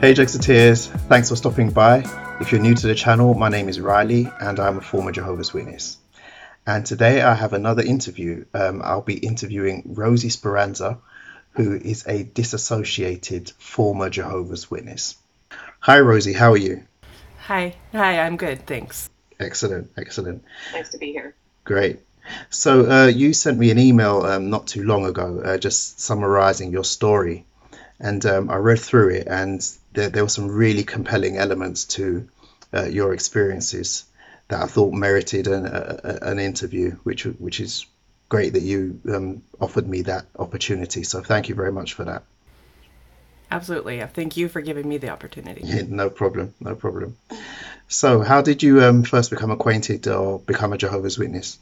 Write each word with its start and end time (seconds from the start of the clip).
Hey 0.00 0.14
Jexiteers, 0.14 0.86
thanks 1.08 1.28
for 1.28 1.34
stopping 1.34 1.70
by. 1.70 2.04
If 2.40 2.52
you're 2.52 2.60
new 2.60 2.76
to 2.76 2.86
the 2.86 2.94
channel, 2.94 3.34
my 3.34 3.48
name 3.48 3.68
is 3.68 3.80
Riley 3.80 4.30
and 4.40 4.60
I'm 4.60 4.78
a 4.78 4.80
former 4.80 5.10
Jehovah's 5.10 5.52
Witness. 5.52 5.96
And 6.64 6.86
today 6.86 7.20
I 7.20 7.34
have 7.34 7.52
another 7.52 7.82
interview. 7.82 8.44
Um, 8.54 8.80
I'll 8.84 9.02
be 9.02 9.18
interviewing 9.18 9.82
Rosie 9.86 10.28
Speranza, 10.28 10.98
who 11.54 11.74
is 11.74 12.06
a 12.06 12.22
disassociated 12.22 13.50
former 13.58 14.08
Jehovah's 14.08 14.70
Witness. 14.70 15.16
Hi 15.80 15.98
Rosie, 15.98 16.32
how 16.32 16.52
are 16.52 16.56
you? 16.56 16.84
Hi, 17.46 17.74
hi, 17.90 18.20
I'm 18.20 18.36
good, 18.36 18.68
thanks. 18.68 19.10
Excellent, 19.40 19.90
excellent. 19.96 20.44
Nice 20.72 20.90
to 20.90 20.98
be 20.98 21.10
here. 21.10 21.34
Great. 21.64 21.98
So 22.50 22.88
uh, 22.88 23.06
you 23.08 23.32
sent 23.32 23.58
me 23.58 23.72
an 23.72 23.80
email 23.80 24.22
um, 24.22 24.48
not 24.48 24.68
too 24.68 24.84
long 24.84 25.06
ago, 25.06 25.40
uh, 25.44 25.58
just 25.58 25.98
summarizing 25.98 26.70
your 26.70 26.84
story, 26.84 27.46
and 27.98 28.24
um, 28.26 28.48
I 28.48 28.56
read 28.58 28.78
through 28.78 29.08
it, 29.08 29.26
and 29.26 29.60
there, 29.98 30.08
there 30.10 30.24
were 30.24 30.28
some 30.28 30.48
really 30.48 30.84
compelling 30.84 31.36
elements 31.36 31.84
to 31.84 32.28
uh, 32.72 32.84
your 32.84 33.12
experiences 33.12 34.04
that 34.46 34.62
I 34.62 34.66
thought 34.66 34.92
merited 34.92 35.48
an, 35.48 35.66
a, 35.66 36.18
an 36.22 36.38
interview, 36.38 36.92
which 37.02 37.24
which 37.24 37.60
is 37.60 37.84
great 38.28 38.52
that 38.52 38.62
you 38.62 39.00
um, 39.12 39.42
offered 39.60 39.88
me 39.88 40.02
that 40.02 40.26
opportunity. 40.38 41.02
So 41.02 41.22
thank 41.22 41.48
you 41.48 41.54
very 41.54 41.72
much 41.72 41.94
for 41.94 42.04
that. 42.04 42.22
Absolutely. 43.50 44.00
Thank 44.06 44.36
you 44.36 44.48
for 44.48 44.60
giving 44.60 44.86
me 44.86 44.98
the 44.98 45.08
opportunity. 45.08 45.62
Yeah, 45.64 45.82
no 45.88 46.10
problem. 46.10 46.54
No 46.60 46.74
problem. 46.74 47.16
So, 47.88 48.20
how 48.20 48.42
did 48.42 48.62
you 48.62 48.82
um, 48.82 49.02
first 49.04 49.30
become 49.30 49.50
acquainted 49.50 50.06
or 50.06 50.38
become 50.40 50.74
a 50.74 50.78
Jehovah's 50.78 51.18
Witness? 51.18 51.58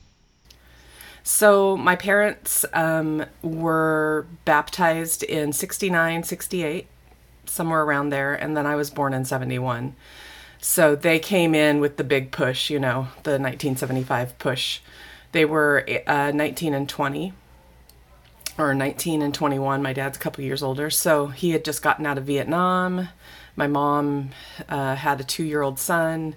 So, 1.23 1.77
my 1.77 1.95
parents 1.95 2.65
um, 2.73 3.25
were 3.43 4.27
baptized 4.45 5.23
in 5.23 5.53
69, 5.53 6.25
68, 6.25 6.89
somewhere 7.49 7.83
around 7.83 8.11
there, 8.11 8.35
and 8.35 8.57
then 8.57 8.67
I 8.67 8.77
was 8.77 8.91
born 8.91 9.15
in 9.15 9.25
71. 9.25 9.95
So, 10.59 10.97
they 10.97 11.19
came 11.19 11.55
in 11.55 11.81
with 11.81 11.97
the 11.97 12.05
big 12.05 12.33
push, 12.33 12.71
you 12.71 12.79
know, 12.79 13.09
the 13.23 13.39
1975 13.39 14.39
push. 14.39 14.81
They 15.33 15.45
were 15.45 15.87
uh, 16.07 16.33
19 16.35 16.75
and 16.75 16.89
20 16.89 17.33
or 18.59 18.75
19 18.75 19.23
and 19.23 19.35
21. 19.35 19.83
My 19.83 19.93
dad's 19.93 20.17
a 20.17 20.21
couple 20.21 20.45
years 20.45 20.63
older. 20.63 20.91
So 20.91 21.27
he 21.29 21.51
had 21.51 21.65
just 21.65 21.83
gotten 21.83 22.07
out 22.07 22.19
of 22.19 22.25
Vietnam. 22.25 23.09
My 23.55 23.67
mom 23.67 24.31
uh, 24.69 24.95
had 24.95 25.21
a 25.21 25.25
two 25.25 25.45
year 25.45 25.63
old 25.63 25.79
son, 25.79 26.35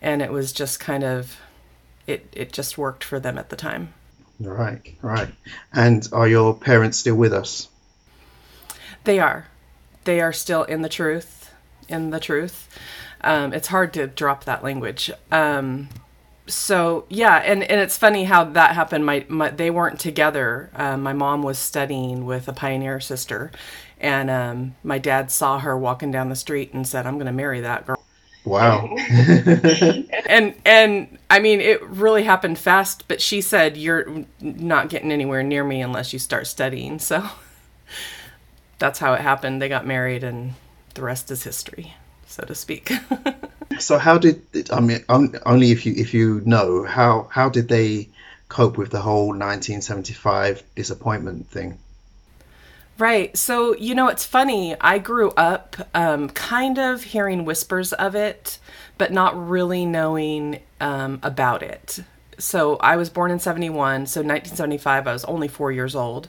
and 0.00 0.22
it 0.22 0.32
was 0.32 0.52
just 0.52 0.80
kind 0.80 1.04
of, 1.04 1.38
it, 2.06 2.28
it 2.32 2.52
just 2.52 2.78
worked 2.78 3.04
for 3.04 3.20
them 3.20 3.38
at 3.38 3.48
the 3.48 3.56
time. 3.56 3.94
Right, 4.40 4.96
right. 5.02 5.28
And 5.72 6.08
are 6.12 6.28
your 6.28 6.54
parents 6.54 6.98
still 6.98 7.16
with 7.16 7.32
us? 7.32 7.68
They 9.04 9.18
are. 9.18 9.48
They 10.08 10.22
are 10.22 10.32
still 10.32 10.62
in 10.62 10.80
the 10.80 10.88
truth. 10.88 11.50
In 11.86 12.08
the 12.08 12.18
truth. 12.18 12.66
Um, 13.20 13.52
it's 13.52 13.68
hard 13.68 13.92
to 13.92 14.06
drop 14.06 14.44
that 14.44 14.64
language. 14.64 15.10
Um, 15.30 15.90
so 16.46 17.04
yeah, 17.10 17.36
and, 17.44 17.62
and 17.62 17.78
it's 17.78 17.98
funny 17.98 18.24
how 18.24 18.44
that 18.44 18.74
happened. 18.74 19.04
My, 19.04 19.26
my 19.28 19.50
they 19.50 19.68
weren't 19.68 20.00
together. 20.00 20.70
Um, 20.74 21.02
my 21.02 21.12
mom 21.12 21.42
was 21.42 21.58
studying 21.58 22.24
with 22.24 22.48
a 22.48 22.54
pioneer 22.54 23.00
sister, 23.00 23.52
and 24.00 24.30
um, 24.30 24.76
my 24.82 24.96
dad 24.96 25.30
saw 25.30 25.58
her 25.58 25.76
walking 25.76 26.10
down 26.10 26.30
the 26.30 26.36
street 26.36 26.72
and 26.72 26.88
said, 26.88 27.06
"I'm 27.06 27.16
going 27.16 27.26
to 27.26 27.32
marry 27.32 27.60
that 27.60 27.84
girl." 27.84 28.02
Wow. 28.46 28.88
and 30.26 30.54
and 30.64 31.18
I 31.28 31.38
mean, 31.38 31.60
it 31.60 31.82
really 31.82 32.22
happened 32.22 32.58
fast. 32.58 33.06
But 33.08 33.20
she 33.20 33.42
said, 33.42 33.76
"You're 33.76 34.24
not 34.40 34.88
getting 34.88 35.12
anywhere 35.12 35.42
near 35.42 35.64
me 35.64 35.82
unless 35.82 36.14
you 36.14 36.18
start 36.18 36.46
studying." 36.46 36.98
So 36.98 37.28
that's 38.78 38.98
how 38.98 39.14
it 39.14 39.20
happened. 39.20 39.60
They 39.60 39.68
got 39.68 39.86
married, 39.86 40.24
and 40.24 40.54
the 40.94 41.02
rest 41.02 41.30
is 41.30 41.42
history, 41.42 41.94
so 42.26 42.44
to 42.44 42.54
speak. 42.54 42.92
so 43.78 43.98
how 43.98 44.18
did 44.18 44.42
I 44.70 44.80
mean 44.80 45.04
only 45.08 45.70
if 45.70 45.86
you 45.86 45.94
if 45.96 46.14
you 46.14 46.42
know 46.44 46.84
how 46.84 47.28
how 47.30 47.48
did 47.48 47.68
they 47.68 48.08
cope 48.48 48.78
with 48.78 48.90
the 48.90 49.00
whole 49.00 49.28
1975 49.28 50.62
disappointment 50.74 51.48
thing? 51.48 51.78
Right. 52.98 53.36
So, 53.36 53.76
you 53.76 53.94
know, 53.94 54.08
it's 54.08 54.24
funny. 54.24 54.74
I 54.80 54.98
grew 54.98 55.30
up 55.30 55.76
um, 55.94 56.28
kind 56.30 56.78
of 56.78 57.04
hearing 57.04 57.44
whispers 57.44 57.92
of 57.92 58.16
it, 58.16 58.58
but 58.98 59.12
not 59.12 59.38
really 59.48 59.86
knowing 59.86 60.60
um, 60.80 61.20
about 61.22 61.62
it. 61.62 62.00
So, 62.38 62.76
I 62.76 62.96
was 62.96 63.08
born 63.08 63.30
in 63.30 63.38
71. 63.38 64.06
So, 64.06 64.20
1975, 64.20 65.06
I 65.06 65.12
was 65.12 65.24
only 65.26 65.46
four 65.46 65.70
years 65.70 65.94
old. 65.94 66.28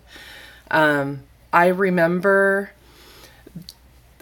Um, 0.69 1.23
I 1.51 1.67
remember 1.67 2.71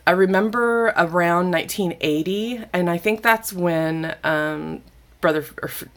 I 0.07 0.11
remember 0.11 0.93
around 0.95 1.51
1980, 1.51 2.63
and 2.71 2.89
I 2.89 2.97
think 2.97 3.21
that's 3.21 3.51
when 3.51 4.15
um, 4.23 4.81
brother 5.19 5.45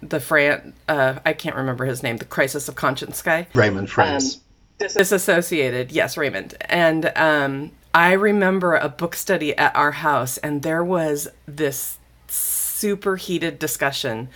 the 0.02 0.18
Fran 0.18 0.72
uh, 0.88 1.20
I 1.24 1.32
can't 1.32 1.54
remember 1.54 1.84
his 1.84 2.02
name, 2.02 2.16
the 2.16 2.24
Crisis 2.24 2.68
of 2.68 2.74
Conscience 2.74 3.22
guy, 3.22 3.46
Raymond 3.54 3.88
Franz, 3.88 4.36
um, 4.36 4.88
disassociated. 4.88 5.92
Yes, 5.92 6.16
Raymond, 6.16 6.56
and 6.68 7.12
um, 7.16 7.70
I 7.94 8.12
remember 8.12 8.74
a 8.74 8.88
book 8.88 9.14
study 9.14 9.56
at 9.56 9.74
our 9.76 9.92
house, 9.92 10.38
and 10.38 10.62
there 10.62 10.82
was 10.82 11.28
this 11.46 11.98
super 12.26 13.14
heated 13.14 13.60
discussion. 13.60 14.28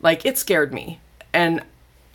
Like 0.00 0.26
it 0.26 0.36
scared 0.36 0.74
me, 0.74 1.00
and 1.32 1.62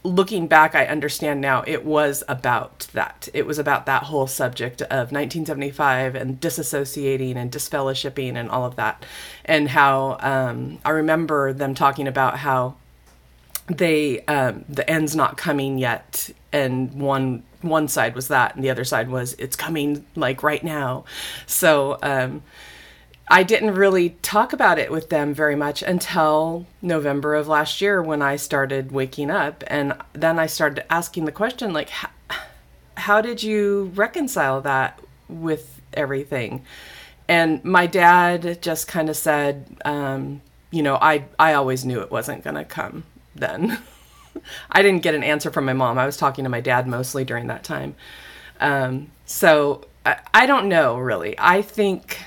looking 0.08 0.48
back, 0.48 0.76
I 0.76 0.86
understand 0.86 1.42
now 1.42 1.64
it 1.68 1.86
was 1.86 2.24
about 2.28 2.88
that. 2.94 3.28
It 3.34 3.46
was 3.46 3.60
about 3.60 3.86
that 3.86 4.04
whole 4.04 4.28
subject 4.28 4.82
of 4.84 5.12
1975 5.12 6.16
and 6.16 6.40
disassociating 6.40 7.36
and 7.36 7.52
disfellowshipping 7.52 8.36
and 8.36 8.50
all 8.50 8.66
of 8.66 8.76
that. 8.78 9.06
And 9.46 9.70
how 9.70 10.18
um, 10.22 10.80
I 10.86 10.92
remember 10.92 11.54
them 11.54 11.76
talking 11.76 12.08
about 12.08 12.38
how 12.40 12.76
they 13.68 14.22
um, 14.26 14.64
the 14.70 14.90
end's 14.90 15.16
not 15.16 15.38
coming 15.38 15.78
yet 15.78 16.30
and 16.54 16.94
one 16.94 17.44
one 17.62 17.88
side 17.88 18.16
was 18.16 18.30
that 18.30 18.56
and 18.56 18.64
the 18.64 18.70
other 18.70 18.86
side 18.86 19.10
was 19.10 19.34
it's 19.34 19.58
coming 19.58 20.06
like 20.16 20.42
right 20.42 20.64
now 20.64 21.04
so 21.48 21.98
um, 22.02 22.42
I 23.30 23.44
didn't 23.44 23.76
really 23.76 24.12
talk 24.22 24.54
about 24.54 24.80
it 24.80 24.90
with 24.90 25.10
them 25.10 25.34
very 25.34 25.56
much 25.56 25.82
until 25.84 26.66
November 26.82 27.36
of 27.36 27.48
last 27.48 27.82
year 27.82 28.02
when 28.02 28.22
I 28.22 28.38
started 28.38 28.92
waking 28.92 29.30
up. 29.30 29.66
And 29.68 29.94
then 30.14 30.40
I 30.40 30.46
started 30.46 30.86
asking 30.92 31.26
the 31.26 31.34
question, 31.34 31.74
like, 31.74 31.90
how, 32.96 33.22
did 33.22 33.44
you 33.44 33.92
reconcile 33.96 34.62
that 34.62 35.02
with 35.28 35.82
everything? 35.94 36.64
And 37.28 37.64
my 37.66 37.86
dad 37.86 38.62
just 38.62 38.88
kind 38.88 39.10
of 39.10 39.18
said, 39.18 39.76
um, 39.84 40.42
you 40.72 40.82
know, 40.82 40.96
I, 40.96 41.26
I 41.38 41.54
always 41.54 41.84
knew 41.84 42.00
it 42.00 42.12
wasn't 42.12 42.46
going 42.46 42.56
to 42.56 42.64
come 42.64 43.04
then. 43.36 43.78
I 44.72 44.82
didn't 44.82 45.04
get 45.04 45.16
an 45.16 45.24
answer 45.24 45.52
from 45.52 45.66
my 45.66 45.74
mom. 45.74 45.98
I 45.98 46.06
was 46.06 46.16
talking 46.16 46.46
to 46.46 46.50
my 46.50 46.62
dad 46.62 46.88
mostly 46.88 47.26
during 47.26 47.48
that 47.48 47.66
time. 47.66 47.96
Um, 48.62 49.12
so 49.26 49.86
I, 50.06 50.20
I 50.34 50.46
don't 50.46 50.70
know 50.70 50.98
really. 50.98 51.36
I 51.38 51.62
think 51.62 52.20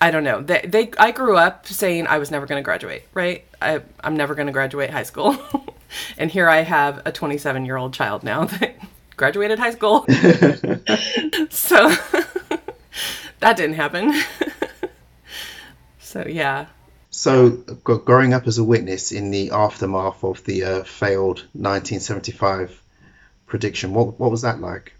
I 0.00 0.10
don't 0.10 0.24
know. 0.24 0.42
They, 0.42 0.60
they 0.66 0.90
I 0.98 1.10
grew 1.10 1.36
up 1.36 1.66
saying 1.66 2.06
I 2.06 2.18
was 2.18 2.30
never 2.30 2.46
going 2.46 2.58
to 2.60 2.64
graduate, 2.64 3.04
right? 3.14 3.44
I, 3.60 3.80
I'm 4.02 4.16
never 4.16 4.34
going 4.34 4.46
to 4.46 4.52
graduate 4.52 4.90
high 4.90 5.04
school. 5.04 5.38
and 6.18 6.30
here 6.30 6.48
I 6.48 6.62
have 6.62 7.02
a 7.06 7.12
27 7.12 7.64
year 7.64 7.76
old 7.76 7.94
child 7.94 8.22
now 8.22 8.44
that 8.46 8.76
graduated 9.16 9.58
high 9.58 9.70
school. 9.70 10.04
so 11.50 11.90
that 13.40 13.56
didn't 13.56 13.74
happen. 13.74 14.12
so, 16.00 16.24
yeah. 16.26 16.66
So, 17.10 17.50
growing 17.82 18.34
up 18.34 18.46
as 18.46 18.58
a 18.58 18.64
witness 18.64 19.10
in 19.10 19.30
the 19.30 19.50
aftermath 19.50 20.22
of 20.22 20.44
the 20.44 20.64
uh, 20.64 20.84
failed 20.84 21.38
1975 21.54 22.82
prediction, 23.46 23.94
what, 23.94 24.20
what 24.20 24.30
was 24.30 24.42
that 24.42 24.60
like? 24.60 24.92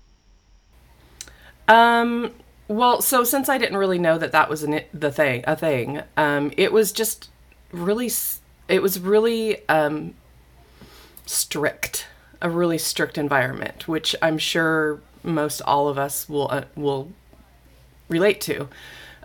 Um, 1.69 2.33
well, 2.69 3.01
so 3.01 3.25
since 3.25 3.49
I 3.49 3.59
didn't 3.59 3.77
really 3.77 3.99
know 3.99 4.19
that 4.19 4.33
that 4.33 4.49
was 4.49 4.63
an, 4.63 4.81
the 4.93 5.13
thing, 5.13 5.45
a 5.47 5.57
thing, 5.57 6.03
um, 6.17 6.53
it 6.57 6.73
was 6.73 6.93
just 6.93 7.31
really, 7.73 8.11
it 8.69 8.83
was 8.83 8.99
really 8.99 9.67
um, 9.69 10.15
strict, 11.27 12.07
a 12.43 12.51
really 12.51 12.79
strict 12.79 13.19
environment, 13.19 13.87
which 13.87 14.17
I'm 14.21 14.39
sure 14.39 15.01
most 15.23 15.61
all 15.63 15.89
of 15.89 15.99
us 15.99 16.29
will 16.29 16.49
uh, 16.51 16.65
will 16.77 17.13
relate 18.09 18.41
to. 18.43 18.69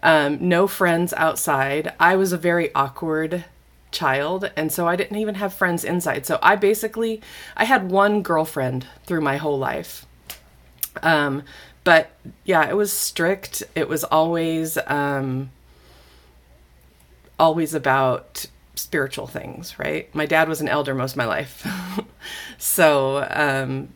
Um, 0.03 0.37
no 0.49 0.67
friends 0.67 1.13
outside. 1.13 1.93
I 1.99 2.15
was 2.15 2.33
a 2.33 2.37
very 2.37 2.73
awkward 2.73 3.45
child, 3.91 4.51
and 4.55 4.71
so 4.71 4.87
I 4.87 4.95
didn't 4.95 5.17
even 5.17 5.35
have 5.35 5.53
friends 5.53 5.83
inside. 5.83 6.25
So 6.25 6.39
I 6.41 6.55
basically, 6.55 7.21
I 7.55 7.65
had 7.65 7.91
one 7.91 8.23
girlfriend 8.23 8.87
through 9.05 9.21
my 9.21 9.37
whole 9.37 9.59
life. 9.59 10.07
Um, 11.03 11.43
but 11.83 12.11
yeah, 12.45 12.69
it 12.69 12.75
was 12.75 12.91
strict. 12.91 13.63
It 13.75 13.87
was 13.87 14.03
always 14.03 14.77
um, 14.87 15.51
always 17.39 17.73
about 17.73 18.45
spiritual 18.75 19.27
things, 19.27 19.77
right? 19.79 20.13
My 20.13 20.25
dad 20.25 20.47
was 20.47 20.61
an 20.61 20.67
elder 20.67 20.93
most 20.93 21.11
of 21.11 21.17
my 21.17 21.25
life, 21.25 21.67
so 22.57 23.27
um, 23.29 23.89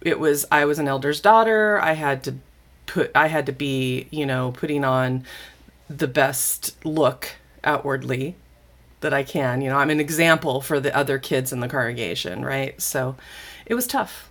it 0.00 0.18
was 0.18 0.46
I 0.50 0.64
was 0.64 0.78
an 0.78 0.88
elder's 0.88 1.20
daughter. 1.20 1.80
I 1.80 1.92
had 1.92 2.24
to 2.24 2.34
put 2.86 3.10
I 3.14 3.28
had 3.28 3.46
to 3.46 3.52
be, 3.52 4.08
you 4.10 4.26
know, 4.26 4.52
putting 4.52 4.84
on 4.84 5.24
the 5.88 6.08
best 6.08 6.84
look 6.84 7.36
outwardly 7.64 8.36
that 9.00 9.14
I 9.14 9.22
can. 9.22 9.62
You 9.62 9.70
know, 9.70 9.76
I'm 9.76 9.90
an 9.90 10.00
example 10.00 10.60
for 10.60 10.80
the 10.80 10.94
other 10.96 11.18
kids 11.18 11.52
in 11.52 11.60
the 11.60 11.68
congregation, 11.68 12.44
right? 12.44 12.80
So 12.80 13.16
it 13.66 13.74
was 13.74 13.86
tough. 13.86 14.29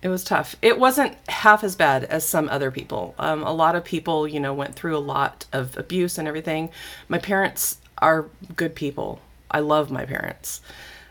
It 0.00 0.08
was 0.08 0.22
tough. 0.22 0.54
It 0.62 0.78
wasn't 0.78 1.16
half 1.28 1.64
as 1.64 1.74
bad 1.74 2.04
as 2.04 2.24
some 2.24 2.48
other 2.48 2.70
people. 2.70 3.14
Um, 3.18 3.42
a 3.42 3.52
lot 3.52 3.74
of 3.74 3.84
people, 3.84 4.28
you 4.28 4.38
know, 4.38 4.54
went 4.54 4.76
through 4.76 4.96
a 4.96 5.00
lot 5.00 5.46
of 5.52 5.76
abuse 5.76 6.18
and 6.18 6.28
everything. 6.28 6.70
My 7.08 7.18
parents 7.18 7.78
are 7.98 8.26
good 8.54 8.76
people. 8.76 9.20
I 9.50 9.58
love 9.58 9.90
my 9.90 10.04
parents. 10.04 10.60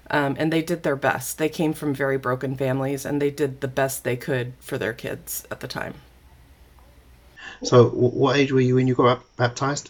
Um, 0.09 0.37
and 0.39 0.53
they 0.53 0.61
did 0.61 0.83
their 0.83 0.95
best. 0.95 1.37
They 1.37 1.49
came 1.49 1.73
from 1.73 1.93
very 1.93 2.17
broken 2.17 2.55
families 2.55 3.05
and 3.05 3.21
they 3.21 3.29
did 3.29 3.59
the 3.59 3.67
best 3.67 4.05
they 4.05 4.15
could 4.15 4.53
for 4.59 4.77
their 4.77 4.93
kids 4.93 5.45
at 5.51 5.59
the 5.59 5.67
time. 5.67 5.95
So, 7.63 7.89
what 7.89 8.37
age 8.37 8.51
were 8.51 8.61
you 8.61 8.75
when 8.75 8.87
you 8.87 8.95
got 8.95 9.23
baptized? 9.35 9.89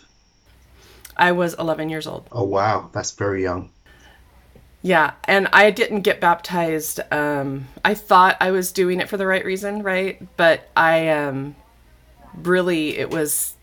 I 1.15 1.33
was 1.33 1.53
11 1.55 1.89
years 1.89 2.07
old. 2.07 2.27
Oh, 2.31 2.43
wow. 2.43 2.89
That's 2.93 3.11
very 3.11 3.43
young. 3.43 3.69
Yeah, 4.87 5.15
and 5.25 5.49
I 5.51 5.69
didn't 5.69 6.03
get 6.03 6.21
baptized. 6.21 7.01
Um, 7.11 7.67
I 7.83 7.93
thought 7.93 8.37
I 8.39 8.51
was 8.51 8.71
doing 8.71 9.01
it 9.01 9.09
for 9.09 9.17
the 9.17 9.27
right 9.27 9.43
reason, 9.43 9.83
right? 9.83 10.25
But 10.37 10.69
I 10.77 11.09
um, 11.09 11.57
really, 12.33 12.97
it 12.97 13.09
was, 13.09 13.55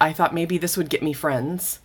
I 0.00 0.12
thought 0.12 0.34
maybe 0.34 0.58
this 0.58 0.76
would 0.76 0.90
get 0.90 1.00
me 1.00 1.12
friends, 1.12 1.78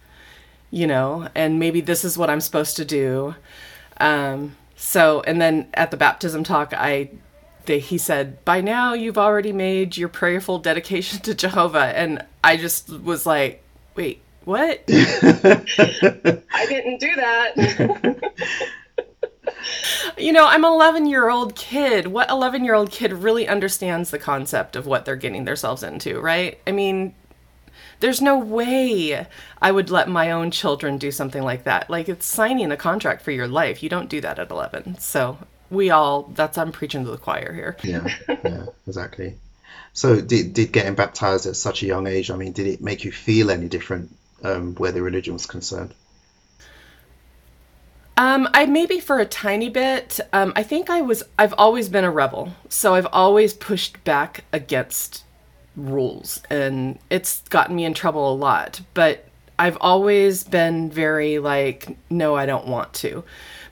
you 0.71 0.87
know, 0.87 1.27
and 1.35 1.59
maybe 1.59 1.81
this 1.81 2.03
is 2.03 2.17
what 2.17 2.31
I'm 2.31 2.41
supposed 2.41 2.75
to 2.77 2.83
do. 2.83 3.35
Um, 3.99 4.55
so, 4.75 5.21
and 5.21 5.39
then 5.39 5.67
at 5.75 5.91
the 5.91 5.97
baptism 5.97 6.43
talk, 6.43 6.73
I, 6.73 7.11
they, 7.67 7.77
he 7.77 7.99
said, 7.99 8.43
by 8.43 8.59
now 8.59 8.95
you've 8.95 9.19
already 9.19 9.51
made 9.51 9.97
your 9.97 10.09
prayerful 10.09 10.57
dedication 10.57 11.19
to 11.27 11.35
Jehovah. 11.35 11.95
And 11.95 12.25
I 12.43 12.57
just 12.57 12.89
was 12.89 13.27
like, 13.27 13.61
wait, 13.95 14.23
what? 14.45 14.83
I 14.89 16.65
didn't 16.67 16.99
do 16.99 17.15
that. 17.15 18.31
you 20.17 20.31
know, 20.31 20.45
I'm 20.47 20.63
an 20.65 20.71
11 20.71 21.07
year 21.07 21.29
old 21.29 21.55
kid. 21.55 22.07
What 22.07 22.29
11 22.29 22.63
year 22.63 22.73
old 22.73 22.91
kid 22.91 23.13
really 23.13 23.47
understands 23.47 24.11
the 24.11 24.19
concept 24.19 24.75
of 24.75 24.85
what 24.85 25.05
they're 25.05 25.15
getting 25.15 25.45
themselves 25.45 25.83
into, 25.83 26.19
right? 26.19 26.59
I 26.67 26.71
mean, 26.71 27.15
there's 27.99 28.21
no 28.21 28.37
way 28.37 29.27
I 29.61 29.71
would 29.71 29.89
let 29.89 30.09
my 30.09 30.31
own 30.31 30.51
children 30.51 30.97
do 30.97 31.11
something 31.11 31.41
like 31.41 31.63
that. 31.63 31.89
Like, 31.89 32.09
it's 32.09 32.25
signing 32.25 32.71
a 32.71 32.77
contract 32.77 33.21
for 33.21 33.31
your 33.31 33.47
life. 33.47 33.81
You 33.81 33.89
don't 33.89 34.09
do 34.09 34.19
that 34.21 34.39
at 34.39 34.51
11. 34.51 34.99
So, 34.99 35.37
we 35.69 35.89
all, 35.89 36.23
that's, 36.35 36.57
I'm 36.57 36.71
preaching 36.71 37.05
to 37.05 37.11
the 37.11 37.17
choir 37.17 37.53
here. 37.53 37.77
Yeah, 37.83 38.07
yeah, 38.43 38.65
exactly. 38.87 39.37
So, 39.93 40.19
did, 40.19 40.53
did 40.53 40.71
getting 40.71 40.95
baptized 40.95 41.45
at 41.45 41.55
such 41.55 41.83
a 41.83 41.85
young 41.85 42.07
age, 42.07 42.29
I 42.29 42.35
mean, 42.35 42.51
did 42.51 42.67
it 42.67 42.81
make 42.81 43.05
you 43.05 43.11
feel 43.11 43.49
any 43.49 43.69
different 43.69 44.13
um, 44.43 44.75
where 44.75 44.91
the 44.91 45.01
religion 45.01 45.33
was 45.33 45.45
concerned? 45.45 45.93
Um, 48.15 48.47
I 48.53 48.65
maybe 48.65 48.99
for 48.99 49.19
a 49.19 49.25
tiny 49.25 49.69
bit. 49.69 50.19
Um, 50.31 50.53
I 50.55 50.63
think 50.63 50.89
I 50.89 51.01
was. 51.01 51.23
I've 51.39 51.55
always 51.57 51.89
been 51.89 52.03
a 52.03 52.11
rebel, 52.11 52.53
so 52.69 52.93
I've 52.93 53.07
always 53.11 53.53
pushed 53.53 54.03
back 54.03 54.43
against 54.53 55.23
rules, 55.75 56.41
and 56.49 56.99
it's 57.09 57.41
gotten 57.49 57.75
me 57.75 57.85
in 57.85 57.95
trouble 57.95 58.31
a 58.31 58.35
lot. 58.35 58.81
But 58.93 59.25
I've 59.57 59.77
always 59.81 60.43
been 60.43 60.91
very 60.91 61.39
like, 61.39 61.97
no, 62.09 62.35
I 62.35 62.45
don't 62.45 62.67
want 62.67 62.93
to. 62.95 63.23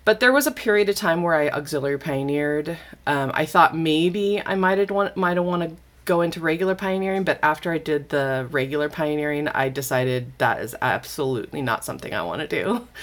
But 0.05 0.19
there 0.19 0.31
was 0.31 0.47
a 0.47 0.51
period 0.51 0.89
of 0.89 0.95
time 0.95 1.21
where 1.21 1.35
I 1.35 1.49
auxiliary 1.49 1.99
pioneered. 1.99 2.77
Um, 3.05 3.31
I 3.35 3.45
thought 3.45 3.77
maybe 3.77 4.41
I 4.43 4.55
might 4.55 4.79
have 4.79 4.89
want 4.89 5.15
might 5.15 5.37
have 5.37 5.45
want 5.45 5.61
to 5.61 5.75
go 6.05 6.21
into 6.21 6.39
regular 6.39 6.75
pioneering, 6.75 7.23
but 7.23 7.39
after 7.43 7.71
I 7.71 7.77
did 7.77 8.09
the 8.09 8.47
regular 8.51 8.89
pioneering, 8.89 9.47
I 9.47 9.69
decided 9.69 10.33
that 10.37 10.61
is 10.61 10.75
absolutely 10.81 11.61
not 11.61 11.85
something 11.85 12.13
I 12.13 12.23
want 12.23 12.41
to 12.41 12.47
do. 12.47 12.87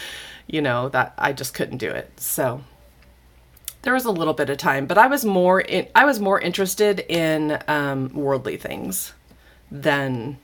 You 0.51 0.63
know, 0.63 0.89
that 0.89 1.13
I 1.19 1.35
just 1.35 1.53
couldn't 1.53 1.77
do 1.77 1.91
it. 1.91 2.11
So 2.19 2.63
there 3.83 3.93
was 3.93 4.07
a 4.07 4.11
little 4.11 4.33
bit 4.33 4.51
of 4.51 4.57
time, 4.57 4.87
but 4.87 4.97
I 4.99 5.07
was 5.07 5.25
more 5.25 5.61
in, 5.61 5.87
I 5.95 6.07
was 6.07 6.21
more 6.21 6.41
interested 6.41 7.01
in 7.01 7.59
um, 7.69 8.11
worldly 8.15 8.57
things 8.57 9.13
than 9.71 10.39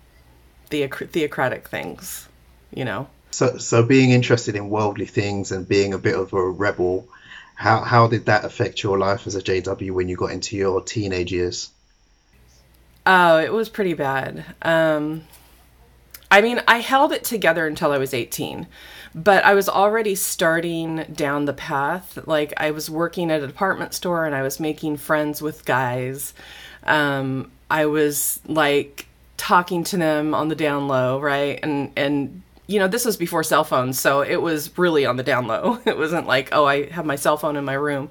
the 0.70 0.86
theocratic 0.88 1.68
things, 1.68 2.28
you 2.72 2.84
know. 2.84 3.08
So 3.30 3.58
so 3.58 3.82
being 3.82 4.10
interested 4.10 4.56
in 4.56 4.70
worldly 4.70 5.06
things 5.06 5.52
and 5.52 5.66
being 5.66 5.94
a 5.94 5.98
bit 5.98 6.14
of 6.14 6.32
a 6.32 6.50
rebel, 6.50 7.08
how 7.54 7.80
how 7.80 8.06
did 8.06 8.26
that 8.26 8.44
affect 8.44 8.82
your 8.82 8.98
life 8.98 9.26
as 9.26 9.34
a 9.34 9.42
JW 9.42 9.90
when 9.92 10.08
you 10.08 10.16
got 10.16 10.32
into 10.32 10.56
your 10.56 10.80
teenage 10.82 11.32
years? 11.32 11.70
Oh, 13.06 13.38
it 13.38 13.52
was 13.52 13.68
pretty 13.68 13.94
bad. 13.94 14.44
Um, 14.62 15.24
I 16.30 16.40
mean, 16.40 16.60
I 16.66 16.78
held 16.78 17.12
it 17.12 17.22
together 17.22 17.66
until 17.66 17.92
I 17.92 17.98
was 17.98 18.14
18, 18.14 18.66
but 19.14 19.44
I 19.44 19.54
was 19.54 19.68
already 19.68 20.14
starting 20.14 21.04
down 21.12 21.44
the 21.44 21.52
path. 21.52 22.18
Like, 22.26 22.54
I 22.56 22.70
was 22.70 22.88
working 22.90 23.30
at 23.30 23.42
a 23.42 23.46
department 23.46 23.94
store 23.94 24.24
and 24.24 24.34
I 24.34 24.42
was 24.42 24.58
making 24.58 24.96
friends 24.96 25.42
with 25.42 25.64
guys. 25.64 26.34
Um, 26.84 27.50
I 27.70 27.86
was 27.86 28.40
like 28.46 29.06
talking 29.36 29.84
to 29.84 29.96
them 29.96 30.34
on 30.34 30.48
the 30.48 30.54
down 30.54 30.88
low, 30.88 31.20
right? 31.20 31.60
And, 31.62 31.92
and, 31.96 32.42
you 32.66 32.78
know, 32.78 32.88
this 32.88 33.04
was 33.04 33.16
before 33.18 33.44
cell 33.44 33.64
phones, 33.64 34.00
so 34.00 34.22
it 34.22 34.40
was 34.40 34.76
really 34.78 35.04
on 35.04 35.16
the 35.16 35.22
down 35.22 35.46
low. 35.46 35.78
It 35.86 35.98
wasn't 35.98 36.26
like, 36.26 36.48
oh, 36.52 36.64
I 36.64 36.86
have 36.86 37.04
my 37.04 37.16
cell 37.16 37.36
phone 37.36 37.56
in 37.56 37.64
my 37.64 37.74
room 37.74 38.08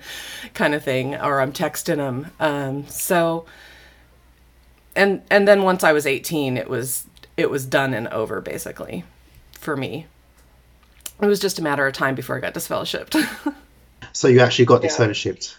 kind 0.54 0.76
of 0.76 0.84
thing, 0.84 1.16
or 1.16 1.42
I'm 1.42 1.52
texting 1.52 1.98
them. 1.98 2.28
Um, 2.40 2.88
so, 2.88 3.46
and 4.96 5.22
and 5.30 5.48
then 5.48 5.64
once 5.64 5.84
I 5.84 5.94
was 5.94 6.06
18, 6.06 6.58
it 6.58 6.70
was 6.70 7.06
it 7.38 7.50
was 7.50 7.66
done 7.66 7.94
and 7.94 8.08
over 8.10 8.42
basically 8.42 9.04
for 9.60 9.76
me. 9.76 10.08
It 11.22 11.28
was 11.28 11.40
just 11.40 11.60
a 11.60 11.64
matter 11.64 11.86
of 11.88 11.94
time 11.94 12.16
before 12.16 12.38
I 12.38 12.40
got 12.40 12.54
disfellowshipped. 12.54 13.54
so 14.14 14.28
you 14.28 14.40
actually 14.42 14.66
got 14.66 14.82
disfellowshipped. 14.82 15.56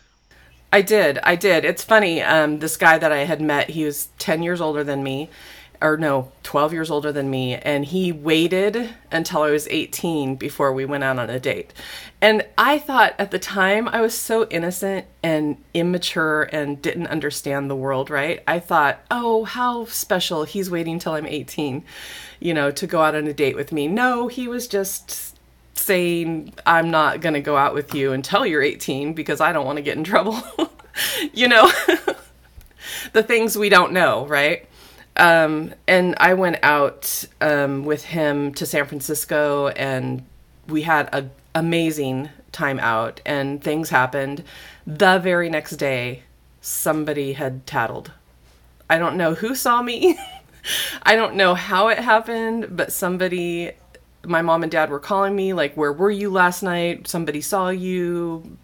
I 0.72 0.82
did. 0.82 1.19
I 1.19 1.36
did. 1.36 1.64
It's 1.64 1.84
funny. 1.84 2.20
Um, 2.20 2.58
this 2.58 2.76
guy 2.76 2.98
that 2.98 3.12
I 3.12 3.19
had 3.19 3.40
met, 3.40 3.70
he 3.70 3.84
was 3.84 4.08
10 4.19 4.42
years 4.42 4.60
older 4.60 4.82
than 4.82 5.04
me, 5.04 5.31
or 5.81 5.97
no, 5.97 6.32
12 6.43 6.73
years 6.73 6.91
older 6.91 7.12
than 7.12 7.31
me, 7.31 7.55
and 7.56 7.85
he 7.85 8.12
waited 8.12 8.94
until 9.11 9.43
I 9.43 9.50
was 9.50 9.69
18 9.69 10.37
before 10.37 10.73
we 10.73 10.85
went 10.85 11.05
out 11.05 11.19
on 11.19 11.29
a 11.29 11.38
date. 11.38 11.73
And 12.21 12.47
I 12.56 12.79
thought 12.79 13.15
at 13.19 13.31
the 13.31 13.38
time 13.38 13.88
I 13.88 14.00
was 14.00 14.17
so 14.17 14.47
innocent 14.49 15.06
and 15.23 15.59
immature 15.75 16.45
and 16.45 16.81
didn't 16.81 17.09
understand 17.09 17.69
the 17.69 17.76
world, 17.76 18.09
right? 18.09 18.43
I 18.47 18.61
thought, 18.61 19.00
oh, 19.11 19.45
how 19.45 19.85
special. 19.87 20.45
He's 20.45 20.71
waiting 20.71 20.99
till 20.99 21.12
I'm 21.12 21.26
18, 21.26 21.85
you 22.40 22.54
know, 22.54 22.71
to 22.71 22.87
go 22.87 23.02
out 23.02 23.14
on 23.14 23.26
a 23.26 23.35
date 23.35 23.57
with 23.57 23.73
me. 23.73 23.88
No, 23.88 24.28
he 24.28 24.49
was 24.49 24.66
just 24.66 25.38
saying, 25.76 26.54
I'm 26.64 26.90
not 26.90 27.21
going 27.21 27.35
to 27.35 27.40
go 27.40 27.57
out 27.57 27.75
with 27.75 27.95
you 27.95 28.12
until 28.12 28.47
you're 28.47 28.62
18 28.62 29.12
because 29.12 29.40
I 29.40 29.52
don't 29.52 29.66
want 29.66 29.76
to 29.76 29.83
get 29.83 29.99
in 29.99 30.04
trouble. 30.04 30.43
you 31.35 31.49
know, 31.49 31.71
the 33.12 33.23
things 33.23 33.59
we 33.59 33.69
don't 33.69 33.93
know, 33.93 34.26
right? 34.26 34.66
Um, 35.16 35.75
and 35.87 36.14
I 36.18 36.35
went 36.35 36.59
out 36.62 37.25
um, 37.40 37.85
with 37.85 38.04
him 38.04 38.52
to 38.54 38.66
San 38.66 38.87
Francisco, 38.87 39.68
and 39.68 40.25
we 40.66 40.83
had 40.83 41.09
an 41.12 41.30
amazing 41.54 42.30
time 42.52 42.78
out. 42.80 43.21
And 43.25 43.62
things 43.62 43.90
happened. 43.90 44.44
The 44.87 45.18
very 45.18 45.49
next 45.49 45.76
day, 45.76 46.23
somebody 46.61 47.35
had 47.35 47.66
tattled. 47.66 48.12
I 48.88 48.99
don't 48.99 49.16
know 49.16 49.35
who 49.35 49.54
saw 49.54 49.83
me. 49.83 50.18
I 51.02 51.14
don't 51.14 51.35
know 51.37 51.54
how 51.54 51.88
it 51.88 51.99
happened, 51.99 52.76
but 52.76 52.92
somebody, 52.92 53.73
my 54.25 54.42
mom 54.42 54.62
and 54.62 54.73
dad 54.73 54.90
were 54.90 54.99
calling 54.99 55.37
me, 55.37 55.52
like, 55.52 55.76
Where 55.76 55.92
were 55.92 56.11
you 56.11 56.30
last 56.30 56.62
night? 56.62 57.06
Somebody 57.06 57.40
saw 57.40 57.68
you. 57.68 58.56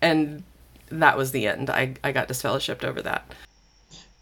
And 0.00 0.44
that 0.90 1.18
was 1.18 1.32
the 1.32 1.46
end. 1.46 1.70
I, 1.70 1.94
I 2.02 2.12
got 2.12 2.28
disfellowshipped 2.28 2.84
over 2.84 3.02
that. 3.02 3.30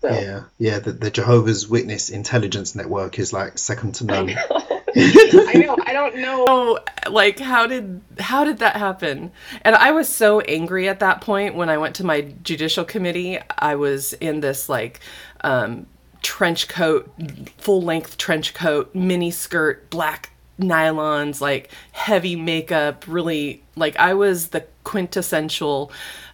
So. 0.03 0.11
Yeah, 0.11 0.43
yeah. 0.59 0.79
The, 0.79 0.93
the, 0.93 1.11
Jehovah's 1.11 1.69
Witness 1.69 2.11
intelligence 2.11 2.75
network 2.75 3.19
is 3.19 3.33
like 3.33 3.59
second 3.59 3.95
to 3.97 4.05
none. 4.05 4.31
I 4.31 4.35
know. 4.35 4.77
I 4.97 5.53
know. 5.55 5.77
I 5.87 5.93
don't 5.93 6.17
know. 6.17 6.79
Like, 7.11 7.39
how 7.39 7.67
did 7.67 8.03
how 8.19 8.45
did 8.45 8.59
that 8.59 8.77
happen? 8.77 9.33
And 9.63 9.75
I 9.75 9.93
was 9.93 10.09
so 10.09 10.41
angry 10.41 10.89
at 10.89 11.01
that 11.01 11.23
point 11.23 11.55
when 11.55 11.71
I 11.71 11.79
went 11.79 11.97
to 11.97 12.05
my 12.05 12.23
judicial 12.43 12.85
committee. 12.85 13.39
I 13.59 13.77
was 13.77 14.13
in 14.15 14.41
this 14.41 14.69
like 14.69 15.01
um, 15.43 15.87
trench 16.23 16.69
coat, 16.69 17.11
full 17.57 17.81
length 17.83 18.19
trench 18.19 18.53
coat, 18.53 18.95
mini 18.95 19.31
skirt, 19.31 19.89
black 19.89 20.31
nylons, 20.61 21.41
like 21.41 21.71
heavy 21.93 22.37
makeup. 22.37 23.05
Really, 23.07 23.63
like 23.77 23.97
I 23.97 24.13
was 24.15 24.49
the 24.49 24.67
quintessential 24.85 25.91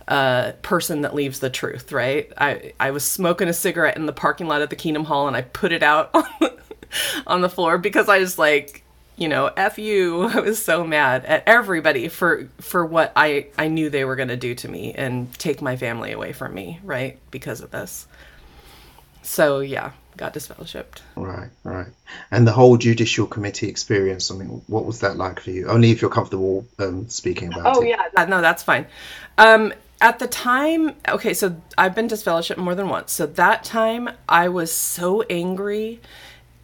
uh, 0.08 0.52
person 0.62 1.02
that 1.02 1.14
leaves 1.14 1.40
the 1.40 1.50
truth, 1.50 1.92
right? 1.92 2.32
I, 2.36 2.72
I 2.80 2.90
was 2.90 3.04
smoking 3.04 3.48
a 3.48 3.52
cigarette 3.52 3.96
in 3.96 4.06
the 4.06 4.12
parking 4.12 4.48
lot 4.48 4.62
at 4.62 4.70
the 4.70 4.76
Kingdom 4.76 5.04
Hall 5.04 5.28
and 5.28 5.36
I 5.36 5.42
put 5.42 5.72
it 5.72 5.82
out 5.82 6.10
on 6.14 6.24
the, 6.40 6.58
on 7.26 7.40
the 7.40 7.48
floor 7.48 7.78
because 7.78 8.08
I 8.08 8.18
was 8.18 8.38
like, 8.38 8.84
you 9.16 9.28
know, 9.28 9.50
F 9.56 9.78
you. 9.78 10.22
I 10.34 10.40
was 10.40 10.64
so 10.64 10.84
mad 10.84 11.24
at 11.24 11.44
everybody 11.46 12.08
for 12.08 12.48
for 12.60 12.84
what 12.84 13.12
I, 13.14 13.48
I 13.58 13.68
knew 13.68 13.90
they 13.90 14.04
were 14.04 14.16
gonna 14.16 14.36
do 14.36 14.54
to 14.56 14.68
me 14.68 14.92
and 14.94 15.32
take 15.38 15.62
my 15.62 15.76
family 15.76 16.12
away 16.12 16.32
from 16.32 16.54
me, 16.54 16.80
right? 16.82 17.18
Because 17.30 17.60
of 17.60 17.70
this. 17.70 18.06
so 19.22 19.60
yeah, 19.60 19.92
got 20.16 20.34
disfellowshipped. 20.34 21.00
Right, 21.16 21.50
right. 21.64 21.86
And 22.30 22.46
the 22.46 22.52
whole 22.52 22.76
judicial 22.76 23.26
committee 23.26 23.68
experience. 23.68 24.30
I 24.30 24.34
mean, 24.34 24.62
what 24.66 24.84
was 24.84 25.00
that 25.00 25.16
like 25.16 25.40
for 25.40 25.50
you? 25.50 25.68
Only 25.68 25.90
if 25.90 26.02
you're 26.02 26.10
comfortable 26.10 26.66
um, 26.78 27.08
speaking 27.08 27.52
about 27.52 27.76
oh, 27.76 27.82
it. 27.82 27.88
yeah, 27.88 28.24
no, 28.26 28.40
that's 28.40 28.62
fine. 28.62 28.86
Um, 29.38 29.72
at 30.02 30.18
the 30.18 30.26
time, 30.26 30.96
okay, 31.08 31.32
so 31.32 31.62
I've 31.78 31.94
been 31.94 32.08
disfellowshipped 32.08 32.58
more 32.58 32.74
than 32.74 32.88
once. 32.88 33.12
So 33.12 33.24
that 33.24 33.62
time, 33.62 34.10
I 34.28 34.48
was 34.48 34.72
so 34.72 35.22
angry. 35.30 36.00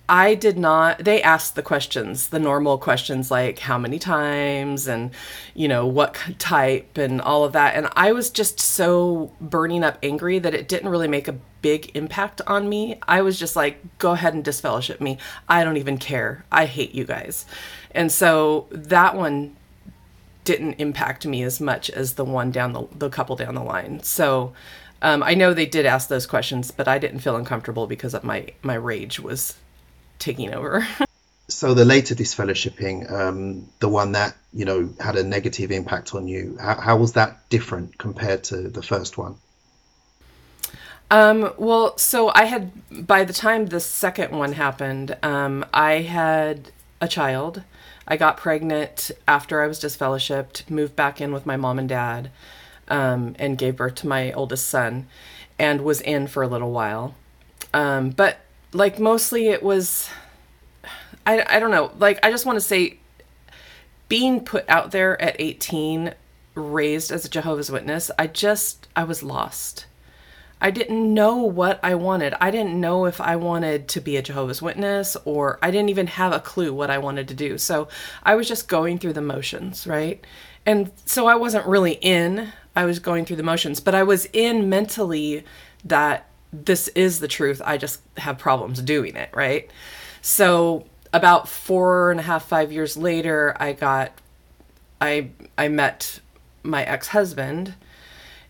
I 0.09 0.35
did 0.35 0.59
not. 0.59 1.04
They 1.04 1.23
asked 1.23 1.54
the 1.54 1.62
questions, 1.62 2.28
the 2.28 2.40
normal 2.40 2.78
questions 2.78 3.30
like 3.30 3.61
how 3.61 3.78
many 3.78 4.00
times 4.00 4.88
and, 4.88 5.12
you 5.54 5.68
know, 5.68 5.87
what 5.87 6.18
type 6.38 6.99
and 6.99 7.21
all 7.21 7.45
of 7.45 7.52
that. 7.52 7.76
And 7.76 7.88
I 7.92 8.11
was 8.11 8.30
just 8.30 8.59
so 8.59 9.30
burning 9.40 9.85
up 9.85 9.99
angry 10.02 10.40
that 10.40 10.54
it 10.54 10.66
didn't 10.66 10.88
really 10.88 11.09
make 11.09 11.28
a 11.28 11.37
big 11.62 11.95
impact 11.95 12.40
on 12.47 12.68
me. 12.68 12.99
I 13.07 13.23
was 13.23 13.38
just 13.38 13.54
like, 13.54 13.99
go 13.99 14.12
ahead 14.12 14.35
and 14.35 14.45
disfellowship 14.45 15.00
me. 15.00 15.18
I 15.49 15.62
don't 15.62 15.76
even 15.76 15.99
care. 15.99 16.45
I 16.50 16.64
hate 16.64 16.95
you 16.95 17.04
guys. 17.04 17.47
And 17.92 18.11
so 18.11 18.66
that 18.71 19.14
one 19.14 19.54
didn't 20.49 20.81
impact 20.81 21.26
me 21.26 21.43
as 21.43 21.61
much 21.61 21.90
as 21.90 22.14
the 22.14 22.25
one 22.25 22.50
down 22.50 22.73
the, 22.73 22.87
the 22.97 23.11
couple 23.11 23.37
down 23.37 23.55
the 23.55 23.62
line. 23.62 24.02
So 24.02 24.55
um, 25.02 25.23
I 25.23 25.35
know 25.35 25.52
they 25.52 25.67
did 25.67 25.85
ask 25.85 26.09
those 26.09 26.26
questions, 26.26 26.71
but 26.71 26.88
I 26.88 26.99
didn't 26.99 27.19
feel 27.19 27.37
uncomfortable 27.37 27.87
because 27.87 28.14
of 28.14 28.25
my, 28.25 28.47
my 28.62 28.73
rage 28.73 29.21
was 29.21 29.57
taking 30.19 30.55
over. 30.55 30.88
so 31.49 31.75
the 31.75 31.85
later 31.85 32.14
disfellowshipping, 32.14 33.12
um, 33.12 33.69
the 33.81 33.90
one 33.90 34.12
that 34.12 34.38
you 34.55 34.64
know 34.64 34.88
had 34.99 35.17
a 35.17 35.23
negative 35.23 35.71
impact 35.71 36.14
on 36.14 36.26
you, 36.26 36.57
how, 36.59 36.81
how 36.81 36.97
was 36.97 37.12
that 37.12 37.47
different 37.50 37.99
compared 37.99 38.45
to 38.45 38.71
the 38.71 38.83
first 38.83 39.19
one? 39.19 39.37
Um, 41.11 41.52
well, 41.59 41.99
so 41.99 42.33
I 42.35 42.47
had 42.47 42.73
by 43.07 43.25
the 43.25 43.35
time 43.35 43.67
the 43.67 43.81
second 43.81 44.33
one 44.33 44.55
happened, 44.55 45.14
um, 45.23 45.67
I 45.75 46.00
had 46.00 46.73
a 47.02 47.07
child. 47.07 47.64
I 48.09 48.17
got 48.17 48.38
pregnant 48.38 49.12
after 49.29 49.62
I 49.62 49.69
was 49.69 49.79
disfellowshipped, 49.79 50.69
moved 50.69 50.97
back 50.97 51.21
in 51.21 51.31
with 51.33 51.47
my 51.47 51.57
mom 51.57 51.79
and 51.79 51.88
dad, 51.88 52.31
um, 52.88 53.37
and 53.38 53.59
gave 53.59 53.77
birth 53.77 53.97
to 53.97 54.09
my 54.09 54.33
oldest 54.33 54.69
son, 54.69 55.07
and 55.59 55.83
was 55.83 56.00
in 56.00 56.27
for 56.27 56.43
a 56.43 56.49
little 56.49 56.73
while. 56.73 57.15
Um, 57.73 58.11
but 58.11 58.38
like 58.73 58.99
mostly 58.99 59.49
it 59.49 59.62
was 59.62 60.09
I, 61.27 61.45
I 61.49 61.59
don't 61.59 61.71
know 61.71 61.91
like 61.99 62.25
i 62.25 62.31
just 62.31 62.47
want 62.47 62.57
to 62.57 62.61
say 62.61 62.99
being 64.09 64.45
put 64.45 64.69
out 64.69 64.91
there 64.91 65.21
at 65.21 65.37
18 65.38 66.15
raised 66.55 67.11
as 67.11 67.25
a 67.25 67.29
jehovah's 67.29 67.71
witness 67.71 68.11
i 68.19 68.27
just 68.27 68.88
i 68.95 69.05
was 69.05 69.23
lost 69.23 69.87
i 70.61 70.71
didn't 70.71 71.12
know 71.12 71.37
what 71.37 71.79
i 71.83 71.95
wanted 71.95 72.35
i 72.41 72.50
didn't 72.50 72.79
know 72.81 73.07
if 73.07 73.21
i 73.21 73.37
wanted 73.37 73.88
to 73.88 74.00
be 74.00 74.17
a 74.17 74.23
jehovah's 74.23 74.62
witness 74.62 75.17
or 75.25 75.59
i 75.62 75.71
didn't 75.71 75.88
even 75.88 76.07
have 76.07 76.33
a 76.33 76.41
clue 76.41 76.73
what 76.73 76.91
i 76.91 76.99
wanted 76.99 77.29
to 77.29 77.35
do 77.35 77.59
so 77.59 77.88
i 78.23 78.35
was 78.35 78.49
just 78.49 78.69
going 78.69 78.99
through 78.99 79.12
the 79.12 79.23
motions 79.23 79.87
right 79.87 80.25
and 80.67 80.91
so 81.05 81.27
i 81.27 81.35
wasn't 81.35 81.65
really 81.67 81.95
in 81.95 82.53
i 82.77 82.85
was 82.85 82.99
going 82.99 83.25
through 83.25 83.37
the 83.37 83.43
motions 83.43 83.81
but 83.81 83.95
i 83.95 84.03
was 84.03 84.27
in 84.33 84.69
mentally 84.69 85.45
that 85.85 86.29
this 86.53 86.88
is 86.88 87.21
the 87.21 87.29
truth. 87.29 87.61
I 87.65 87.77
just 87.77 88.00
have 88.17 88.38
problems 88.38 88.81
doing 88.81 89.17
it, 89.17 89.31
right? 89.35 89.71
So 90.23 90.87
about 91.12 91.49
four 91.49 92.11
and 92.11 92.21
a 92.21 92.23
half, 92.23 92.47
five 92.47 92.73
years 92.73 92.97
later, 92.97 93.57
I 93.59 93.73
got, 93.73 94.12
I 95.00 95.31
I 95.57 95.69
met 95.69 96.21
my 96.62 96.85
ex 96.85 97.09
husband, 97.09 97.75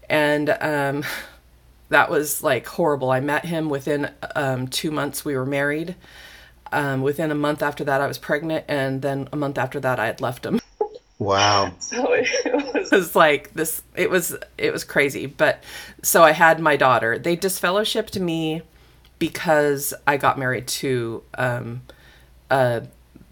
and 0.08 0.50
um, 0.60 1.04
that 1.88 2.10
was 2.10 2.42
like 2.42 2.66
horrible. 2.66 3.10
I 3.10 3.20
met 3.20 3.44
him 3.44 3.68
within 3.68 4.10
um, 4.36 4.68
two 4.68 4.90
months. 4.90 5.24
We 5.24 5.36
were 5.36 5.46
married. 5.46 5.96
Um, 6.70 7.00
within 7.02 7.30
a 7.30 7.34
month 7.34 7.62
after 7.62 7.82
that, 7.84 8.00
I 8.00 8.06
was 8.06 8.18
pregnant, 8.18 8.66
and 8.68 9.00
then 9.00 9.28
a 9.32 9.36
month 9.36 9.56
after 9.56 9.80
that, 9.80 9.98
I 9.98 10.06
had 10.06 10.20
left 10.20 10.44
him. 10.44 10.60
Wow. 11.18 11.72
So 11.78 12.12
it 12.12 12.54
was, 12.54 12.92
it 12.92 12.96
was, 12.96 13.16
like 13.16 13.52
this 13.54 13.82
it 13.96 14.10
was 14.10 14.36
it 14.56 14.72
was 14.72 14.84
crazy. 14.84 15.26
But 15.26 15.62
so 16.02 16.22
I 16.22 16.32
had 16.32 16.60
my 16.60 16.76
daughter. 16.76 17.18
They 17.18 17.36
disfellowshipped 17.36 18.20
me 18.20 18.62
because 19.18 19.92
I 20.06 20.16
got 20.16 20.38
married 20.38 20.68
to 20.68 21.22
um 21.36 21.82
uh 22.50 22.80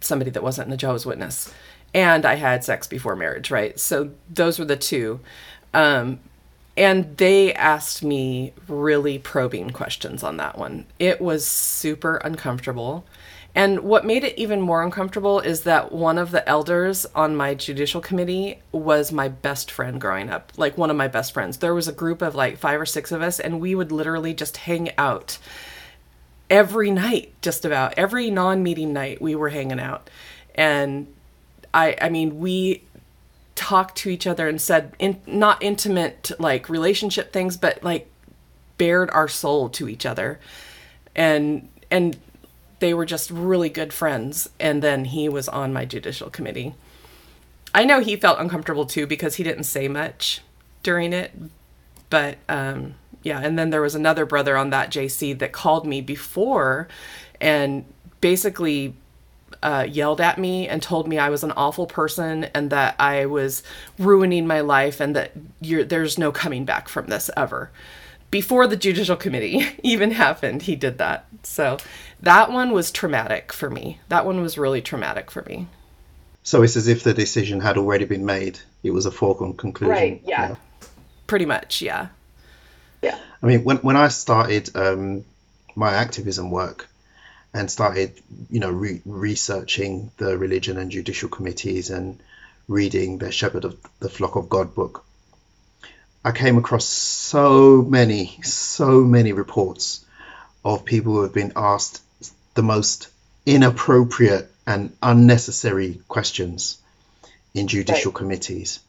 somebody 0.00 0.30
that 0.32 0.42
wasn't 0.42 0.72
a 0.72 0.76
Jehovah's 0.76 1.06
Witness. 1.06 1.52
And 1.94 2.26
I 2.26 2.34
had 2.34 2.64
sex 2.64 2.86
before 2.86 3.16
marriage, 3.16 3.50
right? 3.50 3.78
So 3.78 4.10
those 4.28 4.58
were 4.58 4.64
the 4.64 4.76
two. 4.76 5.20
Um 5.72 6.20
and 6.76 7.16
they 7.16 7.54
asked 7.54 8.02
me 8.02 8.52
really 8.68 9.18
probing 9.18 9.70
questions 9.70 10.22
on 10.22 10.36
that 10.36 10.58
one. 10.58 10.86
It 10.98 11.20
was 11.20 11.46
super 11.46 12.16
uncomfortable. 12.16 13.06
And 13.54 13.80
what 13.80 14.04
made 14.04 14.22
it 14.22 14.38
even 14.38 14.60
more 14.60 14.82
uncomfortable 14.82 15.40
is 15.40 15.62
that 15.62 15.90
one 15.90 16.18
of 16.18 16.30
the 16.30 16.46
elders 16.46 17.06
on 17.14 17.34
my 17.34 17.54
judicial 17.54 18.02
committee 18.02 18.60
was 18.70 19.10
my 19.10 19.28
best 19.28 19.70
friend 19.70 19.98
growing 19.98 20.28
up, 20.28 20.52
like 20.58 20.76
one 20.76 20.90
of 20.90 20.96
my 20.96 21.08
best 21.08 21.32
friends. 21.32 21.56
There 21.56 21.74
was 21.74 21.88
a 21.88 21.92
group 21.92 22.20
of 22.20 22.34
like 22.34 22.58
five 22.58 22.78
or 22.78 22.84
six 22.84 23.12
of 23.12 23.22
us, 23.22 23.40
and 23.40 23.58
we 23.58 23.74
would 23.74 23.90
literally 23.92 24.34
just 24.34 24.58
hang 24.58 24.90
out 24.98 25.38
every 26.50 26.90
night, 26.90 27.32
just 27.42 27.64
about 27.64 27.94
every 27.96 28.30
non 28.30 28.62
meeting 28.62 28.92
night, 28.92 29.20
we 29.20 29.34
were 29.34 29.48
hanging 29.48 29.80
out. 29.80 30.10
And 30.54 31.06
I, 31.72 31.96
I 32.00 32.08
mean, 32.08 32.38
we 32.38 32.82
talked 33.56 33.96
to 33.96 34.10
each 34.10 34.26
other 34.26 34.48
and 34.48 34.60
said 34.60 34.94
in, 34.98 35.20
not 35.26 35.62
intimate 35.62 36.30
like 36.38 36.68
relationship 36.68 37.32
things, 37.32 37.56
but 37.56 37.82
like 37.82 38.08
bared 38.78 39.10
our 39.10 39.26
soul 39.26 39.68
to 39.70 39.88
each 39.88 40.06
other. 40.06 40.38
And, 41.14 41.68
and 41.90 42.16
they 42.78 42.94
were 42.94 43.06
just 43.06 43.30
really 43.30 43.68
good 43.68 43.92
friends. 43.92 44.48
And 44.60 44.82
then 44.82 45.06
he 45.06 45.28
was 45.28 45.48
on 45.48 45.72
my 45.72 45.84
judicial 45.84 46.30
committee. 46.30 46.74
I 47.74 47.84
know 47.84 48.00
he 48.00 48.16
felt 48.16 48.38
uncomfortable 48.38 48.86
too 48.86 49.06
because 49.06 49.36
he 49.36 49.42
didn't 49.42 49.64
say 49.64 49.88
much 49.88 50.42
during 50.82 51.12
it. 51.12 51.32
But 52.10 52.38
um, 52.48 52.94
yeah, 53.22 53.40
and 53.40 53.58
then 53.58 53.70
there 53.70 53.82
was 53.82 53.94
another 53.94 54.24
brother 54.24 54.56
on 54.56 54.70
that 54.70 54.90
JC 54.90 55.36
that 55.38 55.52
called 55.52 55.86
me 55.86 56.00
before 56.00 56.86
and 57.40 57.84
basically 58.20 58.94
uh, 59.62 59.86
yelled 59.88 60.20
at 60.20 60.38
me 60.38 60.68
and 60.68 60.82
told 60.82 61.08
me 61.08 61.18
I 61.18 61.30
was 61.30 61.44
an 61.44 61.52
awful 61.52 61.86
person 61.86 62.44
and 62.54 62.70
that 62.70 62.96
I 62.98 63.26
was 63.26 63.62
ruining 63.98 64.46
my 64.46 64.60
life 64.60 65.00
and 65.00 65.14
that 65.16 65.32
there's 65.60 66.18
no 66.18 66.32
coming 66.32 66.64
back 66.64 66.88
from 66.88 67.06
this 67.06 67.30
ever 67.36 67.70
before 68.30 68.66
the 68.66 68.76
judicial 68.76 69.16
committee 69.16 69.66
even 69.82 70.10
happened, 70.10 70.62
he 70.62 70.76
did 70.76 70.98
that. 70.98 71.26
So 71.42 71.78
that 72.20 72.50
one 72.50 72.72
was 72.72 72.90
traumatic 72.90 73.52
for 73.52 73.70
me. 73.70 74.00
That 74.08 74.26
one 74.26 74.40
was 74.40 74.58
really 74.58 74.82
traumatic 74.82 75.30
for 75.30 75.42
me. 75.42 75.68
So 76.42 76.62
it's 76.62 76.76
as 76.76 76.86
if 76.86 77.02
the 77.02 77.14
decision 77.14 77.60
had 77.60 77.76
already 77.76 78.04
been 78.04 78.24
made. 78.24 78.58
It 78.82 78.90
was 78.90 79.06
a 79.06 79.10
foregone 79.10 79.56
conclusion. 79.56 79.90
Right. 79.90 80.22
Yeah. 80.24 80.50
yeah. 80.50 80.54
Pretty 81.26 81.46
much. 81.46 81.82
Yeah. 81.82 82.08
Yeah. 83.02 83.18
I 83.42 83.46
mean, 83.46 83.64
when 83.64 83.78
when 83.78 83.96
I 83.96 84.08
started 84.08 84.74
um, 84.76 85.24
my 85.74 85.92
activism 85.92 86.50
work 86.50 86.88
and 87.56 87.70
started, 87.70 88.12
you 88.50 88.60
know, 88.60 88.70
re- 88.70 89.00
researching 89.06 90.10
the 90.18 90.36
religion 90.36 90.76
and 90.76 90.90
judicial 90.90 91.30
committees 91.30 91.88
and 91.88 92.20
reading 92.68 93.16
the 93.16 93.32
Shepherd 93.32 93.64
of 93.64 93.78
the 93.98 94.10
Flock 94.10 94.36
of 94.36 94.50
God 94.50 94.74
book, 94.74 95.04
I 96.22 96.32
came 96.32 96.58
across 96.58 96.84
so 96.84 97.82
many, 97.82 98.38
so 98.42 99.00
many 99.00 99.32
reports 99.32 100.04
of 100.64 100.84
people 100.84 101.14
who 101.14 101.22
have 101.22 101.32
been 101.32 101.52
asked 101.56 102.02
the 102.54 102.62
most 102.62 103.08
inappropriate 103.46 104.50
and 104.66 104.94
unnecessary 105.02 106.00
questions 106.08 106.78
in 107.54 107.68
judicial 107.68 108.10
right. 108.10 108.18
committees. 108.18 108.80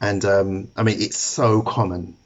And 0.00 0.24
um, 0.24 0.68
I 0.74 0.84
mean, 0.84 1.02
it's 1.02 1.18
so 1.18 1.60
common. 1.60 2.16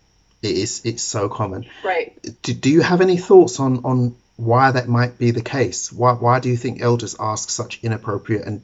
It 0.41 0.57
is. 0.57 0.83
It's 0.85 1.03
so 1.03 1.29
common. 1.29 1.67
Right. 1.83 2.17
Do, 2.43 2.53
do 2.53 2.71
you 2.71 2.83
have 2.83 3.01
any 3.01 3.17
thoughts 3.17 3.59
on 3.59 3.85
on 3.85 4.15
why 4.37 4.71
that 4.71 4.89
might 4.89 5.19
be 5.19 5.31
the 5.31 5.43
case? 5.43 5.93
Why 5.93 6.13
why 6.13 6.41
do 6.41 6.49
you 6.49 6.57
think 6.57 6.81
elders 6.81 7.17
ask 7.19 7.51
such 7.51 7.81
inappropriate 7.83 8.47
and 8.47 8.63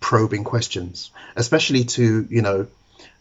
probing 0.00 0.44
questions, 0.44 1.10
especially 1.36 1.84
to 1.84 2.26
you 2.28 2.42
know 2.42 2.66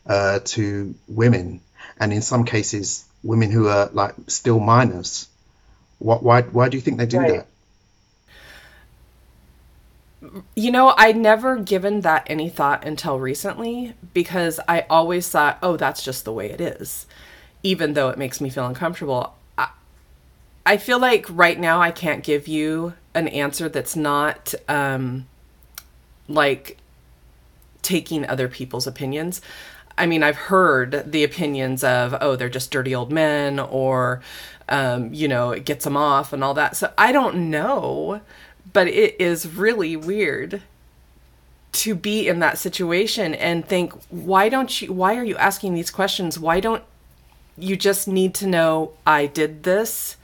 uh, 0.06 0.40
to 0.46 0.96
women 1.08 1.62
and 2.00 2.12
in 2.12 2.22
some 2.22 2.46
cases 2.46 3.06
women 3.24 3.52
who 3.52 3.68
are 3.68 3.90
like 3.94 4.16
still 4.28 4.60
minors. 4.60 5.28
What, 6.00 6.24
why 6.24 6.42
why 6.42 6.70
do 6.70 6.78
you 6.78 6.82
think 6.82 6.98
they 6.98 7.06
do 7.06 7.20
right. 7.20 7.32
that? 7.32 7.48
You 10.56 10.72
know, 10.72 10.94
I'd 10.98 11.18
never 11.18 11.58
given 11.58 12.02
that 12.02 12.28
any 12.28 12.50
thought 12.50 12.86
until 12.86 13.20
recently 13.20 13.96
because 14.14 14.60
I 14.68 14.86
always 14.90 15.28
thought, 15.28 15.58
oh, 15.64 15.78
that's 15.78 16.04
just 16.04 16.26
the 16.26 16.34
way 16.34 16.52
it 16.52 16.62
is, 16.62 17.08
even 17.64 17.94
though 17.94 18.10
it 18.10 18.20
makes 18.20 18.40
me 18.40 18.50
feel 18.50 18.68
uncomfortable. 18.68 19.36
I, 20.66 20.78
feel 20.78 21.00
like 21.00 21.26
right 21.30 21.60
now 21.60 21.82
I 21.82 21.92
can't 21.92 22.24
give 22.24 22.48
you 22.48 22.94
an 23.14 23.28
answer 23.28 23.70
that's 23.70 23.96
not 23.96 24.54
um, 24.68 25.28
like 26.28 26.78
taking 27.82 28.26
other 28.28 28.48
people's 28.48 28.88
opinions. 28.88 29.42
I 29.98 30.06
mean, 30.06 30.24
I've 30.24 30.38
heard 30.38 31.12
the 31.12 31.24
opinions 31.24 31.84
of, 31.84 32.16
oh, 32.22 32.36
they're 32.36 32.50
just 32.50 32.72
dirty 32.72 32.96
old 32.96 33.12
men, 33.12 33.60
or, 33.60 34.22
um, 34.70 35.14
you 35.14 35.28
know, 35.28 35.52
it 35.52 35.66
gets 35.66 35.84
them 35.84 35.98
off 35.98 36.34
and 36.34 36.44
all 36.44 36.54
that. 36.54 36.76
So 36.76 36.92
I 36.98 37.12
don't 37.12 37.50
know, 37.50 38.22
but 38.72 38.88
it 38.88 39.20
is 39.20 39.48
really 39.48 39.96
weird 39.96 40.62
to 41.74 41.96
be 41.96 42.28
in 42.28 42.40
that 42.40 42.58
situation 42.58 43.34
and 43.34 43.66
think, 43.66 43.94
why 44.10 44.50
don't 44.50 44.82
you, 44.82 44.92
why 44.92 45.16
are 45.16 45.24
you 45.24 45.38
asking 45.38 45.74
these 45.74 45.92
questions? 45.92 46.38
Why 46.40 46.60
don't 46.60 46.84
you 47.58 47.78
just 47.78 48.08
need 48.08 48.34
to 48.36 48.48
know 48.48 48.94
I 49.06 49.26
did 49.26 49.64
this? 49.64 50.18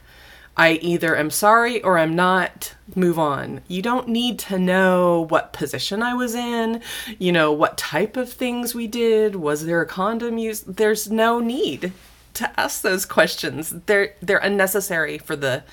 I 0.58 0.74
either 0.74 1.16
am 1.16 1.30
sorry 1.30 1.84
or 1.84 2.00
I'm 2.00 2.16
not, 2.16 2.74
move 2.96 3.20
on. 3.20 3.62
You 3.68 3.84
don't 3.84 4.08
need 4.08 4.40
to 4.40 4.58
know 4.58 5.28
what 5.30 5.54
position 5.54 6.02
I 6.02 6.16
was 6.16 6.34
in, 6.34 6.82
you 7.20 7.32
know, 7.32 7.52
what 7.52 7.78
type 7.78 8.18
of 8.18 8.34
things 8.34 8.74
we 8.74 8.88
did, 8.88 9.36
was 9.36 9.66
there 9.66 9.82
a 9.82 9.86
condom 9.86 10.40
used? 10.40 10.78
There's 10.78 11.12
no 11.12 11.40
need 11.40 11.94
to 12.34 12.60
ask 12.60 12.82
those 12.82 13.06
questions. 13.06 13.70
They're 13.86 14.16
they're 14.22 14.40
unnecessary 14.40 15.20
for 15.20 15.36
the 15.36 15.64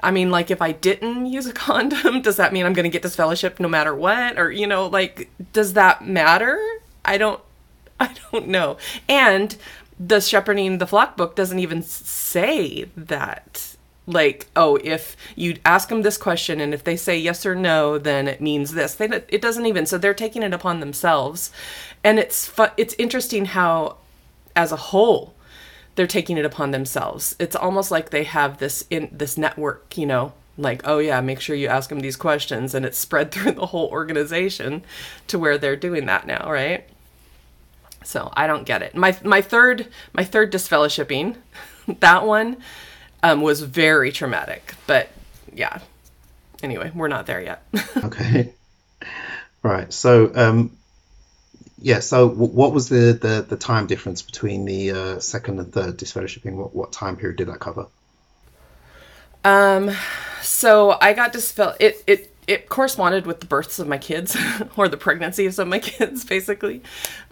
I 0.00 0.10
mean, 0.10 0.30
like 0.30 0.50
if 0.50 0.62
I 0.62 0.72
didn't 0.72 1.26
use 1.36 1.46
a 1.46 1.52
condom, 1.52 2.22
does 2.22 2.36
that 2.36 2.52
mean 2.52 2.64
I'm 2.64 2.72
going 2.72 2.84
to 2.84 2.90
get 2.90 3.02
disfellowship 3.02 3.60
no 3.60 3.68
matter 3.68 3.94
what 3.94 4.38
or 4.38 4.50
you 4.50 4.66
know, 4.66 4.86
like 4.86 5.30
does 5.52 5.74
that 5.74 6.06
matter? 6.06 6.58
I 7.04 7.18
don't 7.18 7.40
I 8.00 8.14
don't 8.32 8.48
know. 8.48 8.78
And 9.06 9.54
the 10.00 10.20
shepherding 10.20 10.78
the 10.78 10.86
flock 10.86 11.16
book 11.16 11.36
doesn't 11.36 11.58
even 11.58 11.82
say 11.82 12.86
that 12.96 13.73
like 14.06 14.46
oh 14.54 14.78
if 14.84 15.16
you 15.34 15.56
ask 15.64 15.88
them 15.88 16.02
this 16.02 16.18
question 16.18 16.60
and 16.60 16.74
if 16.74 16.84
they 16.84 16.96
say 16.96 17.16
yes 17.16 17.46
or 17.46 17.54
no 17.54 17.96
then 17.98 18.28
it 18.28 18.40
means 18.40 18.72
this. 18.74 18.94
They, 18.94 19.06
it 19.06 19.40
doesn't 19.40 19.66
even 19.66 19.86
so 19.86 19.98
they're 19.98 20.14
taking 20.14 20.42
it 20.42 20.52
upon 20.52 20.80
themselves. 20.80 21.50
And 22.02 22.18
it's 22.18 22.46
fu- 22.46 22.66
it's 22.76 22.94
interesting 22.98 23.46
how 23.46 23.96
as 24.54 24.72
a 24.72 24.76
whole 24.76 25.34
they're 25.94 26.06
taking 26.06 26.36
it 26.36 26.44
upon 26.44 26.70
themselves. 26.72 27.34
It's 27.38 27.56
almost 27.56 27.90
like 27.90 28.10
they 28.10 28.24
have 28.24 28.58
this 28.58 28.84
in 28.90 29.08
this 29.10 29.38
network 29.38 29.96
you 29.96 30.06
know 30.06 30.32
like 30.58 30.82
oh 30.84 30.98
yeah 30.98 31.20
make 31.20 31.40
sure 31.40 31.56
you 31.56 31.68
ask 31.68 31.88
them 31.88 32.00
these 32.00 32.16
questions. 32.16 32.74
And 32.74 32.84
it's 32.84 32.98
spread 32.98 33.30
through 33.32 33.52
the 33.52 33.66
whole 33.66 33.88
organization 33.88 34.82
to 35.28 35.38
where 35.38 35.56
they're 35.56 35.76
doing 35.76 36.04
that 36.06 36.26
now 36.26 36.50
right? 36.50 36.84
So 38.04 38.30
i 38.36 38.46
don't 38.46 38.66
get 38.66 38.82
it. 38.82 38.94
My 38.94 39.16
my 39.24 39.40
third 39.40 39.88
my 40.12 40.24
third 40.24 40.52
disfellowshipping 40.52 41.36
that 42.00 42.26
one 42.26 42.58
um, 43.24 43.40
was 43.40 43.62
very 43.62 44.12
traumatic. 44.12 44.74
But 44.86 45.08
yeah, 45.52 45.80
anyway, 46.62 46.92
we're 46.94 47.08
not 47.08 47.26
there 47.26 47.40
yet. 47.40 47.62
okay. 48.04 48.52
Right. 49.62 49.90
So, 49.92 50.30
um, 50.34 50.76
yeah. 51.80 52.00
So, 52.00 52.28
w- 52.28 52.52
what 52.52 52.72
was 52.72 52.90
the, 52.90 53.18
the, 53.20 53.46
the 53.48 53.56
time 53.56 53.86
difference 53.86 54.20
between 54.20 54.66
the 54.66 54.90
uh, 54.90 55.18
second 55.20 55.58
and 55.58 55.72
third 55.72 55.96
disfellowshipping? 55.96 56.52
What 56.52 56.74
what 56.76 56.92
time 56.92 57.16
period 57.16 57.38
did 57.38 57.48
that 57.48 57.60
cover? 57.60 57.86
Um, 59.42 59.90
so 60.42 60.98
I 61.00 61.14
got 61.14 61.32
disfell. 61.32 61.76
It 61.80 62.04
it 62.06 62.30
it 62.46 62.68
corresponded 62.68 63.26
with 63.26 63.40
the 63.40 63.46
births 63.46 63.78
of 63.78 63.88
my 63.88 63.96
kids 63.96 64.36
or 64.76 64.86
the 64.86 64.98
pregnancies 64.98 65.58
of 65.58 65.66
my 65.66 65.78
kids, 65.90 66.26
basically. 66.26 66.82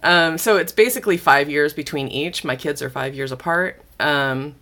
Um, 0.03 0.39
so 0.39 0.57
it's 0.57 0.73
basically 0.73 1.19
five 1.19 1.51
years 1.51 1.75
between 1.75 2.09
each. 2.09 2.45
My 2.45 2.57
kids 2.57 2.81
are 2.81 2.89
five 2.89 3.15
years 3.15 3.31
apart. 3.31 3.83
Um, 4.01 4.55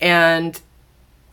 and 0.00 0.60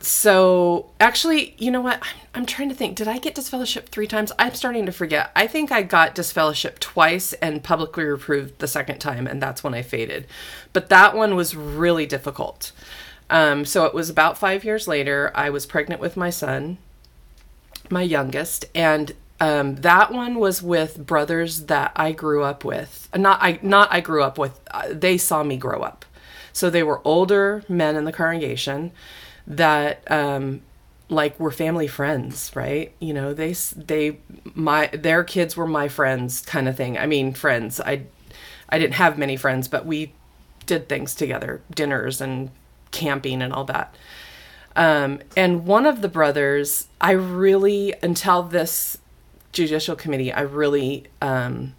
so 0.02 0.90
actually, 1.00 1.56
you 1.58 1.70
know 1.70 1.82
what? 1.82 2.00
I'm, 2.02 2.20
I'm, 2.34 2.46
trying 2.46 2.70
to 2.70 2.76
think. 2.76 2.96
Did 2.96 3.08
I 3.08 3.20
get 3.20 3.36
disfellowship 3.36 3.90
three 3.90 4.08
times? 4.08 4.32
I'm 4.40 4.54
starting 4.56 4.86
to 4.88 4.92
forget. 4.92 5.32
I 5.36 5.48
think 5.48 5.72
I 5.72 5.84
got 5.84 6.16
disfellowship 6.16 6.80
twice 6.80 7.34
and 7.34 7.64
publicly 7.64 8.04
reproved 8.04 8.60
the 8.60 8.68
second 8.68 9.00
time, 9.00 9.28
and 9.28 9.42
that's 9.42 9.64
when 9.64 9.74
I 9.74 9.84
faded. 9.84 10.26
But 10.74 10.90
that 10.90 11.16
one 11.16 11.36
was 11.36 11.56
really 11.56 12.06
difficult. 12.06 12.72
Um, 13.30 13.64
so 13.64 13.86
it 13.86 13.94
was 13.94 14.10
about 14.10 14.38
five 14.38 14.64
years 14.64 14.88
later. 14.88 15.32
I 15.36 15.50
was 15.50 15.66
pregnant 15.66 16.02
with 16.02 16.18
my 16.18 16.30
son, 16.30 16.80
my 17.90 18.02
youngest, 18.02 18.66
and 18.74 19.14
um, 19.40 19.76
that 19.78 20.12
one 20.12 20.40
was 20.40 20.62
with 20.62 21.06
brothers 21.06 21.66
that 21.66 21.92
I 21.96 22.12
grew 22.12 22.44
up 22.44 22.66
with. 22.66 23.08
Not 23.16 23.42
I, 23.42 23.60
not 23.62 23.92
I 23.92 24.02
grew 24.02 24.24
up 24.24 24.38
with. 24.38 24.60
Uh, 24.70 24.90
they 24.92 25.18
saw 25.18 25.44
me 25.44 25.58
grow 25.58 25.82
up. 25.82 26.06
So 26.54 26.70
they 26.70 26.84
were 26.84 27.02
older 27.04 27.64
men 27.68 27.96
in 27.96 28.06
the 28.06 28.12
congregation 28.12 28.92
that 29.48 30.10
um, 30.12 30.62
like 31.10 31.40
were 31.40 31.52
family 31.52 31.88
friends, 31.88 32.52
right? 32.56 32.94
You 33.00 33.14
know, 33.14 33.34
they 33.34 33.54
they 33.76 34.18
my 34.56 34.88
their 34.88 35.24
kids 35.24 35.56
were 35.56 35.68
my 35.68 35.88
friends 35.88 36.42
kind 36.42 36.68
of 36.68 36.78
thing. 36.78 36.98
I 36.98 37.06
mean, 37.06 37.34
friends. 37.34 37.80
I 37.80 38.04
I 38.70 38.80
didn't 38.80 38.96
have 38.96 39.18
many 39.18 39.36
friends, 39.36 39.68
but 39.68 39.86
we 39.86 40.14
did 40.66 40.88
things 40.88 41.14
together, 41.14 41.62
dinners 41.74 42.22
and 42.22 42.50
camping 42.92 43.42
and 43.42 43.52
all 43.52 43.66
that. 43.66 43.96
Um, 44.76 45.20
and 45.36 45.66
one 45.66 45.86
of 45.86 46.02
the 46.02 46.08
brothers, 46.08 46.88
I 47.02 47.12
really 47.12 47.94
until 48.02 48.44
this 48.44 48.98
judicial 49.52 49.98
committee, 49.98 50.32
I 50.32 50.42
really 50.42 51.08
um, 51.22 51.76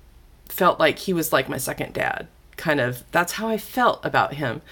felt 0.48 0.78
like 0.78 0.98
he 0.98 1.14
was 1.14 1.32
like 1.32 1.48
my 1.48 1.56
second 1.56 1.94
dad 1.94 2.28
kind 2.62 2.80
of 2.80 3.02
that's 3.10 3.32
how 3.32 3.48
I 3.48 3.58
felt 3.58 4.04
about 4.04 4.34
him. 4.34 4.62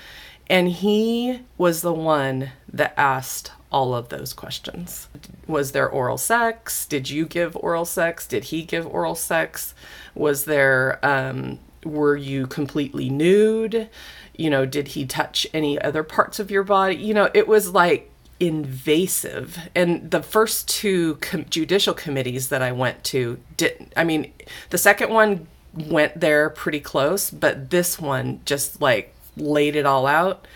And 0.49 0.69
he 0.69 1.41
was 1.59 1.83
the 1.83 1.93
one 1.93 2.53
that 2.73 2.95
asked 2.97 3.51
all 3.73 3.95
of 3.95 4.11
those 4.11 4.33
questions. 4.33 5.09
Was 5.49 5.73
there 5.73 5.89
oral 5.89 6.17
sex? 6.17 6.87
Did 6.87 7.11
you 7.11 7.27
give 7.27 7.57
oral 7.57 7.85
sex? 7.85 8.29
Did 8.29 8.45
he 8.45 8.63
give 8.63 8.87
oral 8.87 9.17
sex? 9.17 9.75
Was 10.15 10.45
there, 10.45 11.05
um, 11.05 11.59
were 11.85 12.17
you 12.17 12.47
completely 12.47 13.11
nude? 13.11 13.89
You 14.37 14.51
know, 14.51 14.67
did 14.67 14.89
he 14.89 15.05
touch 15.05 15.47
any 15.53 15.81
other 15.81 16.05
parts 16.05 16.39
of 16.39 16.51
your 16.51 16.65
body? 16.65 16.97
You 16.97 17.15
know, 17.15 17.31
it 17.35 17.49
was 17.49 17.71
like 17.71 18.11
invasive. 18.39 19.59
And 19.75 20.11
the 20.11 20.23
first 20.23 20.69
two 20.69 21.17
com- 21.17 21.47
judicial 21.51 21.95
committees 21.95 22.49
that 22.49 22.63
I 22.63 22.71
went 22.71 23.03
to 23.05 23.39
didn't, 23.57 23.93
I 23.97 24.05
mean, 24.05 24.33
the 24.71 24.79
second 24.79 25.11
one 25.11 25.49
went 25.75 26.21
there 26.21 26.51
pretty 26.51 26.81
close, 26.81 27.31
but 27.31 27.71
this 27.71 27.99
one 27.99 28.41
just 28.45 28.81
like 28.81 29.15
laid 29.37 29.77
it 29.77 29.87
all 29.87 30.07
out. 30.07 30.47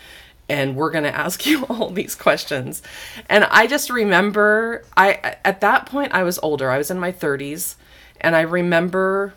And 0.47 0.75
we're 0.75 0.91
going 0.91 1.03
to 1.11 1.15
ask 1.15 1.45
you 1.45 1.65
all 1.65 1.89
these 1.89 2.15
questions. 2.15 2.81
And 3.29 3.45
I 3.45 3.67
just 3.67 3.89
remember, 3.89 4.83
I 4.95 5.37
at 5.43 5.61
that 5.61 5.85
point 5.85 6.13
I 6.13 6.23
was 6.23 6.39
older. 6.39 6.69
I 6.69 6.77
was 6.77 6.91
in 6.91 6.99
my 6.99 7.11
30s, 7.11 7.75
and 8.21 8.35
I 8.35 8.41
remember 8.41 9.33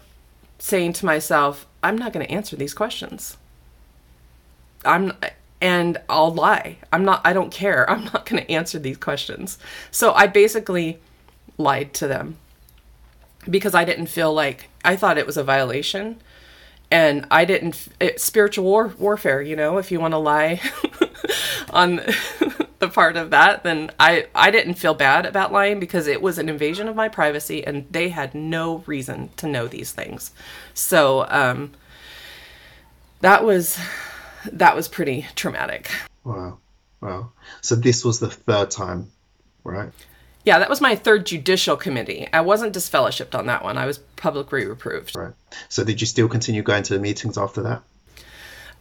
saying 0.58 0.94
to 0.94 1.06
myself, 1.06 1.66
"I'm 1.82 1.96
not 1.96 2.12
going 2.12 2.26
to 2.26 2.32
answer 2.32 2.56
these 2.56 2.74
questions." 2.74 3.36
I'm 4.84 5.12
and 5.60 5.98
I'll 6.08 6.32
lie. 6.32 6.78
I'm 6.92 7.04
not 7.04 7.20
I 7.24 7.32
don't 7.32 7.50
care. 7.50 7.88
I'm 7.90 8.04
not 8.04 8.26
going 8.26 8.42
to 8.42 8.50
answer 8.50 8.78
these 8.78 8.96
questions. 8.96 9.58
So 9.90 10.12
I 10.12 10.26
basically 10.26 10.98
lied 11.56 11.92
to 11.94 12.06
them 12.06 12.36
because 13.48 13.74
I 13.74 13.84
didn't 13.84 14.06
feel 14.06 14.32
like 14.32 14.68
I 14.84 14.96
thought 14.96 15.18
it 15.18 15.26
was 15.26 15.36
a 15.36 15.44
violation 15.44 16.20
and 16.90 17.26
I 17.30 17.44
didn't 17.44 17.88
it, 18.00 18.20
spiritual 18.20 18.64
war, 18.64 18.94
warfare, 18.98 19.42
you 19.42 19.56
know, 19.56 19.78
if 19.78 19.90
you 19.90 20.00
want 20.00 20.12
to 20.12 20.18
lie 20.18 20.60
on 21.70 21.96
the 22.78 22.88
part 22.88 23.16
of 23.16 23.30
that, 23.30 23.62
then 23.62 23.90
I 23.98 24.26
I 24.34 24.50
didn't 24.50 24.74
feel 24.74 24.94
bad 24.94 25.26
about 25.26 25.52
lying 25.52 25.80
because 25.80 26.06
it 26.06 26.22
was 26.22 26.38
an 26.38 26.48
invasion 26.48 26.88
of 26.88 26.96
my 26.96 27.08
privacy 27.08 27.66
and 27.66 27.86
they 27.90 28.08
had 28.08 28.34
no 28.34 28.78
reason 28.86 29.30
to 29.36 29.46
know 29.46 29.68
these 29.68 29.92
things. 29.92 30.32
So, 30.74 31.26
um 31.28 31.72
that 33.20 33.44
was 33.44 33.78
that 34.52 34.76
was 34.76 34.88
pretty 34.88 35.26
traumatic. 35.34 35.90
Wow. 36.24 36.58
Wow. 37.00 37.32
So 37.60 37.74
this 37.74 38.04
was 38.04 38.18
the 38.18 38.30
third 38.30 38.70
time, 38.70 39.10
right? 39.64 39.90
Yeah, 40.44 40.58
that 40.58 40.70
was 40.70 40.80
my 40.80 40.94
third 40.94 41.26
judicial 41.26 41.76
committee. 41.76 42.28
I 42.32 42.40
wasn't 42.40 42.74
disfellowshipped 42.74 43.38
on 43.38 43.46
that 43.46 43.62
one. 43.62 43.76
I 43.76 43.86
was 43.86 43.98
publicly 44.16 44.64
reproved. 44.64 45.16
Right. 45.16 45.34
So 45.68 45.84
did 45.84 46.00
you 46.00 46.06
still 46.06 46.28
continue 46.28 46.62
going 46.62 46.84
to 46.84 46.94
the 46.94 47.00
meetings 47.00 47.36
after 47.36 47.62
that? 47.62 47.82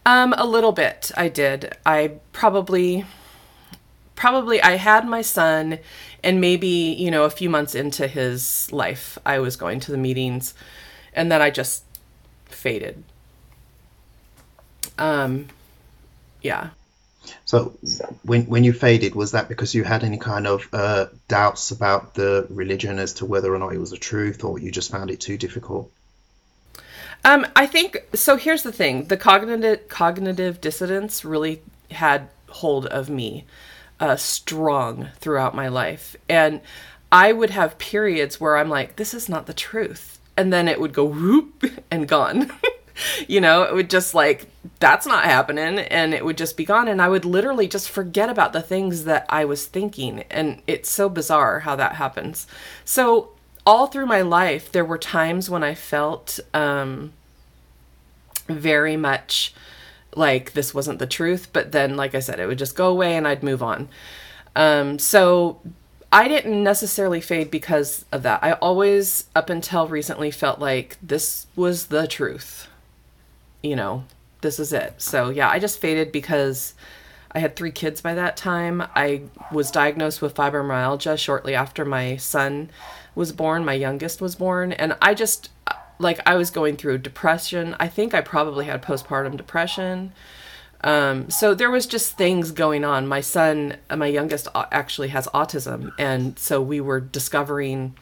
Um, 0.05 0.33
a 0.37 0.45
little 0.45 0.71
bit. 0.71 1.11
I 1.17 1.27
did. 1.27 1.75
I 1.85 2.13
probably 2.31 3.05
probably 4.15 4.61
I 4.61 4.77
had 4.77 5.07
my 5.07 5.21
son 5.21 5.79
and 6.23 6.41
maybe, 6.41 6.67
you 6.67 7.11
know, 7.11 7.23
a 7.23 7.29
few 7.29 7.49
months 7.49 7.75
into 7.75 8.07
his 8.07 8.71
life, 8.71 9.17
I 9.25 9.39
was 9.39 9.55
going 9.55 9.79
to 9.81 9.91
the 9.91 9.97
meetings 9.97 10.53
and 11.13 11.31
then 11.31 11.41
I 11.41 11.49
just 11.49 11.83
faded. 12.45 13.03
Um 14.97 15.47
yeah. 16.41 16.69
So 17.45 17.77
when 18.23 18.43
when 18.43 18.63
you 18.63 18.73
faded, 18.73 19.15
was 19.15 19.31
that 19.31 19.49
because 19.49 19.73
you 19.73 19.83
had 19.83 20.03
any 20.03 20.17
kind 20.17 20.47
of 20.47 20.67
uh, 20.73 21.07
doubts 21.27 21.71
about 21.71 22.13
the 22.13 22.47
religion 22.49 22.99
as 22.99 23.13
to 23.13 23.25
whether 23.25 23.53
or 23.53 23.59
not 23.59 23.73
it 23.73 23.79
was 23.79 23.91
the 23.91 23.97
truth, 23.97 24.43
or 24.43 24.59
you 24.59 24.71
just 24.71 24.91
found 24.91 25.11
it 25.11 25.19
too 25.19 25.37
difficult? 25.37 25.91
Um, 27.25 27.45
I 27.55 27.65
think 27.65 28.05
so. 28.13 28.37
Here's 28.37 28.63
the 28.63 28.71
thing: 28.71 29.05
the 29.05 29.17
cognitive 29.17 29.87
cognitive 29.87 30.61
dissonance 30.61 31.25
really 31.25 31.61
had 31.91 32.29
hold 32.49 32.85
of 32.87 33.09
me, 33.09 33.45
uh, 33.99 34.15
strong 34.15 35.09
throughout 35.19 35.55
my 35.55 35.67
life, 35.67 36.15
and 36.29 36.61
I 37.11 37.33
would 37.33 37.49
have 37.51 37.77
periods 37.77 38.39
where 38.39 38.57
I'm 38.57 38.69
like, 38.69 38.95
"This 38.95 39.13
is 39.13 39.27
not 39.27 39.45
the 39.45 39.53
truth," 39.53 40.19
and 40.35 40.53
then 40.53 40.67
it 40.67 40.79
would 40.79 40.93
go 40.93 41.05
whoop 41.05 41.65
and 41.91 42.07
gone. 42.07 42.51
you 43.27 43.41
know, 43.41 43.63
it 43.63 43.73
would 43.73 43.89
just 43.89 44.13
like, 44.13 44.47
that's 44.79 45.05
not 45.05 45.25
happening. 45.25 45.79
And 45.79 46.13
it 46.13 46.23
would 46.25 46.37
just 46.37 46.57
be 46.57 46.65
gone. 46.65 46.87
And 46.87 47.01
I 47.01 47.09
would 47.09 47.25
literally 47.25 47.67
just 47.67 47.89
forget 47.89 48.29
about 48.29 48.53
the 48.53 48.61
things 48.61 49.05
that 49.05 49.25
I 49.29 49.45
was 49.45 49.65
thinking. 49.65 50.23
And 50.29 50.61
it's 50.67 50.89
so 50.89 51.09
bizarre 51.09 51.61
how 51.61 51.75
that 51.75 51.95
happens. 51.95 52.47
So, 52.85 53.29
all 53.65 53.87
through 53.87 54.05
my 54.05 54.21
life, 54.21 54.71
there 54.71 54.85
were 54.85 54.97
times 54.97 55.49
when 55.49 55.61
I 55.61 55.75
felt 55.75 56.39
um, 56.53 57.11
very 58.47 58.95
much 58.95 59.53
like 60.15 60.53
this 60.53 60.73
wasn't 60.73 60.99
the 60.99 61.07
truth. 61.07 61.49
But 61.51 61.73
then, 61.73 61.97
like 61.97 62.15
I 62.15 62.19
said, 62.19 62.39
it 62.39 62.47
would 62.47 62.59
just 62.59 62.75
go 62.75 62.87
away 62.89 63.15
and 63.15 63.27
I'd 63.27 63.43
move 63.43 63.61
on. 63.61 63.89
Um, 64.55 64.99
so, 64.99 65.59
I 66.11 66.29
didn't 66.29 66.63
necessarily 66.63 67.19
fade 67.19 67.51
because 67.51 68.05
of 68.13 68.23
that. 68.23 68.41
I 68.41 68.53
always, 68.53 69.25
up 69.35 69.49
until 69.49 69.87
recently, 69.87 70.31
felt 70.31 70.59
like 70.59 70.95
this 71.01 71.47
was 71.55 71.87
the 71.87 72.07
truth. 72.07 72.69
You 73.67 73.75
know, 73.75 74.03
this 74.41 74.59
is 74.59 74.71
it. 74.71 74.93
So, 74.97 75.29
yeah, 75.29 75.49
I 75.49 75.59
just 75.59 75.79
faded 75.79 76.11
because 76.11 76.73
I 77.31 77.39
had 77.39 77.55
three 77.55 77.71
kids 77.71 78.01
by 78.01 78.13
that 78.13 78.37
time. 78.37 78.81
I 78.95 79.23
was 79.51 79.71
diagnosed 79.71 80.21
with 80.21 80.35
fibromyalgia 80.35 81.17
shortly 81.17 81.53
after 81.53 81.83
my 81.83 82.15
son 82.17 82.69
was 83.13 83.31
born, 83.31 83.65
my 83.65 83.73
youngest 83.73 84.21
was 84.21 84.35
born. 84.35 84.71
And 84.71 84.95
I 85.01 85.13
just, 85.13 85.49
like, 85.99 86.19
I 86.25 86.35
was 86.35 86.49
going 86.49 86.77
through 86.77 86.99
depression. 86.99 87.75
I 87.79 87.87
think 87.87 88.13
I 88.13 88.21
probably 88.21 88.65
had 88.65 88.81
postpartum 88.81 89.35
depression. 89.35 90.13
Um, 90.81 91.29
so 91.29 91.55
there 91.55 91.71
was 91.71 91.87
just 91.87 92.17
things 92.17 92.51
going 92.51 92.85
on. 92.85 93.07
My 93.07 93.21
son, 93.21 93.77
my 93.93 94.07
youngest, 94.07 94.47
actually 94.55 95.09
has 95.09 95.27
autism, 95.33 95.91
and 95.97 96.37
so 96.37 96.61
we 96.61 96.79
were 96.79 96.99
discovering. 96.99 97.95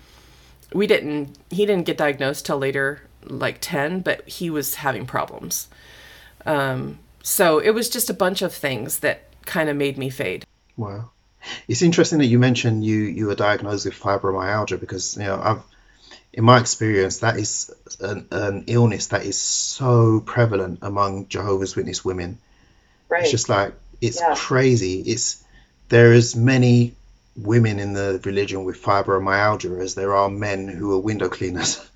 We 0.74 0.86
didn't. 0.86 1.38
He 1.50 1.66
didn't 1.66 1.86
get 1.86 1.98
diagnosed 1.98 2.46
till 2.46 2.58
later, 2.58 3.02
like 3.28 3.58
ten, 3.62 4.02
but 4.02 4.28
he 4.28 4.50
was 4.50 4.76
having 4.76 5.06
problems. 5.06 5.68
Um, 6.46 7.00
so 7.24 7.60
it 7.60 7.72
was 7.72 7.90
just 7.90 8.10
a 8.10 8.14
bunch 8.14 8.42
of 8.42 8.54
things 8.54 9.00
that 9.00 9.24
kind 9.46 9.70
of 9.70 9.76
made 9.76 9.98
me 9.98 10.10
fade. 10.10 10.46
Wow, 10.78 11.12
it's 11.68 11.82
interesting 11.82 12.20
that 12.20 12.26
you 12.26 12.40
mentioned 12.40 12.86
you 12.86 12.98
you 12.98 13.28
were 13.28 13.36
diagnosed 13.36 13.86
with 13.86 13.96
fibromyalgia 13.96 14.80
because 14.80 15.18
you 15.18 15.24
know 15.24 15.40
I've 15.42 15.64
in 16.34 16.44
my 16.44 16.60
experience 16.60 17.20
that 17.20 17.38
is 17.38 17.74
an, 18.02 18.28
an 18.32 18.66
illness 18.68 19.08
that 19.08 19.26
is 19.26 19.38
so 19.38 20.20
prevalent 20.20 20.80
among 20.82 21.30
Jehovah's 21.30 21.78
Witness 21.78 22.04
women 22.04 22.40
Right. 23.10 23.24
It's 23.24 23.32
just 23.32 23.50
like 23.50 23.74
it's 24.02 24.20
yeah. 24.20 24.36
crazy. 24.36 25.02
It's 25.02 25.44
there 25.90 26.14
is 26.14 26.36
many 26.36 26.96
women 27.36 27.80
in 27.80 27.94
the 27.94 28.20
religion 28.24 28.64
with 28.64 28.82
fibromyalgia 28.82 29.80
as 29.82 29.96
there 29.96 30.16
are 30.16 30.30
men 30.30 30.68
who 30.68 30.94
are 30.94 31.00
window 31.00 31.30
cleaners. 31.30 31.80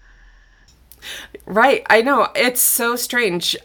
Right. 1.46 1.86
I 1.90 2.02
know. 2.02 2.30
It's 2.36 2.62
so 2.62 2.96
strange. 2.96 3.56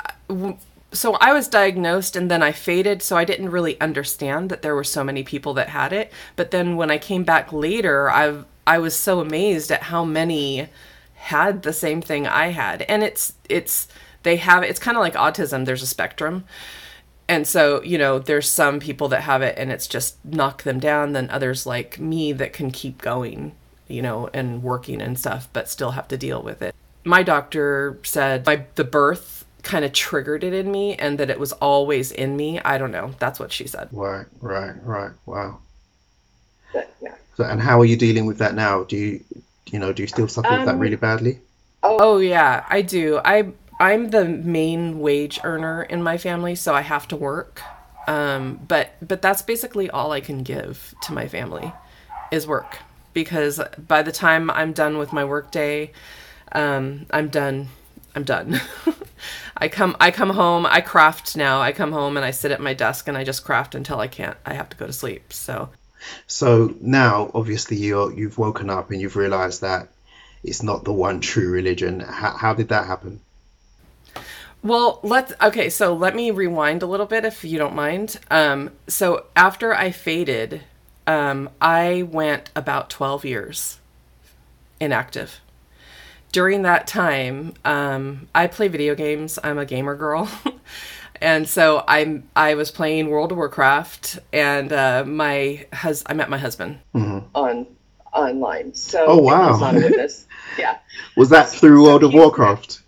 So 0.92 1.14
I 1.14 1.32
was 1.32 1.48
diagnosed 1.48 2.16
and 2.16 2.30
then 2.30 2.42
I 2.42 2.52
faded, 2.52 3.02
so 3.02 3.16
I 3.16 3.24
didn't 3.24 3.50
really 3.50 3.80
understand 3.80 4.50
that 4.50 4.62
there 4.62 4.74
were 4.74 4.84
so 4.84 5.02
many 5.02 5.24
people 5.24 5.54
that 5.54 5.70
had 5.70 5.92
it. 5.92 6.12
But 6.36 6.50
then 6.50 6.76
when 6.76 6.90
I 6.90 6.98
came 6.98 7.24
back 7.24 7.52
later, 7.52 8.10
I 8.10 8.44
I 8.66 8.78
was 8.78 8.96
so 8.96 9.20
amazed 9.20 9.70
at 9.70 9.84
how 9.84 10.04
many 10.04 10.68
had 11.14 11.62
the 11.62 11.72
same 11.72 12.00
thing 12.00 12.26
I 12.26 12.48
had. 12.48 12.82
And 12.82 13.02
it's 13.02 13.34
it's 13.48 13.88
they 14.22 14.36
have 14.36 14.62
it's 14.62 14.78
kind 14.78 14.96
of 14.96 15.02
like 15.02 15.14
autism, 15.14 15.64
there's 15.64 15.82
a 15.82 15.86
spectrum 15.86 16.44
and 17.28 17.46
so 17.46 17.82
you 17.82 17.98
know 17.98 18.18
there's 18.18 18.48
some 18.48 18.80
people 18.80 19.08
that 19.08 19.22
have 19.22 19.42
it 19.42 19.56
and 19.58 19.72
it's 19.72 19.86
just 19.86 20.22
knock 20.24 20.62
them 20.62 20.78
down 20.78 21.12
then 21.12 21.30
others 21.30 21.66
like 21.66 21.98
me 21.98 22.32
that 22.32 22.52
can 22.52 22.70
keep 22.70 23.00
going 23.00 23.54
you 23.88 24.02
know 24.02 24.28
and 24.32 24.62
working 24.62 25.00
and 25.00 25.18
stuff 25.18 25.48
but 25.52 25.68
still 25.68 25.92
have 25.92 26.08
to 26.08 26.16
deal 26.16 26.42
with 26.42 26.62
it 26.62 26.74
my 27.04 27.22
doctor 27.22 27.98
said 28.02 28.46
my 28.46 28.64
the 28.74 28.84
birth 28.84 29.44
kind 29.62 29.84
of 29.84 29.92
triggered 29.92 30.44
it 30.44 30.52
in 30.52 30.70
me 30.70 30.94
and 30.96 31.18
that 31.18 31.30
it 31.30 31.40
was 31.40 31.52
always 31.52 32.12
in 32.12 32.36
me. 32.36 32.60
I 32.60 32.76
don't 32.78 32.90
know. 32.90 33.14
That's 33.18 33.40
what 33.40 33.52
she 33.52 33.66
said. 33.66 33.88
Right 33.92 34.26
right 34.40 34.74
right. 34.84 35.12
Wow. 35.26 35.58
But, 36.72 36.94
yeah. 37.00 37.14
So, 37.36 37.44
and 37.44 37.60
how 37.60 37.80
are 37.80 37.84
you 37.84 37.96
dealing 37.96 38.26
with 38.26 38.38
that 38.38 38.54
now? 38.54 38.84
Do 38.84 38.96
you 38.96 39.24
you 39.66 39.78
know 39.78 39.92
do 39.92 40.02
you 40.02 40.08
still 40.08 40.28
suffer 40.28 40.48
um, 40.48 40.58
with 40.58 40.66
that 40.66 40.74
um, 40.74 40.80
really 40.80 40.96
badly? 40.96 41.40
oh, 41.82 41.98
oh 42.00 42.18
yeah 42.18 42.64
i 42.68 42.80
do. 42.82 43.20
I 43.24 43.52
I'm 43.80 44.10
the 44.10 44.24
main 44.24 45.00
wage 45.00 45.40
earner 45.42 45.82
in 45.82 46.02
my 46.02 46.16
family, 46.16 46.54
so 46.54 46.74
I 46.74 46.82
have 46.82 47.08
to 47.08 47.16
work. 47.16 47.60
Um, 48.06 48.60
but 48.68 48.92
but 49.06 49.22
that's 49.22 49.42
basically 49.42 49.90
all 49.90 50.12
I 50.12 50.20
can 50.20 50.42
give 50.42 50.94
to 51.02 51.12
my 51.12 51.26
family 51.26 51.72
is 52.30 52.46
work 52.46 52.78
because 53.14 53.60
by 53.88 54.02
the 54.02 54.12
time 54.12 54.50
I'm 54.50 54.72
done 54.72 54.98
with 54.98 55.12
my 55.12 55.24
workday, 55.24 55.90
um, 56.52 57.06
I'm 57.10 57.28
done. 57.28 57.68
I'm 58.14 58.24
done. 58.24 58.60
I 59.56 59.68
come 59.68 59.96
I 60.00 60.10
come 60.10 60.30
home, 60.30 60.66
I 60.66 60.80
craft 60.80 61.36
now. 61.36 61.60
I 61.60 61.72
come 61.72 61.92
home 61.92 62.16
and 62.16 62.24
I 62.24 62.30
sit 62.30 62.50
at 62.50 62.60
my 62.60 62.74
desk 62.74 63.08
and 63.08 63.16
I 63.16 63.24
just 63.24 63.44
craft 63.44 63.74
until 63.74 64.00
I 64.00 64.08
can't. 64.08 64.36
I 64.44 64.54
have 64.54 64.68
to 64.70 64.76
go 64.76 64.86
to 64.86 64.92
sleep. 64.92 65.32
So 65.32 65.70
so 66.26 66.74
now 66.80 67.30
obviously 67.34 67.76
you 67.76 68.12
you've 68.12 68.38
woken 68.38 68.70
up 68.70 68.90
and 68.90 69.00
you've 69.00 69.16
realized 69.16 69.62
that 69.62 69.88
it's 70.42 70.62
not 70.62 70.84
the 70.84 70.92
one 70.92 71.20
true 71.20 71.50
religion. 71.50 72.00
How, 72.00 72.36
how 72.36 72.54
did 72.54 72.68
that 72.68 72.86
happen? 72.86 73.20
Well, 74.62 75.00
let's 75.02 75.32
okay, 75.42 75.68
so 75.70 75.94
let 75.94 76.14
me 76.14 76.30
rewind 76.30 76.82
a 76.82 76.86
little 76.86 77.06
bit 77.06 77.24
if 77.24 77.44
you 77.44 77.58
don't 77.58 77.74
mind. 77.74 78.18
Um, 78.30 78.70
so 78.86 79.26
after 79.36 79.74
I 79.74 79.90
faded, 79.90 80.62
um, 81.06 81.50
I 81.60 82.02
went 82.02 82.50
about 82.56 82.90
12 82.90 83.24
years 83.24 83.78
inactive. 84.80 85.40
During 86.34 86.62
that 86.62 86.88
time, 86.88 87.54
um, 87.64 88.26
I 88.34 88.48
play 88.48 88.66
video 88.66 88.96
games. 88.96 89.38
I'm 89.44 89.56
a 89.56 89.64
gamer 89.64 89.94
girl. 89.94 90.28
and 91.20 91.48
so 91.48 91.84
I 91.86 92.22
I 92.34 92.54
was 92.54 92.72
playing 92.72 93.08
World 93.08 93.30
of 93.30 93.38
Warcraft 93.38 94.18
and 94.32 94.72
uh, 94.72 95.04
my 95.06 95.64
hus- 95.72 96.02
I 96.06 96.12
met 96.14 96.28
my 96.28 96.38
husband 96.38 96.80
mm-hmm. 96.92 97.24
on 97.36 97.68
online. 98.12 98.74
So 98.74 99.04
Oh 99.06 99.18
wow. 99.18 99.56
not 99.58 99.76
a 99.76 99.78
witness. 99.78 100.26
yeah. 100.58 100.78
Was 101.16 101.28
that 101.28 101.50
through 101.50 101.84
World 101.84 102.02
of 102.02 102.12
Warcraft? 102.12 102.80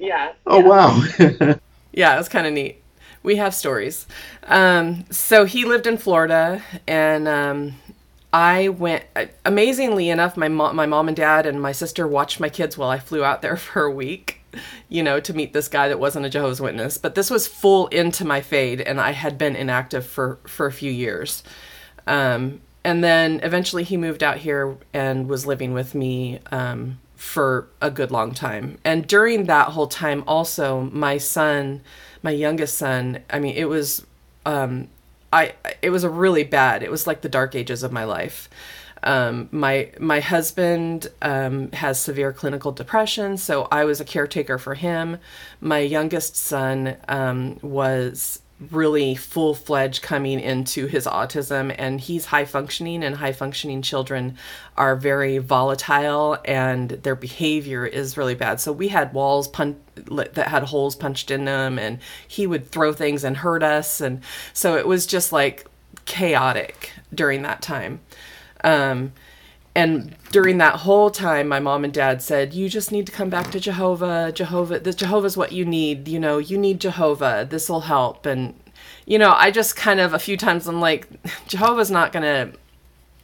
Yeah. 0.00 0.32
Oh 0.44 0.58
yeah. 0.58 0.66
wow. 0.66 1.54
yeah, 1.92 2.14
it 2.16 2.18
was 2.18 2.28
kind 2.28 2.48
of 2.48 2.52
neat. 2.52 2.82
We 3.22 3.36
have 3.36 3.54
stories. 3.54 4.08
Um, 4.48 5.04
so 5.12 5.44
he 5.44 5.64
lived 5.64 5.86
in 5.86 5.98
Florida, 5.98 6.62
and 6.88 7.28
um, 7.28 7.74
I 8.32 8.68
went. 8.68 9.04
Amazingly 9.44 10.10
enough, 10.10 10.36
my 10.36 10.48
mom, 10.48 10.76
my 10.76 10.86
mom 10.86 11.08
and 11.08 11.16
dad, 11.16 11.46
and 11.46 11.60
my 11.60 11.72
sister 11.72 12.06
watched 12.06 12.40
my 12.40 12.48
kids 12.48 12.76
while 12.76 12.90
I 12.90 12.98
flew 12.98 13.24
out 13.24 13.42
there 13.42 13.56
for 13.68 13.82
a 13.82 13.90
week. 13.90 14.40
You 14.88 15.02
know, 15.02 15.20
to 15.20 15.34
meet 15.34 15.52
this 15.52 15.68
guy 15.68 15.88
that 15.88 16.00
wasn't 16.00 16.26
a 16.26 16.30
Jehovah's 16.30 16.60
Witness, 16.60 16.96
but 16.98 17.14
this 17.14 17.30
was 17.30 17.46
full 17.46 17.86
into 17.88 18.24
my 18.24 18.40
fade, 18.40 18.80
and 18.80 19.00
I 19.00 19.12
had 19.12 19.38
been 19.38 19.54
inactive 19.56 20.06
for 20.06 20.38
for 20.46 20.66
a 20.66 20.72
few 20.72 20.90
years. 20.90 21.42
Um, 22.06 22.60
and 22.84 23.04
then 23.04 23.40
eventually 23.42 23.84
he 23.84 23.96
moved 23.96 24.22
out 24.22 24.38
here 24.38 24.76
and 24.94 25.28
was 25.28 25.46
living 25.46 25.74
with 25.74 25.94
me 25.94 26.40
um, 26.50 26.98
for 27.16 27.68
a 27.82 27.90
good 27.90 28.10
long 28.10 28.32
time. 28.32 28.78
And 28.84 29.06
during 29.06 29.44
that 29.44 29.68
whole 29.68 29.88
time, 29.88 30.24
also, 30.26 30.88
my 30.92 31.18
son, 31.18 31.82
my 32.22 32.30
youngest 32.30 32.78
son, 32.78 33.24
I 33.28 33.40
mean, 33.40 33.56
it 33.56 33.68
was, 33.68 34.06
um, 34.46 34.88
I, 35.32 35.54
it 35.82 35.90
was 35.90 36.04
a 36.04 36.10
really 36.10 36.44
bad, 36.44 36.82
it 36.82 36.90
was 36.90 37.06
like 37.06 37.20
the 37.20 37.28
dark 37.28 37.54
ages 37.54 37.82
of 37.82 37.92
my 37.92 38.04
life. 38.04 38.48
Um, 39.02 39.48
my 39.52 39.90
my 40.00 40.18
husband 40.18 41.06
um, 41.22 41.70
has 41.72 42.00
severe 42.00 42.32
clinical 42.32 42.72
depression, 42.72 43.36
so 43.36 43.68
I 43.70 43.84
was 43.84 44.00
a 44.00 44.04
caretaker 44.04 44.58
for 44.58 44.74
him. 44.74 45.18
My 45.60 45.78
youngest 45.78 46.34
son 46.36 46.96
um, 47.06 47.58
was 47.62 48.42
really 48.70 49.14
full 49.14 49.54
fledged 49.54 50.02
coming 50.02 50.40
into 50.40 50.86
his 50.86 51.06
autism, 51.06 51.74
and 51.78 52.00
he's 52.00 52.26
high 52.26 52.44
functioning, 52.44 53.04
and 53.04 53.16
high 53.16 53.32
functioning 53.32 53.82
children 53.82 54.36
are 54.76 54.96
very 54.96 55.38
volatile 55.38 56.38
and 56.44 56.90
their 56.90 57.14
behavior 57.14 57.86
is 57.86 58.16
really 58.16 58.34
bad. 58.34 58.60
So 58.60 58.72
we 58.72 58.88
had 58.88 59.12
walls 59.12 59.48
pun- 59.48 59.80
that 59.94 60.48
had 60.48 60.64
holes 60.64 60.96
punched 60.96 61.30
in 61.30 61.44
them, 61.44 61.78
and 61.78 61.98
he 62.26 62.46
would 62.46 62.68
throw 62.68 62.92
things 62.92 63.24
and 63.24 63.36
hurt 63.36 63.62
us, 63.62 64.00
and 64.00 64.22
so 64.52 64.76
it 64.76 64.86
was 64.86 65.06
just 65.06 65.32
like 65.32 65.66
chaotic 66.04 66.92
during 67.14 67.42
that 67.42 67.62
time. 67.62 68.00
Um, 68.64 69.12
and 69.74 70.16
during 70.32 70.58
that 70.58 70.76
whole 70.76 71.10
time 71.10 71.48
my 71.48 71.60
mom 71.60 71.84
and 71.84 71.92
dad 71.92 72.20
said 72.22 72.52
you 72.52 72.68
just 72.68 72.90
need 72.90 73.06
to 73.06 73.12
come 73.12 73.30
back 73.30 73.50
to 73.50 73.60
jehovah. 73.60 74.32
Jehovah 74.32 74.80
the 74.80 74.92
jehovah's 74.92 75.36
what 75.36 75.52
you 75.52 75.64
need. 75.64 76.08
You 76.08 76.18
know 76.18 76.38
you 76.38 76.58
need 76.58 76.80
jehovah. 76.80 77.46
This 77.48 77.68
will 77.68 77.82
help. 77.82 78.26
And 78.26 78.54
you 79.06 79.18
know 79.18 79.32
i 79.36 79.50
just 79.50 79.76
kind 79.76 80.00
of 80.00 80.12
a 80.12 80.18
few 80.18 80.36
times 80.36 80.66
i'm 80.66 80.80
like 80.80 81.08
jehovah's 81.48 81.90
not 81.90 82.12
gonna 82.12 82.52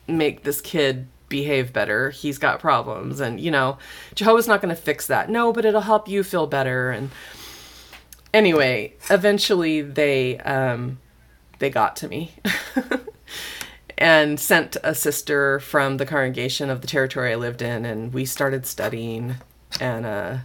make 0.09 0.43
this 0.43 0.61
kid 0.61 1.07
behave 1.29 1.73
better. 1.73 2.11
He's 2.11 2.39
got 2.39 2.61
problems. 2.61 3.21
And 3.21 3.41
you 3.41 3.51
know 3.51 3.79
jehovah's 4.15 4.49
not 4.49 4.61
gonna 4.61 4.77
fix 4.77 5.07
that. 5.09 5.29
No 5.31 5.53
but 5.53 5.65
it'll 5.65 5.81
help 5.83 6.09
you 6.09 6.23
feel 6.23 6.47
better. 6.47 6.91
And 6.91 7.11
anyway 8.33 8.95
eventually 9.11 9.81
they 9.81 10.39
um 10.41 10.99
they 11.59 11.71
got 11.71 11.97
to 11.97 12.09
me 12.09 12.33
and 13.97 14.39
sent 14.39 14.77
a 14.83 14.95
sister 14.95 15.61
from 15.61 15.97
the 15.97 16.07
congregation 16.07 16.71
of 16.71 16.81
the 16.81 16.87
territory 16.87 17.33
I 17.33 17.37
lived 17.37 17.63
in, 17.63 17.85
and 17.85 18.13
we 18.13 18.25
started 18.25 18.67
studying. 18.67 19.37
And 19.81 20.07
uh, 20.07 20.39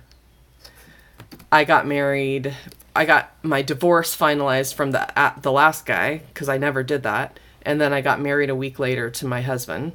I 1.52 1.64
got 1.64 1.88
married. 1.88 2.56
I 2.96 3.06
got 3.06 3.34
my 3.44 3.62
divorce 3.62 4.16
finalized 4.16 4.74
from 4.74 4.92
the 4.92 5.08
the 5.42 5.52
last 5.52 5.86
guy 5.86 6.22
because 6.34 6.50
I 6.50 6.58
never 6.58 6.84
did 6.84 7.04
that, 7.04 7.40
and 7.64 7.80
then 7.80 7.94
I 7.94 8.02
got 8.02 8.22
married 8.22 8.50
a 8.50 8.56
week 8.56 8.80
later 8.80 9.10
to 9.10 9.28
my 9.28 9.42
husband, 9.42 9.94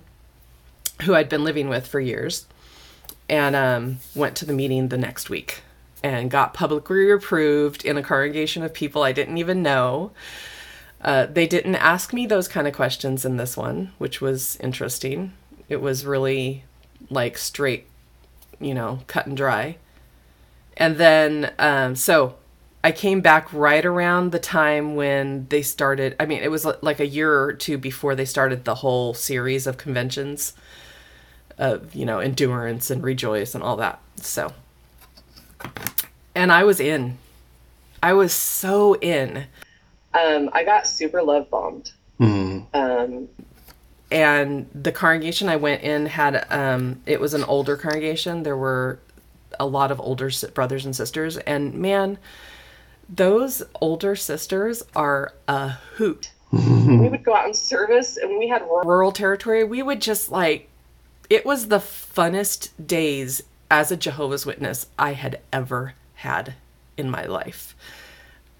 who 1.02 1.14
I'd 1.14 1.28
been 1.28 1.44
living 1.44 1.68
with 1.68 1.86
for 1.86 2.00
years, 2.00 2.46
and 3.28 3.54
um, 3.54 3.98
went 4.14 4.36
to 4.36 4.44
the 4.44 4.52
meeting 4.52 4.88
the 4.88 4.98
next 4.98 5.30
week 5.30 5.62
and 6.04 6.30
got 6.30 6.52
publicly 6.52 7.06
reproved 7.06 7.82
in 7.82 7.96
a 7.96 8.02
congregation 8.02 8.62
of 8.62 8.74
people 8.74 9.02
I 9.02 9.12
didn't 9.12 9.38
even 9.38 9.62
know. 9.62 10.12
Uh, 11.04 11.26
they 11.26 11.46
didn't 11.46 11.76
ask 11.76 12.14
me 12.14 12.26
those 12.26 12.48
kind 12.48 12.66
of 12.66 12.72
questions 12.72 13.26
in 13.26 13.36
this 13.36 13.56
one, 13.56 13.92
which 13.98 14.22
was 14.22 14.56
interesting. 14.56 15.34
It 15.68 15.82
was 15.82 16.06
really 16.06 16.64
like 17.10 17.36
straight, 17.36 17.86
you 18.58 18.72
know, 18.72 19.00
cut 19.06 19.26
and 19.26 19.36
dry. 19.36 19.76
And 20.78 20.96
then, 20.96 21.52
um, 21.58 21.94
so 21.94 22.36
I 22.82 22.90
came 22.90 23.20
back 23.20 23.52
right 23.52 23.84
around 23.84 24.32
the 24.32 24.38
time 24.38 24.94
when 24.94 25.46
they 25.50 25.60
started. 25.60 26.16
I 26.18 26.24
mean, 26.24 26.42
it 26.42 26.50
was 26.50 26.64
like 26.64 27.00
a 27.00 27.06
year 27.06 27.38
or 27.38 27.52
two 27.52 27.76
before 27.76 28.14
they 28.14 28.24
started 28.24 28.64
the 28.64 28.76
whole 28.76 29.12
series 29.12 29.66
of 29.66 29.76
conventions 29.76 30.54
of, 31.58 31.94
you 31.94 32.06
know, 32.06 32.18
endurance 32.18 32.90
and 32.90 33.02
rejoice 33.04 33.54
and 33.54 33.62
all 33.62 33.76
that. 33.76 34.00
So, 34.16 34.52
and 36.34 36.50
I 36.50 36.64
was 36.64 36.80
in. 36.80 37.18
I 38.02 38.14
was 38.14 38.32
so 38.32 38.94
in. 38.94 39.46
Um, 40.14 40.50
I 40.52 40.64
got 40.64 40.86
super 40.86 41.22
love 41.22 41.50
bombed. 41.50 41.92
Mm. 42.20 42.66
Um, 42.72 43.28
and 44.10 44.68
the 44.74 44.92
congregation 44.92 45.48
I 45.48 45.56
went 45.56 45.82
in 45.82 46.06
had 46.06 46.46
um, 46.50 47.00
it 47.06 47.20
was 47.20 47.34
an 47.34 47.44
older 47.44 47.76
congregation. 47.76 48.44
There 48.44 48.56
were 48.56 49.00
a 49.58 49.66
lot 49.66 49.90
of 49.90 50.00
older 50.00 50.30
si- 50.30 50.48
brothers 50.48 50.84
and 50.84 50.94
sisters, 50.94 51.36
and 51.38 51.74
man, 51.74 52.18
those 53.08 53.62
older 53.80 54.14
sisters 54.14 54.82
are 54.94 55.32
a 55.48 55.70
hoot. 55.96 56.30
we 56.52 57.08
would 57.08 57.24
go 57.24 57.34
out 57.34 57.48
in 57.48 57.54
service, 57.54 58.16
and 58.16 58.38
we 58.38 58.48
had 58.48 58.62
Rural 58.62 59.10
territory, 59.10 59.64
we 59.64 59.82
would 59.82 60.00
just 60.00 60.30
like 60.30 60.68
it 61.28 61.44
was 61.44 61.68
the 61.68 61.78
funnest 61.78 62.70
days 62.84 63.42
as 63.70 63.90
a 63.90 63.96
Jehovah's 63.96 64.46
Witness 64.46 64.86
I 64.98 65.14
had 65.14 65.40
ever 65.52 65.94
had 66.16 66.54
in 66.96 67.10
my 67.10 67.24
life. 67.24 67.74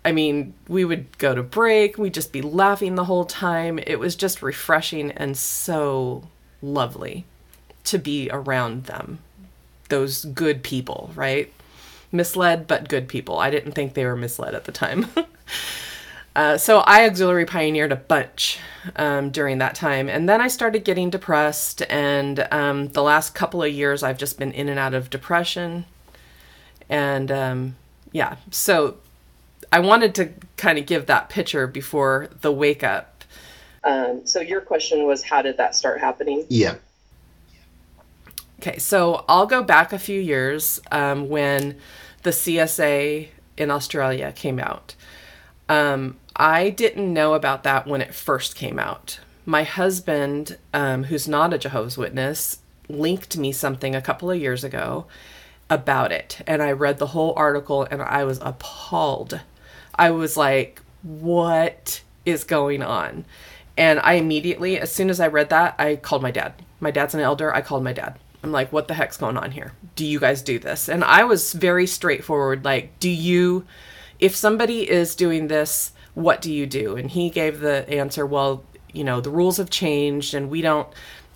I 0.05 0.13
mean, 0.13 0.55
we 0.69 0.85
would 0.85 1.17
go 1.19 1.35
to 1.35 1.43
break, 1.43 1.97
we'd 1.97 2.15
just 2.15 2.33
be 2.33 2.43
laughing 2.43 2.95
the 2.95 3.05
whole 3.05 3.25
time. 3.25 3.79
It 3.79 3.99
was 3.99 4.15
just 4.17 4.43
refreshing 4.43 5.11
and 5.13 5.37
so 5.37 6.29
lovely 6.61 7.25
to 7.85 7.99
be 7.99 8.29
around 8.31 8.85
them. 8.85 9.21
Those 9.89 10.25
good 10.25 10.63
people, 10.63 11.11
right? 11.15 11.53
Misled, 12.13 12.67
but 12.67 12.89
good 12.89 13.09
people. 13.09 13.39
I 13.39 13.51
didn't 13.51 13.73
think 13.73 13.95
they 13.95 14.05
were 14.05 14.17
misled 14.17 14.55
at 14.55 14.65
the 14.65 14.73
time. 14.73 15.07
uh, 16.37 16.59
so 16.59 16.79
I 16.81 17.07
auxiliary 17.07 17.47
pioneered 17.47 17.93
a 17.93 17.97
bunch 17.97 18.59
um, 18.97 19.31
during 19.31 19.59
that 19.59 19.75
time. 19.75 20.09
And 20.09 20.29
then 20.29 20.41
I 20.41 20.49
started 20.49 20.85
getting 20.85 21.11
depressed. 21.11 21.83
And 21.89 22.47
um, 22.51 22.89
the 22.89 23.03
last 23.03 23.35
couple 23.35 23.63
of 23.63 23.73
years, 23.73 24.03
I've 24.03 24.19
just 24.19 24.39
been 24.39 24.53
in 24.53 24.69
and 24.69 24.79
out 24.79 24.95
of 24.95 25.11
depression. 25.11 25.87
And 26.89 27.31
um, 27.31 27.77
yeah, 28.13 28.37
so 28.51 28.97
I 29.75 29.81
wanted 29.81 30.15
to 30.15 30.31
kind 30.57 30.79
of 30.79 30.87
give 30.87 31.07
that 31.07 31.29
picture 31.29 31.67
before 31.67 32.29
the 32.43 32.53
wake 32.53 32.85
up. 32.85 33.25
Um, 33.83 34.25
so 34.25 34.41
your 34.41 34.61
question 34.61 35.05
was, 35.05 35.25
how 35.25 35.43
did 35.43 35.57
that 35.57 35.75
start 35.75 35.99
happening? 35.99 36.47
Yeah. 36.49 36.77
Okay, 38.61 38.79
so 38.79 39.25
I'll 39.29 39.47
go 39.47 39.65
back 39.65 39.93
a 39.93 39.99
few 39.99 40.21
years 40.21 40.81
um, 40.93 41.29
when 41.29 41.77
the 42.23 42.31
CSA 42.31 43.27
in 43.57 43.71
Australia 43.73 44.31
came 44.31 44.61
out. 44.61 44.95
Um, 45.69 46.19
I 46.37 46.71
didn't 46.71 47.13
know 47.13 47.35
about 47.35 47.65
that 47.65 47.85
when 47.85 48.01
it 48.01 48.15
first 48.15 48.55
came 48.55 48.79
out. 48.79 49.19
My 49.45 49.65
husband, 49.65 50.57
um, 50.73 51.03
who's 51.03 51.27
not 51.27 51.53
a 51.53 51.59
Jehovah's 51.59 51.99
Witness, 51.99 52.61
linked 52.89 53.37
me 53.37 53.51
something 53.51 53.97
a 53.97 54.01
couple 54.01 54.31
of 54.31 54.41
years 54.41 54.63
ago 54.63 55.07
about 55.69 56.13
it. 56.13 56.43
And 56.47 56.63
I 56.63 56.71
read 56.71 56.99
the 56.99 57.09
whole 57.09 57.35
article 57.37 57.83
and 57.83 58.01
I 58.01 58.23
was 58.23 58.39
appalled. 58.41 59.41
I 59.97 60.11
was 60.11 60.37
like, 60.37 60.81
what 61.03 62.03
is 62.25 62.45
going 62.45 62.83
on? 62.83 63.25
And 63.77 64.01
I 64.01 64.15
immediately, 64.15 64.79
as 64.79 64.93
soon 64.93 65.11
as 65.11 65.21
I 65.21 65.27
read 65.27 65.51
that, 65.51 65.75
I 65.79 65.97
called 65.97 66.23
my 66.23 66.31
dad. 66.31 66.55
My 66.81 66.91
dad's 66.91 67.15
an 67.15 67.21
elder. 67.21 67.53
I 67.55 67.61
called 67.61 67.83
my 67.83 67.93
dad. 67.93 68.19
I'm 68.43 68.53
like, 68.53 68.73
what 68.73 68.89
the 68.89 68.95
heck's 68.95 69.17
going 69.17 69.37
on 69.37 69.53
here? 69.53 69.73
Do 69.97 70.05
you 70.05 70.21
guys 70.21 70.43
do 70.43 70.59
this? 70.59 70.89
And 70.89 71.03
I 71.03 71.25
was 71.25 71.53
very 71.55 71.87
straightforward 71.87 72.65
like, 72.65 72.99
do 73.01 73.09
you, 73.09 73.65
if 74.19 74.37
somebody 74.37 74.89
is 74.89 75.17
doing 75.17 75.49
this, 75.49 75.93
what 76.13 76.43
do 76.43 76.53
you 76.53 76.67
do? 76.67 76.95
And 76.97 77.11
he 77.11 77.31
gave 77.31 77.61
the 77.61 77.89
answer, 77.89 78.27
well, 78.27 78.63
you 78.93 79.03
know, 79.03 79.21
the 79.21 79.31
rules 79.31 79.57
have 79.57 79.71
changed 79.71 80.35
and 80.35 80.51
we 80.51 80.61
don't 80.61 80.89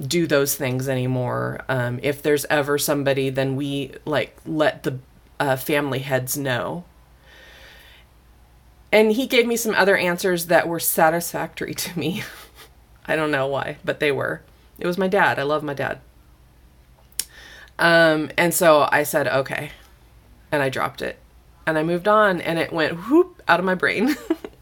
do 0.07 0.27
those 0.27 0.55
things 0.55 0.89
anymore. 0.89 1.65
Um, 1.69 1.99
if 2.03 2.23
there's 2.23 2.45
ever 2.47 2.79
somebody, 2.79 3.31
then 3.31 3.57
we 3.57 3.93
like 4.05 4.37
let 4.47 4.85
the 4.85 4.99
uh, 5.41 5.57
family 5.57 6.01
heads 6.01 6.37
know. 6.37 6.85
And 8.91 9.13
he 9.13 9.27
gave 9.27 9.47
me 9.47 9.57
some 9.57 9.75
other 9.75 9.97
answers 9.97 10.47
that 10.47 10.69
were 10.69 10.81
satisfactory 10.81 11.75
to 11.75 11.99
me. 11.99 12.23
I 13.07 13.17
don't 13.17 13.31
know 13.31 13.47
why, 13.47 13.79
but 13.85 14.01
they 14.01 14.13
were. 14.13 14.43
It 14.79 14.87
was 14.87 14.99
my 14.99 15.09
dad. 15.09 15.39
I 15.39 15.43
love 15.43 15.63
my 15.63 15.75
dad. 15.75 16.01
Um, 17.79 18.31
and 18.37 18.53
so 18.53 18.89
I 18.91 19.03
said, 19.03 19.29
okay. 19.29 19.71
And 20.51 20.63
I 20.63 20.69
dropped 20.69 21.03
it. 21.03 21.19
And 21.67 21.79
I 21.79 21.83
moved 21.83 22.09
on 22.09 22.41
and 22.41 22.59
it 22.59 22.73
went 22.73 23.09
whoop 23.09 23.43
out 23.47 23.61
of 23.61 23.67
my 23.67 23.75
brain. 23.75 24.17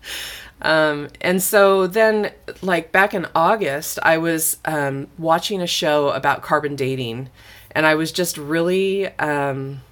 um, 0.62 1.08
and 1.20 1.40
so 1.40 1.86
then, 1.86 2.32
like 2.62 2.90
back 2.90 3.14
in 3.14 3.26
August, 3.34 3.98
I 4.02 4.18
was 4.18 4.58
um, 4.64 5.06
watching 5.16 5.62
a 5.62 5.66
show 5.66 6.08
about 6.10 6.42
carbon 6.42 6.74
dating. 6.74 7.30
And 7.70 7.86
I 7.86 7.94
was 7.94 8.10
just 8.10 8.36
really, 8.38 9.06
um, 9.18 9.82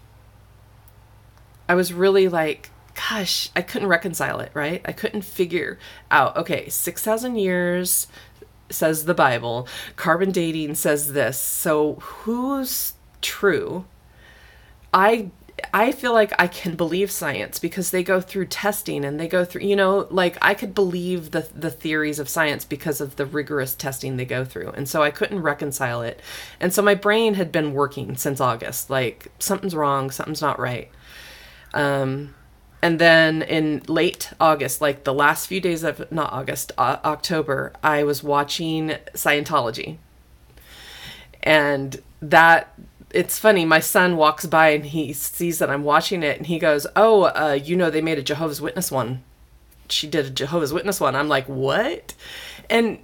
I 1.68 1.74
was 1.74 1.92
really 1.92 2.28
like, 2.28 2.70
gosh, 2.94 3.50
I 3.56 3.62
couldn't 3.62 3.88
reconcile 3.88 4.40
it, 4.40 4.50
right? 4.54 4.80
I 4.84 4.92
couldn't 4.92 5.22
figure 5.22 5.78
out, 6.10 6.36
okay, 6.36 6.68
6,000 6.68 7.36
years 7.36 8.06
says 8.70 9.04
the 9.04 9.14
Bible, 9.14 9.68
carbon 9.96 10.30
dating 10.30 10.74
says 10.74 11.12
this. 11.12 11.38
So 11.38 11.94
who's 11.94 12.94
true? 13.20 13.84
I 14.92 15.30
I 15.72 15.92
feel 15.92 16.12
like 16.12 16.32
I 16.38 16.48
can 16.48 16.74
believe 16.74 17.10
science 17.10 17.58
because 17.58 17.90
they 17.90 18.02
go 18.02 18.20
through 18.20 18.46
testing 18.46 19.04
and 19.04 19.20
they 19.20 19.28
go 19.28 19.44
through, 19.44 19.62
you 19.62 19.76
know, 19.76 20.06
like 20.10 20.36
I 20.42 20.54
could 20.54 20.74
believe 20.74 21.30
the 21.30 21.48
the 21.54 21.70
theories 21.70 22.18
of 22.18 22.28
science 22.28 22.64
because 22.64 23.00
of 23.00 23.16
the 23.16 23.26
rigorous 23.26 23.74
testing 23.74 24.16
they 24.16 24.24
go 24.24 24.44
through. 24.44 24.70
And 24.70 24.88
so 24.88 25.02
I 25.02 25.10
couldn't 25.10 25.42
reconcile 25.42 26.02
it. 26.02 26.20
And 26.60 26.72
so 26.72 26.82
my 26.82 26.94
brain 26.94 27.34
had 27.34 27.52
been 27.52 27.72
working 27.72 28.16
since 28.16 28.40
August, 28.40 28.90
like 28.90 29.28
something's 29.38 29.74
wrong, 29.74 30.10
something's 30.10 30.42
not 30.42 30.58
right. 30.58 30.90
Um 31.72 32.34
and 32.84 32.98
then 32.98 33.40
in 33.40 33.82
late 33.88 34.30
August, 34.38 34.82
like 34.82 35.04
the 35.04 35.14
last 35.14 35.46
few 35.46 35.58
days 35.58 35.84
of 35.84 36.12
not 36.12 36.30
August, 36.34 36.70
October, 36.76 37.72
I 37.82 38.04
was 38.04 38.22
watching 38.22 38.96
Scientology. 39.14 39.96
And 41.42 42.02
that 42.20 42.78
it's 43.08 43.38
funny. 43.38 43.64
My 43.64 43.80
son 43.80 44.18
walks 44.18 44.44
by 44.44 44.68
and 44.68 44.84
he 44.84 45.14
sees 45.14 45.60
that 45.60 45.70
I'm 45.70 45.82
watching 45.82 46.22
it, 46.22 46.36
and 46.36 46.46
he 46.46 46.58
goes, 46.58 46.86
"Oh, 46.94 47.22
uh, 47.22 47.58
you 47.58 47.74
know, 47.74 47.88
they 47.88 48.02
made 48.02 48.18
a 48.18 48.22
Jehovah's 48.22 48.60
Witness 48.60 48.90
one. 48.90 49.22
She 49.88 50.06
did 50.06 50.26
a 50.26 50.30
Jehovah's 50.30 50.74
Witness 50.74 51.00
one." 51.00 51.16
I'm 51.16 51.28
like, 51.28 51.48
"What?" 51.48 52.12
And 52.68 52.98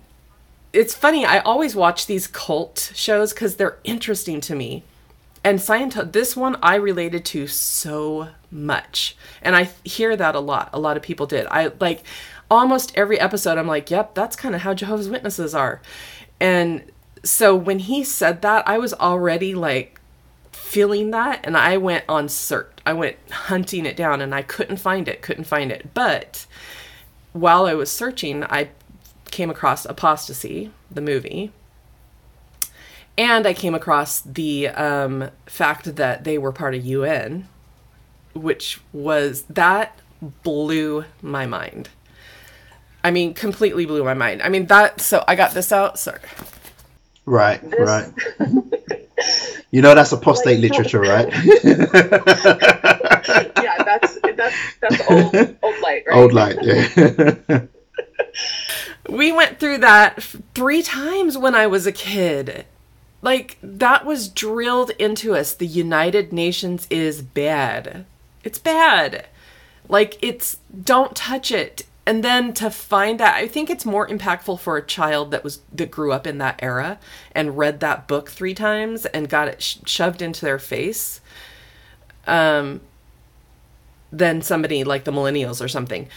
it's 0.74 0.94
funny. 0.94 1.24
I 1.24 1.38
always 1.38 1.74
watch 1.74 2.04
these 2.04 2.26
cult 2.26 2.92
shows 2.94 3.32
because 3.32 3.56
they're 3.56 3.78
interesting 3.84 4.42
to 4.42 4.54
me. 4.54 4.84
And 5.42 5.58
Scientology, 5.58 6.12
this 6.12 6.36
one 6.36 6.56
I 6.62 6.74
related 6.74 7.24
to 7.26 7.46
so 7.46 8.28
much, 8.50 9.16
and 9.40 9.56
I 9.56 9.70
hear 9.84 10.16
that 10.16 10.34
a 10.34 10.40
lot. 10.40 10.70
A 10.72 10.78
lot 10.78 10.96
of 10.96 11.02
people 11.02 11.26
did. 11.26 11.46
I 11.50 11.72
like 11.80 12.02
almost 12.50 12.92
every 12.94 13.18
episode. 13.18 13.56
I'm 13.56 13.66
like, 13.66 13.90
"Yep, 13.90 14.14
that's 14.14 14.36
kind 14.36 14.54
of 14.54 14.60
how 14.62 14.74
Jehovah's 14.74 15.08
Witnesses 15.08 15.54
are," 15.54 15.80
and 16.40 16.82
so 17.24 17.54
when 17.54 17.80
he 17.80 18.04
said 18.04 18.42
that, 18.42 18.66
I 18.66 18.78
was 18.78 18.94
already 18.94 19.54
like 19.54 20.00
feeling 20.52 21.10
that 21.10 21.40
and 21.44 21.56
I 21.56 21.76
went 21.76 22.04
on 22.08 22.28
cert. 22.28 22.66
I 22.86 22.92
went 22.92 23.16
hunting 23.30 23.86
it 23.86 23.96
down 23.96 24.20
and 24.20 24.34
I 24.34 24.42
couldn't 24.42 24.78
find 24.78 25.08
it, 25.08 25.22
couldn't 25.22 25.44
find 25.44 25.70
it. 25.72 25.92
But 25.94 26.46
while 27.32 27.66
I 27.66 27.74
was 27.74 27.90
searching, 27.90 28.44
I 28.44 28.70
came 29.30 29.50
across 29.50 29.84
Apostasy, 29.84 30.70
the 30.90 31.00
movie. 31.00 31.52
And 33.18 33.46
I 33.46 33.52
came 33.54 33.74
across 33.74 34.20
the 34.22 34.68
um, 34.68 35.30
fact 35.46 35.96
that 35.96 36.24
they 36.24 36.38
were 36.38 36.52
part 36.52 36.74
of 36.74 36.84
UN, 36.84 37.48
which 38.34 38.80
was 38.92 39.42
that 39.42 39.98
blew 40.42 41.04
my 41.22 41.46
mind. 41.46 41.88
I 43.04 43.10
mean, 43.10 43.34
completely 43.34 43.84
blew 43.86 44.04
my 44.04 44.14
mind. 44.14 44.42
I 44.42 44.48
mean, 44.48 44.66
that, 44.66 45.00
so 45.00 45.22
I 45.28 45.34
got 45.34 45.52
this 45.52 45.72
out. 45.72 45.98
Sorry. 45.98 46.20
Right, 47.26 47.60
This- 47.70 47.80
right. 47.80 48.08
You 49.72 49.82
know 49.82 49.94
that's 49.94 50.10
apostate 50.10 50.58
Like- 50.60 50.70
literature, 50.72 51.00
right? 51.12 51.28
yeah, 51.62 51.84
That's 54.80 55.10
old, 55.10 55.34
old 55.62 55.80
light, 55.80 56.02
right? 56.06 56.08
Old 56.16 56.32
light, 56.32 56.56
yeah. 56.62 57.60
we 59.08 59.30
went 59.30 59.60
through 59.60 59.78
that 59.78 60.20
three 60.54 60.82
times 60.82 61.38
when 61.38 61.54
I 61.54 61.68
was 61.68 61.86
a 61.86 61.92
kid. 61.92 62.64
Like, 63.22 63.58
that 63.62 64.06
was 64.06 64.28
drilled 64.28 64.90
into 64.98 65.34
us. 65.34 65.52
The 65.54 65.66
United 65.66 66.32
Nations 66.32 66.86
is 66.90 67.22
bad. 67.22 68.06
It's 68.44 68.58
bad. 68.58 69.26
Like, 69.88 70.18
it's 70.22 70.58
don't 70.84 71.14
touch 71.14 71.52
it. 71.52 71.84
And 72.06 72.24
then 72.24 72.54
to 72.54 72.70
find 72.70 73.20
out, 73.20 73.34
I 73.34 73.46
think 73.46 73.68
it's 73.68 73.84
more 73.84 74.08
impactful 74.08 74.58
for 74.60 74.76
a 74.76 74.86
child 74.86 75.30
that 75.30 75.44
was 75.44 75.60
that 75.72 75.90
grew 75.90 76.12
up 76.12 76.26
in 76.26 76.38
that 76.38 76.58
era 76.62 76.98
and 77.34 77.58
read 77.58 77.80
that 77.80 78.08
book 78.08 78.30
three 78.30 78.54
times 78.54 79.04
and 79.06 79.28
got 79.28 79.48
it 79.48 79.62
sh- 79.62 79.76
shoved 79.84 80.22
into 80.22 80.44
their 80.44 80.58
face, 80.58 81.20
um, 82.26 82.80
than 84.10 84.42
somebody 84.42 84.82
like 84.82 85.04
the 85.04 85.12
millennials 85.12 85.62
or 85.62 85.68
something. 85.68 86.08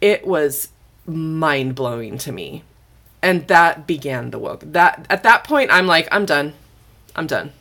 It 0.00 0.26
was 0.26 0.68
mind 1.04 1.74
blowing 1.74 2.16
to 2.18 2.32
me. 2.32 2.62
And 3.24 3.48
that 3.48 3.86
began 3.86 4.30
the 4.32 4.38
woke. 4.38 4.60
That 4.72 5.06
at 5.08 5.22
that 5.22 5.44
point 5.44 5.70
I'm 5.72 5.86
like, 5.86 6.06
I'm 6.12 6.26
done. 6.26 6.52
I'm 7.16 7.26
done. 7.26 7.52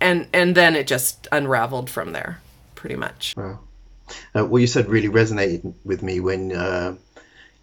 And 0.00 0.26
and 0.32 0.56
then 0.56 0.74
it 0.74 0.88
just 0.88 1.28
unraveled 1.30 1.88
from 1.88 2.12
there, 2.12 2.40
pretty 2.74 2.96
much. 2.96 3.36
Wow. 3.36 3.60
Uh, 4.34 4.44
what 4.44 4.60
you 4.60 4.66
said 4.66 4.88
really 4.88 5.08
resonated 5.08 5.72
with 5.84 6.02
me 6.02 6.18
when 6.18 6.50
uh, 6.50 6.96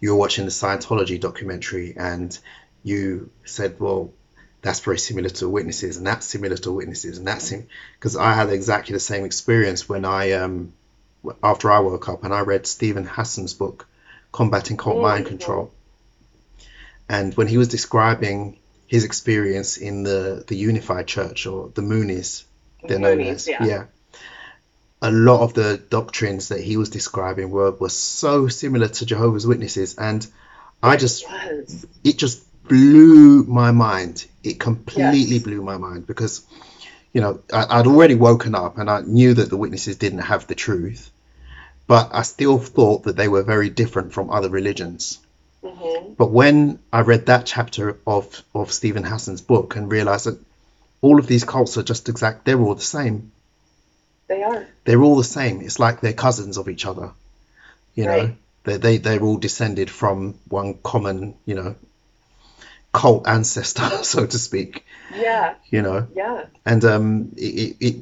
you 0.00 0.12
were 0.12 0.16
watching 0.16 0.46
the 0.46 0.50
Scientology 0.50 1.20
documentary 1.20 1.94
and 1.96 2.38
you 2.82 3.30
said, 3.44 3.80
well, 3.80 4.12
that's 4.62 4.80
very 4.80 4.98
similar 4.98 5.28
to 5.28 5.46
witnesses 5.46 5.98
and 5.98 6.06
that's 6.06 6.24
similar 6.24 6.56
to 6.56 6.72
witnesses 6.72 7.18
and 7.18 7.26
that's 7.26 7.52
because 7.98 8.16
I 8.16 8.32
had 8.32 8.48
exactly 8.48 8.94
the 8.94 9.00
same 9.00 9.26
experience 9.26 9.86
when 9.88 10.06
I 10.06 10.32
um 10.32 10.72
after 11.42 11.70
I 11.70 11.80
woke 11.80 12.08
up 12.08 12.24
and 12.24 12.32
I 12.32 12.40
read 12.40 12.66
Steven 12.66 13.04
Hassan's 13.04 13.52
book 13.52 13.86
Combating 14.32 14.78
Cult 14.78 15.02
Mind 15.02 15.26
Control 15.26 15.70
and 17.08 17.34
when 17.34 17.46
he 17.46 17.58
was 17.58 17.68
describing 17.68 18.58
his 18.86 19.04
experience 19.04 19.76
in 19.76 20.02
the 20.02 20.44
the 20.46 20.56
Unified 20.56 21.06
Church 21.06 21.46
or 21.46 21.70
the 21.74 21.82
Moonies 21.82 22.44
they're 22.86 22.98
known 22.98 23.18
Moonies, 23.18 23.34
as 23.34 23.48
yeah. 23.48 23.64
yeah 23.64 23.84
a 25.02 25.10
lot 25.10 25.42
of 25.42 25.54
the 25.54 25.76
doctrines 25.90 26.48
that 26.48 26.60
he 26.60 26.76
was 26.76 26.88
describing 26.88 27.50
were, 27.50 27.70
were 27.72 27.90
so 27.90 28.48
similar 28.48 28.88
to 28.88 29.04
Jehovah's 29.06 29.46
Witnesses, 29.46 29.96
and 29.98 30.26
I 30.82 30.96
just 30.96 31.24
it 32.02 32.16
just 32.18 32.42
blew 32.66 33.44
my 33.44 33.70
mind. 33.72 34.26
It 34.42 34.58
completely 34.58 35.36
Yes. 35.36 35.42
blew 35.42 35.62
my 35.62 35.76
mind 35.76 36.06
because 36.06 36.42
you 37.12 37.20
know 37.20 37.40
I, 37.52 37.78
I'd 37.78 37.86
already 37.86 38.14
woken 38.14 38.54
up 38.54 38.78
and 38.78 38.90
I 38.90 39.02
knew 39.02 39.34
that 39.34 39.50
the 39.50 39.56
witnesses 39.56 39.96
didn't 39.96 40.20
have 40.20 40.46
the 40.46 40.54
truth, 40.54 41.10
but 41.86 42.10
I 42.12 42.22
still 42.22 42.58
thought 42.58 43.04
that 43.04 43.16
they 43.16 43.28
were 43.28 43.42
very 43.42 43.68
different 43.68 44.12
from 44.12 44.30
other 44.30 44.48
religions. 44.48 45.18
Hmm 45.64 46.14
But 46.16 46.30
when 46.30 46.78
I 46.92 47.00
read 47.00 47.26
that 47.26 47.46
chapter 47.46 47.98
of 48.06 48.42
of 48.54 48.72
Steven 48.72 49.04
Hassan's 49.04 49.40
book 49.42 49.76
and 49.76 49.90
realized 49.90 50.26
that 50.26 50.38
all 51.02 51.18
of 51.18 51.26
these 51.26 51.44
cults 51.44 51.76
are 51.78 51.82
just 51.82 52.08
exact, 52.08 52.44
they're 52.44 52.60
all 52.60 52.74
the 52.74 52.80
same 52.82 53.32
They 54.28 54.42
are. 54.42 54.66
they're 54.84 55.02
all 55.02 55.16
the 55.16 55.24
same. 55.24 55.60
It's 55.60 55.78
like 55.78 56.00
they're 56.00 56.12
cousins 56.12 56.56
of 56.58 56.68
each 56.68 56.86
other. 56.86 57.10
You 57.94 58.04
know, 58.04 58.18
Right. 58.18 58.36
they 58.64 58.76
they 58.78 58.96
they're 58.98 59.22
all 59.22 59.38
descended 59.38 59.90
from 59.90 60.34
one 60.48 60.74
common, 60.82 61.34
you 61.46 61.54
know, 61.54 61.74
cult 62.92 63.26
ancestor, 63.28 63.88
so 64.02 64.26
to 64.26 64.38
speak. 64.38 64.84
Yeah. 65.14 65.54
You 65.70 65.82
know, 65.82 66.06
Yeah. 66.14 66.46
and 66.64 66.84
um, 66.84 67.32
it 67.36 67.54
it 67.54 67.76
it, 67.80 67.96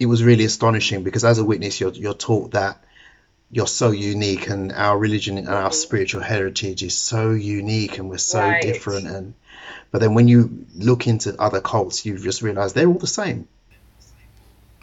it 0.00 0.06
was 0.06 0.22
really 0.22 0.44
astonishing 0.44 1.02
because 1.04 1.24
as 1.24 1.38
a 1.38 1.44
witness, 1.44 1.80
you're 1.80 1.92
you're 1.92 2.14
taught 2.14 2.52
that 2.52 2.82
you're 3.50 3.66
so 3.66 3.90
unique, 3.90 4.48
and 4.48 4.72
our 4.72 4.98
religion 4.98 5.38
and 5.38 5.48
our 5.48 5.72
spiritual 5.72 6.22
heritage 6.22 6.82
is 6.82 6.96
so 6.98 7.30
unique, 7.30 7.98
and 7.98 8.08
we're 8.10 8.18
so 8.18 8.40
Right. 8.40 8.60
different. 8.60 9.06
And 9.06 9.34
but 9.90 10.00
then 10.00 10.14
when 10.14 10.28
you 10.28 10.66
look 10.74 11.06
into 11.06 11.40
other 11.40 11.60
cults, 11.60 12.04
you 12.04 12.18
just 12.18 12.42
realize 12.42 12.72
they're 12.72 12.88
all 12.88 12.98
the 12.98 13.06
same. 13.06 13.48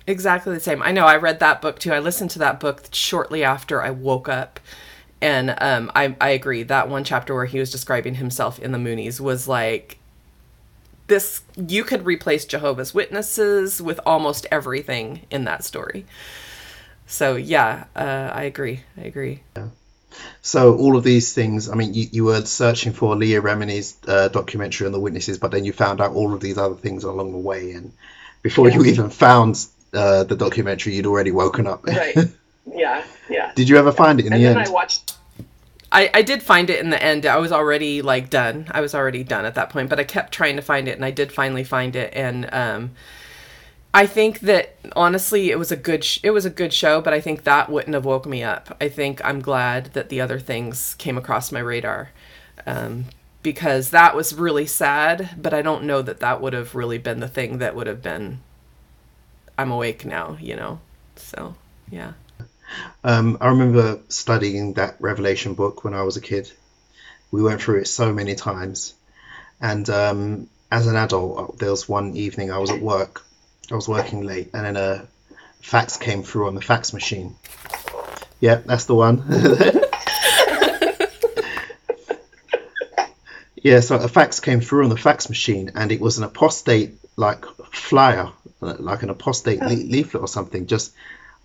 Exactly 0.06 0.54
the 0.54 0.60
same. 0.60 0.82
I 0.84 0.92
know. 0.92 1.06
I 1.06 1.16
read 1.16 1.40
that 1.40 1.62
book 1.62 1.80
too. 1.80 1.94
I 1.94 2.00
listened 2.00 2.30
to 2.32 2.40
that 2.40 2.60
book 2.60 2.84
shortly 2.92 3.44
after 3.44 3.82
I 3.82 3.90
woke 3.92 4.28
up, 4.28 4.60
and 5.22 5.56
um, 5.62 5.92
I 5.96 6.16
I 6.20 6.30
agree. 6.30 6.64
That 6.64 6.90
one 6.90 7.04
chapter 7.06 7.34
where 7.34 7.46
he 7.46 7.60
was 7.60 7.72
describing 7.72 8.16
himself 8.16 8.60
in 8.60 8.72
the 8.74 8.78
Moonies 8.78 9.22
was 9.22 9.48
like 9.48 9.98
this. 11.08 11.42
You 11.56 11.84
could 11.86 12.06
replace 12.06 12.44
Jehovah's 12.44 12.94
Witnesses 12.94 13.82
with 13.82 14.00
almost 14.06 14.46
everything 14.52 15.22
in 15.32 15.46
that 15.46 15.64
story. 15.64 16.06
So 17.14 17.36
yeah, 17.36 17.86
uh, 17.96 18.32
I 18.34 18.44
agree. 18.44 18.82
I 18.98 19.02
agree. 19.02 19.44
Yeah. 19.56 19.68
So 20.42 20.76
all 20.76 20.98
of 20.98 21.04
these 21.04 21.32
things, 21.34 21.70
I 21.70 21.76
mean, 21.76 21.94
you, 21.94 22.08
you 22.12 22.24
were 22.24 22.44
searching 22.44 22.92
for 22.92 23.16
Leah 23.16 23.40
Remini's 23.40 23.96
uh, 24.08 24.30
documentary 24.30 24.88
on 24.88 24.94
the 24.94 25.00
witnesses, 25.00 25.38
but 25.38 25.52
then 25.52 25.64
you 25.64 25.74
found 25.74 26.02
out 26.02 26.14
all 26.14 26.34
of 26.34 26.40
these 26.40 26.58
other 26.58 26.74
things 26.74 27.04
along 27.04 27.32
the 27.32 27.38
way, 27.38 27.74
and 27.74 27.94
before 28.42 28.68
you 28.68 28.84
even 28.86 29.12
found 29.12 29.64
uh, 29.94 30.24
the 30.24 30.36
documentary, 30.36 30.96
you'd 30.96 31.06
already 31.06 31.32
woken 31.32 31.68
up. 31.68 31.86
Right. 31.86 32.18
Yeah. 32.66 33.04
Yeah. 33.30 33.52
Did 33.54 33.68
you 33.68 33.76
ever 33.76 33.92
find 33.92 34.22
it 34.22 34.26
in 34.26 34.32
and 34.32 34.42
the 34.42 34.48
then 34.48 34.58
end? 34.58 34.68
I 34.70 34.72
watched. 34.72 35.16
I, 35.92 36.10
I 36.14 36.22
did 36.22 36.42
find 36.42 36.70
it 36.70 36.80
in 36.80 36.90
the 36.90 37.04
end. 37.04 37.26
I 37.26 37.38
was 37.38 37.52
already 37.52 38.02
like 38.02 38.30
done. 38.30 38.68
I 38.72 38.80
was 38.80 38.96
already 38.96 39.26
done 39.26 39.46
at 39.46 39.56
that 39.56 39.70
point, 39.70 39.90
but 39.90 40.00
I 40.00 40.06
kept 40.06 40.32
trying 40.32 40.56
to 40.56 40.62
find 40.62 40.88
it 40.88 40.96
and 40.96 41.04
I 41.04 41.12
did 41.12 41.34
finally 41.34 41.66
find 41.66 41.94
it. 41.96 42.14
And 42.16 42.48
um, 42.54 42.92
I 43.94 44.08
think 44.08 44.40
that 44.42 44.76
honestly, 44.96 45.52
it 45.52 45.60
was 45.60 45.72
a 45.72 45.76
good 45.76 46.04
sh- 46.04 46.20
it 46.24 46.32
was 46.32 46.46
a 46.46 46.50
good 46.50 46.74
show, 46.74 47.00
but 47.00 47.14
I 47.14 47.22
think 47.22 47.44
that 47.44 47.70
wouldn't 47.70 47.94
have 47.94 48.06
woke 48.06 48.26
me 48.26 48.42
up. 48.42 48.76
I 48.82 48.90
think 48.90 49.24
I'm 49.24 49.40
glad 49.40 49.94
that 49.94 50.10
the 50.10 50.20
other 50.20 50.40
things 50.40 50.96
came 50.96 51.18
across 51.18 51.52
my 51.52 51.60
radar 51.60 52.10
um, 52.66 53.06
because 53.44 53.92
that 53.92 54.16
was 54.16 54.34
really 54.34 54.66
sad. 54.66 55.30
But 55.38 55.54
I 55.54 55.62
don't 55.62 55.84
know 55.84 56.02
that 56.02 56.22
that 56.22 56.42
would 56.42 56.54
have 56.54 56.74
really 56.74 56.98
been 56.98 57.20
the 57.20 57.28
thing 57.28 57.60
that 57.60 57.76
would 57.76 57.86
have 57.86 58.02
been. 58.02 58.40
I'm 59.58 59.70
awake 59.70 60.06
now, 60.06 60.38
you 60.42 60.56
know. 60.56 60.80
So 61.16 61.56
yeah. 61.92 62.14
Um, 63.04 63.38
I 63.40 63.50
remember 63.50 64.00
studying 64.10 64.74
that 64.74 64.96
Revelation 65.00 65.54
book 65.54 65.84
when 65.84 65.94
I 65.94 66.02
was 66.02 66.18
a 66.18 66.22
kid. 66.22 66.52
We 67.30 67.44
went 67.44 67.62
through 67.62 67.82
it 67.82 67.88
so 67.88 68.12
many 68.12 68.34
times, 68.34 68.96
and 69.62 69.88
um, 69.90 70.50
as 70.72 70.88
an 70.88 70.96
adult, 70.96 71.38
uh, 71.38 71.56
there 71.58 71.70
was 71.70 71.88
one 71.88 72.16
evening 72.18 72.52
I 72.52 72.58
was 72.58 72.72
at 72.72 72.82
work. 72.82 73.24
I 73.72 73.76
was 73.76 73.88
working 73.88 74.24
late, 74.24 74.50
and 74.54 74.66
then 74.66 74.76
a 74.78 75.08
fax 75.62 75.98
came 75.98 76.24
through 76.24 76.48
on 76.48 76.56
the 76.56 76.62
fax 76.62 76.94
machine. 76.94 77.36
Yeah, 78.40 78.56
that's 78.56 78.86
the 78.86 78.96
one. 78.96 79.24
yeah, 83.56 83.80
so 83.80 83.96
a 83.96 84.08
fax 84.08 84.40
came 84.40 84.60
through 84.60 84.84
on 84.84 84.90
the 84.90 84.98
fax 84.98 85.30
machine, 85.30 85.72
and 85.76 85.92
it 85.92 86.02
was 86.02 86.18
an 86.18 86.26
apostate 86.26 86.96
like 87.16 87.46
flyer, 87.72 88.30
like 88.60 89.04
an 89.04 89.10
apostate 89.10 89.62
le- 89.62 89.68
leaflet 89.68 90.22
or 90.22 90.28
something. 90.28 90.68
Just 90.68 90.94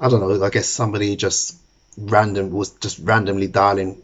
I 0.01 0.09
don't 0.09 0.21
know. 0.21 0.45
I 0.45 0.51
guess 0.51 0.69
somebody 0.69 1.17
just 1.17 1.57
random 1.97 2.51
was 2.51 2.71
just 2.71 2.99
randomly 2.99 3.47
dialing 3.47 4.03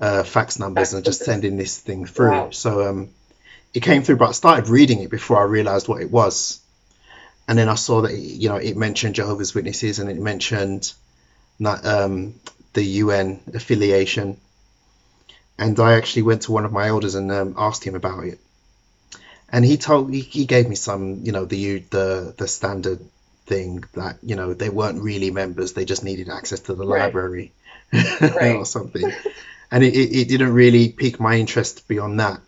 uh, 0.00 0.22
fax 0.22 0.58
numbers 0.58 0.92
and 0.94 1.04
just 1.04 1.24
sending 1.24 1.56
this 1.56 1.78
thing 1.78 2.06
through. 2.06 2.30
Wow. 2.30 2.50
So 2.50 2.88
um, 2.88 3.10
it 3.72 3.80
came 3.80 4.02
through, 4.02 4.16
but 4.16 4.28
I 4.28 4.32
started 4.32 4.68
reading 4.68 5.00
it 5.00 5.10
before 5.10 5.38
I 5.38 5.44
realized 5.44 5.88
what 5.88 6.02
it 6.02 6.10
was, 6.10 6.60
and 7.48 7.58
then 7.58 7.68
I 7.68 7.74
saw 7.74 8.02
that 8.02 8.14
you 8.16 8.48
know 8.48 8.56
it 8.56 8.76
mentioned 8.76 9.14
Jehovah's 9.16 9.54
Witnesses 9.54 9.98
and 9.98 10.10
it 10.10 10.18
mentioned 10.18 10.92
not, 11.58 11.84
um, 11.86 12.34
the 12.74 12.84
UN 12.84 13.40
affiliation, 13.54 14.38
and 15.58 15.78
I 15.80 15.94
actually 15.94 16.22
went 16.22 16.42
to 16.42 16.52
one 16.52 16.64
of 16.64 16.72
my 16.72 16.88
elders 16.88 17.14
and 17.16 17.30
um, 17.32 17.54
asked 17.56 17.84
him 17.84 17.94
about 17.96 18.24
it, 18.24 18.38
and 19.48 19.64
he 19.64 19.76
told 19.76 20.12
he, 20.12 20.20
he 20.20 20.44
gave 20.46 20.68
me 20.68 20.74
some 20.76 21.20
you 21.24 21.32
know 21.32 21.44
the 21.44 21.78
the 21.90 22.34
the 22.36 22.48
standard 22.48 23.00
thing 23.46 23.84
that 23.94 24.16
you 24.22 24.36
know 24.36 24.54
they 24.54 24.70
weren't 24.70 25.02
really 25.02 25.30
members 25.30 25.72
they 25.72 25.84
just 25.84 26.02
needed 26.04 26.28
access 26.28 26.60
to 26.60 26.74
the 26.74 26.84
Right. 26.86 27.00
library 27.00 27.52
Right. 28.20 28.56
or 28.56 28.64
something 28.66 29.10
and 29.70 29.84
it, 29.84 29.94
it, 29.94 30.16
it 30.20 30.28
didn't 30.28 30.52
really 30.54 30.88
pique 30.88 31.20
my 31.20 31.36
interest 31.36 31.86
beyond 31.88 32.20
that 32.20 32.40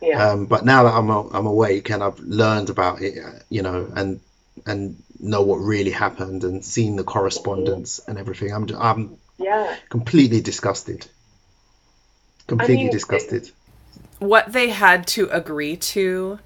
Yeah. 0.00 0.30
um, 0.30 0.46
but 0.46 0.64
now 0.64 0.84
that 0.84 0.94
I'm 0.94 1.10
a- 1.10 1.28
I'm 1.30 1.46
awake 1.46 1.90
and 1.90 2.02
I've 2.02 2.18
learned 2.20 2.70
about 2.70 3.02
it 3.02 3.18
you 3.50 3.62
know 3.62 3.90
and 3.94 4.20
and 4.66 5.02
know 5.20 5.42
what 5.42 5.56
really 5.56 5.90
happened 5.90 6.44
and 6.44 6.64
seen 6.64 6.96
the 6.96 7.04
correspondence 7.04 8.00
and 8.06 8.18
everything 8.18 8.52
I'm 8.52 8.66
ju- 8.66 8.76
I'm 8.78 9.16
yeah. 9.38 9.76
completely 9.88 10.40
disgusted 10.40 11.06
completely 12.46 12.84
mean, 12.84 12.92
disgusted 12.92 13.50
what 14.18 14.52
they 14.52 14.70
had 14.70 15.06
to 15.08 15.28
agree 15.30 15.76
to 15.76 16.38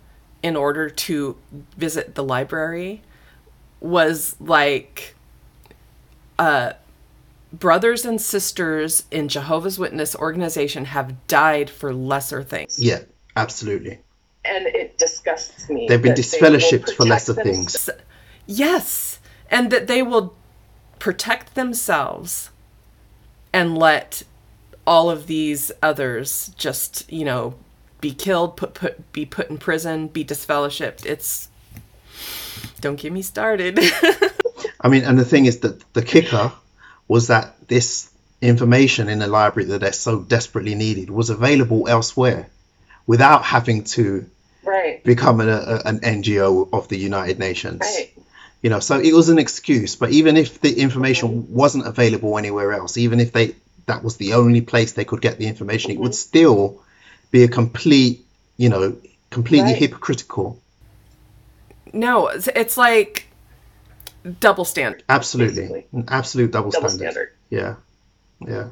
in 0.42 0.56
order 0.56 0.90
to 0.90 1.36
visit 1.76 2.14
the 2.14 2.24
library 2.24 3.02
was 3.80 4.36
like 4.40 5.14
uh 6.38 6.72
brothers 7.52 8.04
and 8.06 8.20
sisters 8.20 9.04
in 9.10 9.28
Jehovah's 9.28 9.78
Witness 9.78 10.16
organization 10.16 10.86
have 10.86 11.26
died 11.26 11.68
for 11.68 11.92
lesser 11.94 12.42
things. 12.42 12.78
yeah 12.78 13.00
absolutely 13.36 13.98
And 14.44 14.66
it 14.66 14.98
disgusts 14.98 15.68
me. 15.68 15.86
They've 15.88 16.02
been 16.02 16.14
that 16.14 16.16
they 16.16 16.38
disfellowshipped 16.38 16.94
for 16.94 17.04
lesser 17.04 17.32
them- 17.32 17.44
things 17.44 17.88
Yes, 18.46 19.20
and 19.50 19.70
that 19.70 19.86
they 19.86 20.02
will 20.02 20.34
protect 20.98 21.54
themselves 21.54 22.50
and 23.52 23.76
let 23.78 24.22
all 24.86 25.10
of 25.10 25.26
these 25.26 25.70
others 25.82 26.52
just, 26.56 27.10
you 27.10 27.24
know, 27.24 27.54
be 28.00 28.12
killed, 28.12 28.56
put 28.56 28.74
put 28.74 29.12
be 29.12 29.24
put 29.24 29.48
in 29.48 29.58
prison, 29.58 30.08
be 30.08 30.24
disfellowshipped. 30.24 31.06
It's 31.06 31.48
don't 32.80 32.96
get 32.96 33.12
me 33.12 33.22
started. 33.22 33.78
I 34.80 34.88
mean, 34.88 35.04
and 35.04 35.18
the 35.18 35.24
thing 35.24 35.46
is 35.46 35.60
that 35.60 35.82
the 35.92 36.02
kicker 36.02 36.52
was 37.06 37.28
that 37.28 37.68
this 37.68 38.10
information 38.40 39.08
in 39.08 39.20
the 39.20 39.28
library 39.28 39.68
that 39.68 39.80
they're 39.80 39.92
so 39.92 40.20
desperately 40.20 40.74
needed 40.74 41.10
was 41.10 41.30
available 41.30 41.86
elsewhere 41.88 42.48
without 43.12 43.44
having 43.44 43.84
to 43.84 44.24
Right. 44.64 45.02
become 45.04 45.40
a, 45.40 45.48
a, 45.48 45.82
an 45.90 45.98
NGO 46.00 46.68
of 46.72 46.88
the 46.88 46.96
United 46.96 47.38
Nations. 47.38 47.80
Right. 47.80 48.10
You 48.62 48.70
know, 48.70 48.80
so 48.80 48.98
it 48.98 49.12
was 49.12 49.28
an 49.28 49.38
excuse. 49.38 49.96
But 49.96 50.10
even 50.12 50.36
if 50.36 50.60
the 50.60 50.72
information 50.86 51.52
wasn't 51.52 51.86
available 51.86 52.38
anywhere 52.38 52.72
else, 52.72 52.96
even 52.96 53.20
if 53.20 53.32
they 53.32 53.54
that 53.86 54.02
was 54.02 54.16
the 54.16 54.32
only 54.34 54.60
place 54.62 54.92
they 54.92 55.04
could 55.04 55.20
get 55.20 55.36
the 55.38 55.46
information, 55.46 55.90
it 55.90 55.98
would 55.98 56.12
mm-hmm. 56.12 56.28
still 56.28 56.80
be 57.32 57.42
a 57.42 57.48
complete, 57.48 58.24
you 58.56 58.68
know, 58.70 58.96
completely 59.30 59.72
Right. 59.72 59.82
hypocritical. 59.82 60.46
no, 61.92 62.28
it's, 62.28 62.48
it's 62.62 62.76
like 62.78 63.26
double 64.40 64.64
standard. 64.64 65.02
Absolutely, 65.08 65.62
Basically. 65.62 65.84
an 65.92 66.04
absolute 66.08 66.50
double, 66.52 66.70
Double 66.70 66.88
standard. 66.88 67.12
standard. 67.12 67.28
Yeah, 67.50 67.74
yeah. 68.54 68.68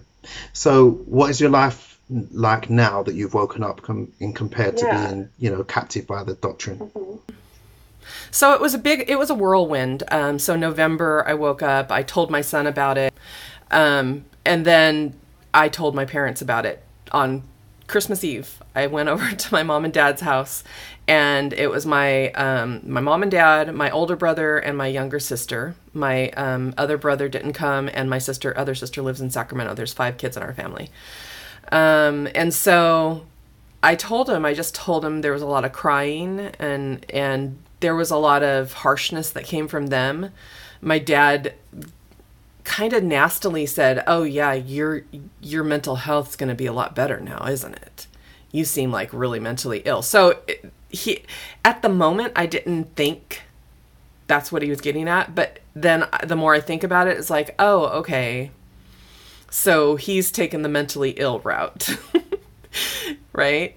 So, 0.52 0.90
what 1.16 1.28
is 1.30 1.40
your 1.42 1.50
life 1.50 1.89
like 2.32 2.68
now 2.70 3.02
that 3.02 3.14
you've 3.14 3.34
woken 3.34 3.62
up 3.62 3.82
com- 3.82 4.12
in 4.20 4.32
compared 4.32 4.76
to 4.78 4.86
Yeah. 4.86 5.06
being, 5.08 5.28
you 5.38 5.50
know, 5.50 5.62
captive 5.64 6.06
by 6.06 6.24
the 6.24 6.34
doctrine? 6.34 6.90
So 8.30 8.52
it 8.54 8.60
was 8.60 8.74
a 8.74 8.78
big, 8.78 9.04
it 9.08 9.18
was 9.18 9.30
a 9.30 9.34
whirlwind. 9.34 10.02
Um, 10.10 10.38
so 10.38 10.56
November, 10.56 11.24
I 11.26 11.34
woke 11.34 11.62
up, 11.62 11.92
I 11.92 12.02
told 12.02 12.30
my 12.30 12.40
son 12.40 12.66
about 12.66 12.98
it, 12.98 13.14
um, 13.70 14.24
and 14.44 14.64
then 14.64 15.14
I 15.54 15.68
told 15.68 15.94
my 15.94 16.04
parents 16.04 16.40
about 16.42 16.66
it 16.66 16.82
on 17.12 17.42
Christmas 17.86 18.22
Eve. 18.24 18.62
I 18.74 18.86
went 18.86 19.08
over 19.14 19.30
to 19.32 19.52
my 19.52 19.62
mom 19.62 19.84
and 19.84 19.92
dad's 19.94 20.20
house, 20.22 20.64
and 21.08 21.52
it 21.52 21.70
was 21.70 21.86
my 21.86 22.30
um, 22.32 22.80
my 22.84 23.00
mom 23.00 23.22
and 23.22 23.30
dad, 23.30 23.72
my 23.74 23.90
older 23.90 24.16
brother, 24.16 24.58
and 24.58 24.76
my 24.76 24.86
younger 24.86 25.18
sister. 25.20 25.74
My 25.92 26.30
um, 26.30 26.72
other 26.78 26.96
brother 26.98 27.28
didn't 27.28 27.52
come, 27.54 27.88
and 27.92 28.08
my 28.08 28.18
sister, 28.18 28.56
other 28.56 28.74
sister, 28.76 29.02
lives 29.02 29.20
in 29.20 29.30
Sacramento. 29.30 29.74
There's 29.74 29.92
five 29.92 30.18
kids 30.18 30.36
in 30.36 30.42
our 30.44 30.54
family, 30.54 30.88
um, 31.70 32.28
and 32.34 32.52
so 32.52 33.26
I 33.82 33.94
told 33.94 34.28
him, 34.28 34.44
I 34.44 34.54
just 34.54 34.74
told 34.74 35.04
him 35.04 35.20
there 35.20 35.32
was 35.32 35.42
a 35.42 35.46
lot 35.46 35.64
of 35.64 35.72
crying 35.72 36.50
and 36.58 37.06
and 37.10 37.58
there 37.80 37.94
was 37.94 38.10
a 38.10 38.16
lot 38.16 38.42
of 38.42 38.72
harshness 38.72 39.30
that 39.30 39.44
came 39.44 39.68
from 39.68 39.86
them. 39.86 40.30
My 40.82 40.98
dad 40.98 41.54
kind 42.64 42.92
of 42.92 43.02
nastily 43.02 43.66
said, 43.66 44.04
"Oh 44.06 44.22
yeah, 44.22 44.52
your 44.52 45.02
your 45.40 45.64
mental 45.64 45.96
health's 45.96 46.36
going 46.36 46.48
to 46.48 46.54
be 46.54 46.66
a 46.66 46.72
lot 46.72 46.94
better 46.94 47.20
now, 47.20 47.46
isn't 47.46 47.74
it? 47.74 48.06
You 48.52 48.64
seem 48.64 48.92
like 48.92 49.12
really 49.12 49.40
mentally 49.40 49.82
ill." 49.84 50.02
So 50.02 50.40
he 50.90 51.24
at 51.64 51.82
the 51.82 51.88
moment 51.88 52.32
I 52.36 52.46
didn't 52.46 52.96
think 52.96 53.42
that's 54.26 54.52
what 54.52 54.62
he 54.62 54.70
was 54.70 54.80
getting 54.80 55.08
at, 55.08 55.34
but 55.34 55.60
then 55.74 56.04
the 56.24 56.36
more 56.36 56.54
I 56.54 56.60
think 56.60 56.84
about 56.84 57.08
it, 57.08 57.16
it's 57.16 57.30
like, 57.30 57.54
"Oh, 57.58 57.86
okay. 58.00 58.50
So 59.50 59.96
he's 59.96 60.30
taken 60.30 60.62
the 60.62 60.68
mentally 60.68 61.10
ill 61.10 61.40
route." 61.40 61.96
right? 63.32 63.76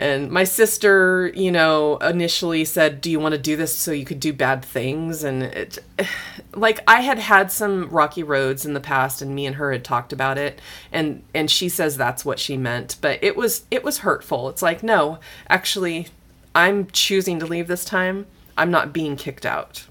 And 0.00 0.30
my 0.30 0.44
sister, 0.44 1.32
you 1.34 1.50
know, 1.50 1.96
initially 1.96 2.64
said, 2.64 3.00
"Do 3.00 3.10
you 3.10 3.18
want 3.18 3.32
to 3.32 3.40
do 3.40 3.56
this 3.56 3.74
so 3.74 3.90
you 3.90 4.04
could 4.04 4.20
do 4.20 4.32
bad 4.32 4.64
things?" 4.64 5.24
And 5.24 5.42
it, 5.42 5.78
like, 6.54 6.80
I 6.86 7.00
had 7.00 7.18
had 7.18 7.50
some 7.50 7.88
rocky 7.90 8.22
roads 8.22 8.64
in 8.64 8.74
the 8.74 8.80
past, 8.80 9.20
and 9.20 9.34
me 9.34 9.44
and 9.44 9.56
her 9.56 9.72
had 9.72 9.84
talked 9.84 10.12
about 10.12 10.38
it, 10.38 10.60
and 10.92 11.24
and 11.34 11.50
she 11.50 11.68
says 11.68 11.96
that's 11.96 12.24
what 12.24 12.38
she 12.38 12.56
meant, 12.56 12.96
but 13.00 13.18
it 13.22 13.36
was 13.36 13.64
it 13.72 13.82
was 13.82 13.98
hurtful. 13.98 14.48
It's 14.48 14.62
like, 14.62 14.84
no, 14.84 15.18
actually, 15.48 16.06
I'm 16.54 16.86
choosing 16.90 17.40
to 17.40 17.46
leave 17.46 17.66
this 17.66 17.84
time. 17.84 18.26
I'm 18.56 18.70
not 18.70 18.92
being 18.92 19.16
kicked 19.16 19.46
out. 19.46 19.86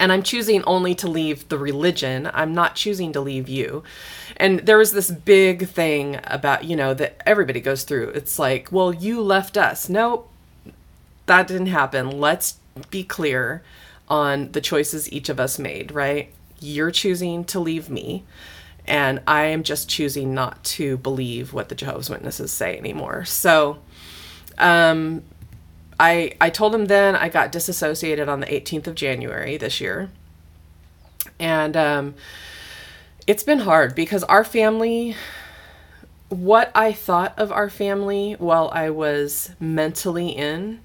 And 0.00 0.10
I'm 0.10 0.24
choosing 0.24 0.64
only 0.64 0.94
to 0.96 1.06
leave 1.08 1.48
the 1.48 1.58
religion. 1.58 2.30
I'm 2.34 2.54
not 2.54 2.74
choosing 2.74 3.12
to 3.12 3.20
leave 3.20 3.48
you. 3.48 3.84
And 4.36 4.60
there 4.60 4.78
was 4.78 4.92
this 4.92 5.10
big 5.10 5.68
thing 5.68 6.18
about, 6.24 6.64
you 6.64 6.74
know, 6.74 6.94
that 6.94 7.20
everybody 7.26 7.60
goes 7.60 7.84
through. 7.84 8.08
It's 8.08 8.38
like, 8.38 8.72
well, 8.72 8.92
you 8.92 9.20
left 9.20 9.58
us. 9.58 9.90
Nope, 9.90 10.30
that 11.26 11.46
didn't 11.46 11.66
happen. 11.66 12.18
Let's 12.18 12.58
be 12.90 13.04
clear 13.04 13.62
on 14.08 14.50
the 14.52 14.60
choices 14.60 15.12
each 15.12 15.28
of 15.28 15.38
us 15.38 15.58
made, 15.58 15.92
right? 15.92 16.32
You're 16.60 16.90
choosing 16.90 17.44
to 17.44 17.60
leave 17.60 17.88
me, 17.88 18.24
and 18.86 19.20
I 19.26 19.44
am 19.44 19.62
just 19.62 19.88
choosing 19.88 20.34
not 20.34 20.64
to 20.64 20.96
believe 20.96 21.52
what 21.52 21.68
the 21.68 21.74
Jehovah's 21.74 22.10
Witnesses 22.10 22.50
say 22.50 22.76
anymore. 22.76 23.24
So, 23.24 23.78
um, 24.58 25.22
I 26.00 26.32
I 26.40 26.48
told 26.48 26.74
him 26.74 26.86
then 26.86 27.14
I 27.14 27.28
got 27.28 27.52
disassociated 27.52 28.26
on 28.26 28.40
the 28.40 28.46
18th 28.46 28.86
of 28.86 28.94
January 28.94 29.58
this 29.58 29.82
year, 29.82 30.10
and 31.38 31.76
um, 31.76 32.14
it's 33.26 33.42
been 33.42 33.60
hard 33.60 33.94
because 33.94 34.24
our 34.24 34.42
family, 34.42 35.14
what 36.30 36.72
I 36.74 36.94
thought 36.94 37.38
of 37.38 37.52
our 37.52 37.68
family 37.68 38.32
while 38.38 38.70
I 38.72 38.88
was 38.88 39.50
mentally 39.60 40.30
in, 40.30 40.80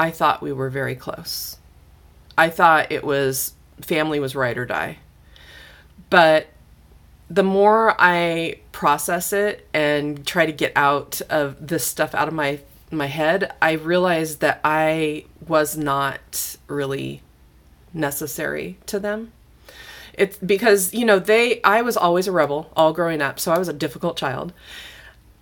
I 0.00 0.10
thought 0.10 0.42
we 0.42 0.52
were 0.52 0.68
very 0.68 0.96
close. 0.96 1.58
I 2.36 2.50
thought 2.50 2.90
it 2.90 3.04
was 3.04 3.54
family 3.82 4.18
was 4.18 4.34
right 4.34 4.58
or 4.58 4.66
die. 4.66 4.98
But 6.10 6.48
the 7.30 7.44
more 7.44 7.94
I 8.00 8.56
process 8.72 9.32
it 9.32 9.68
and 9.72 10.26
try 10.26 10.44
to 10.44 10.52
get 10.52 10.72
out 10.74 11.22
of 11.30 11.68
this 11.68 11.86
stuff 11.86 12.16
out 12.16 12.26
of 12.26 12.34
my 12.34 12.58
my 12.96 13.06
head, 13.06 13.52
I 13.60 13.72
realized 13.72 14.40
that 14.40 14.60
I 14.64 15.24
was 15.46 15.76
not 15.76 16.56
really 16.66 17.22
necessary 17.92 18.78
to 18.86 18.98
them. 18.98 19.32
It's 20.12 20.36
because, 20.36 20.94
you 20.94 21.04
know, 21.04 21.18
they 21.18 21.62
I 21.62 21.82
was 21.82 21.96
always 21.96 22.26
a 22.26 22.32
rebel 22.32 22.70
all 22.76 22.92
growing 22.92 23.20
up, 23.20 23.40
so 23.40 23.52
I 23.52 23.58
was 23.58 23.68
a 23.68 23.72
difficult 23.72 24.16
child. 24.16 24.52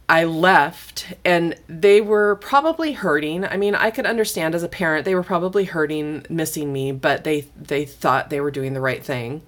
I 0.09 0.25
left 0.25 1.15
and 1.25 1.57
they 1.69 2.01
were 2.01 2.37
probably 2.37 2.93
hurting. 2.93 3.45
I 3.45 3.57
mean, 3.57 3.75
I 3.75 3.91
could 3.91 4.07
understand 4.07 4.55
as 4.55 4.63
a 4.63 4.69
parent 4.69 5.05
they 5.05 5.15
were 5.15 5.23
probably 5.23 5.65
hurting 5.65 6.27
missing 6.29 6.73
me, 6.73 6.93
but 6.93 7.25
they 7.25 7.47
they 7.57 7.85
thought 7.85 8.31
they 8.31 8.41
were 8.41 8.51
doing 8.51 8.75
the 8.75 8.81
right 8.81 9.03
thing 9.03 9.43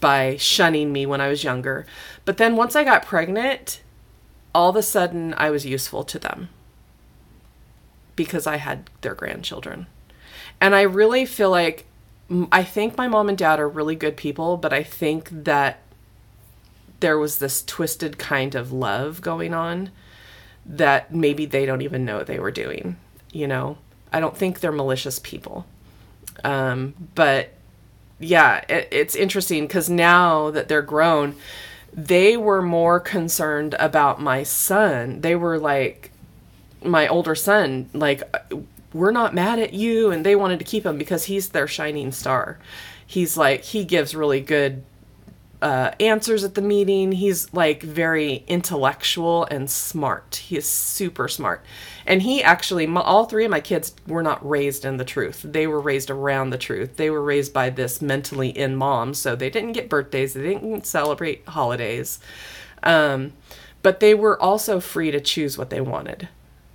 by 0.00 0.36
shunning 0.36 0.92
me 0.92 1.06
when 1.06 1.20
I 1.20 1.28
was 1.28 1.44
younger. 1.44 1.86
But 2.24 2.36
then 2.36 2.56
once 2.56 2.76
I 2.76 2.84
got 2.84 3.06
pregnant, 3.06 3.80
all 4.54 4.70
of 4.70 4.76
a 4.76 4.82
sudden 4.82 5.34
I 5.36 5.50
was 5.50 5.66
useful 5.66 6.04
to 6.04 6.18
them 6.18 6.48
because 8.18 8.48
I 8.48 8.56
had 8.56 8.90
their 9.00 9.14
grandchildren. 9.14 9.86
And 10.60 10.74
I 10.74 10.82
really 10.82 11.24
feel 11.24 11.50
like 11.50 11.86
I 12.52 12.64
think 12.64 12.98
my 12.98 13.06
mom 13.06 13.28
and 13.28 13.38
dad 13.38 13.60
are 13.60 13.68
really 13.68 13.94
good 13.94 14.16
people, 14.16 14.56
but 14.56 14.72
I 14.72 14.82
think 14.82 15.30
that 15.44 15.78
there 17.00 17.16
was 17.16 17.38
this 17.38 17.62
twisted 17.62 18.18
kind 18.18 18.56
of 18.56 18.72
love 18.72 19.22
going 19.22 19.54
on 19.54 19.90
that 20.66 21.14
maybe 21.14 21.46
they 21.46 21.64
don't 21.64 21.80
even 21.80 22.04
know 22.04 22.24
they 22.24 22.40
were 22.40 22.50
doing. 22.50 22.96
You 23.32 23.46
know, 23.46 23.78
I 24.12 24.18
don't 24.18 24.36
think 24.36 24.58
they're 24.58 24.72
malicious 24.72 25.20
people. 25.20 25.64
Um, 26.42 26.94
but 27.14 27.50
yeah, 28.18 28.64
it, 28.68 28.88
it's 28.90 29.14
interesting 29.14 29.68
because 29.68 29.88
now 29.88 30.50
that 30.50 30.68
they're 30.68 30.82
grown, 30.82 31.36
they 31.92 32.36
were 32.36 32.62
more 32.62 32.98
concerned 32.98 33.76
about 33.78 34.20
my 34.20 34.42
son. 34.42 35.20
They 35.20 35.36
were 35.36 35.58
like, 35.58 36.07
my 36.82 37.08
older 37.08 37.34
son, 37.34 37.88
like, 37.92 38.22
we're 38.92 39.10
not 39.10 39.34
mad 39.34 39.58
at 39.58 39.74
you. 39.74 40.10
And 40.10 40.24
they 40.24 40.36
wanted 40.36 40.58
to 40.58 40.64
keep 40.64 40.86
him 40.86 40.98
because 40.98 41.24
he's 41.24 41.50
their 41.50 41.66
shining 41.66 42.12
star. 42.12 42.58
He's 43.06 43.36
like, 43.36 43.64
he 43.64 43.84
gives 43.84 44.14
really 44.14 44.40
good 44.40 44.84
uh, 45.60 45.90
answers 45.98 46.44
at 46.44 46.54
the 46.54 46.62
meeting. 46.62 47.12
He's 47.12 47.52
like 47.52 47.82
very 47.82 48.44
intellectual 48.46 49.44
and 49.50 49.68
smart. 49.68 50.36
He 50.36 50.56
is 50.56 50.68
super 50.68 51.28
smart. 51.28 51.64
And 52.06 52.22
he 52.22 52.42
actually, 52.42 52.86
my, 52.86 53.00
all 53.00 53.24
three 53.24 53.44
of 53.44 53.50
my 53.50 53.60
kids 53.60 53.94
were 54.06 54.22
not 54.22 54.46
raised 54.48 54.84
in 54.84 54.98
the 54.98 55.04
truth. 55.04 55.42
They 55.44 55.66
were 55.66 55.80
raised 55.80 56.10
around 56.10 56.50
the 56.50 56.58
truth. 56.58 56.96
They 56.96 57.10
were 57.10 57.22
raised 57.22 57.52
by 57.52 57.70
this 57.70 58.00
mentally 58.00 58.50
in 58.50 58.76
mom. 58.76 59.14
So 59.14 59.34
they 59.34 59.50
didn't 59.50 59.72
get 59.72 59.88
birthdays, 59.88 60.34
they 60.34 60.42
didn't 60.42 60.86
celebrate 60.86 61.46
holidays. 61.48 62.20
Um, 62.82 63.32
but 63.82 64.00
they 64.00 64.14
were 64.14 64.40
also 64.40 64.80
free 64.80 65.10
to 65.10 65.20
choose 65.20 65.58
what 65.58 65.70
they 65.70 65.80
wanted. 65.80 66.28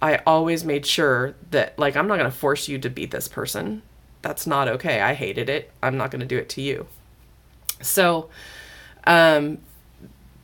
I 0.03 0.21
always 0.27 0.63
made 0.63 0.85
sure 0.85 1.33
that, 1.51 1.79
like, 1.79 1.95
I'm 1.95 2.07
not 2.07 2.17
going 2.17 2.29
to 2.29 2.37
force 2.37 2.67
you 2.67 2.77
to 2.79 2.89
be 2.89 3.05
this 3.05 3.27
person. 3.27 3.81
That's 4.21 4.45
not 4.45 4.67
okay. 4.67 5.01
I 5.01 5.13
hated 5.13 5.49
it. 5.49 5.71
I'm 5.81 5.97
not 5.97 6.11
going 6.11 6.19
to 6.19 6.25
do 6.25 6.37
it 6.37 6.49
to 6.49 6.61
you. 6.61 6.87
So, 7.81 8.29
um, 9.05 9.59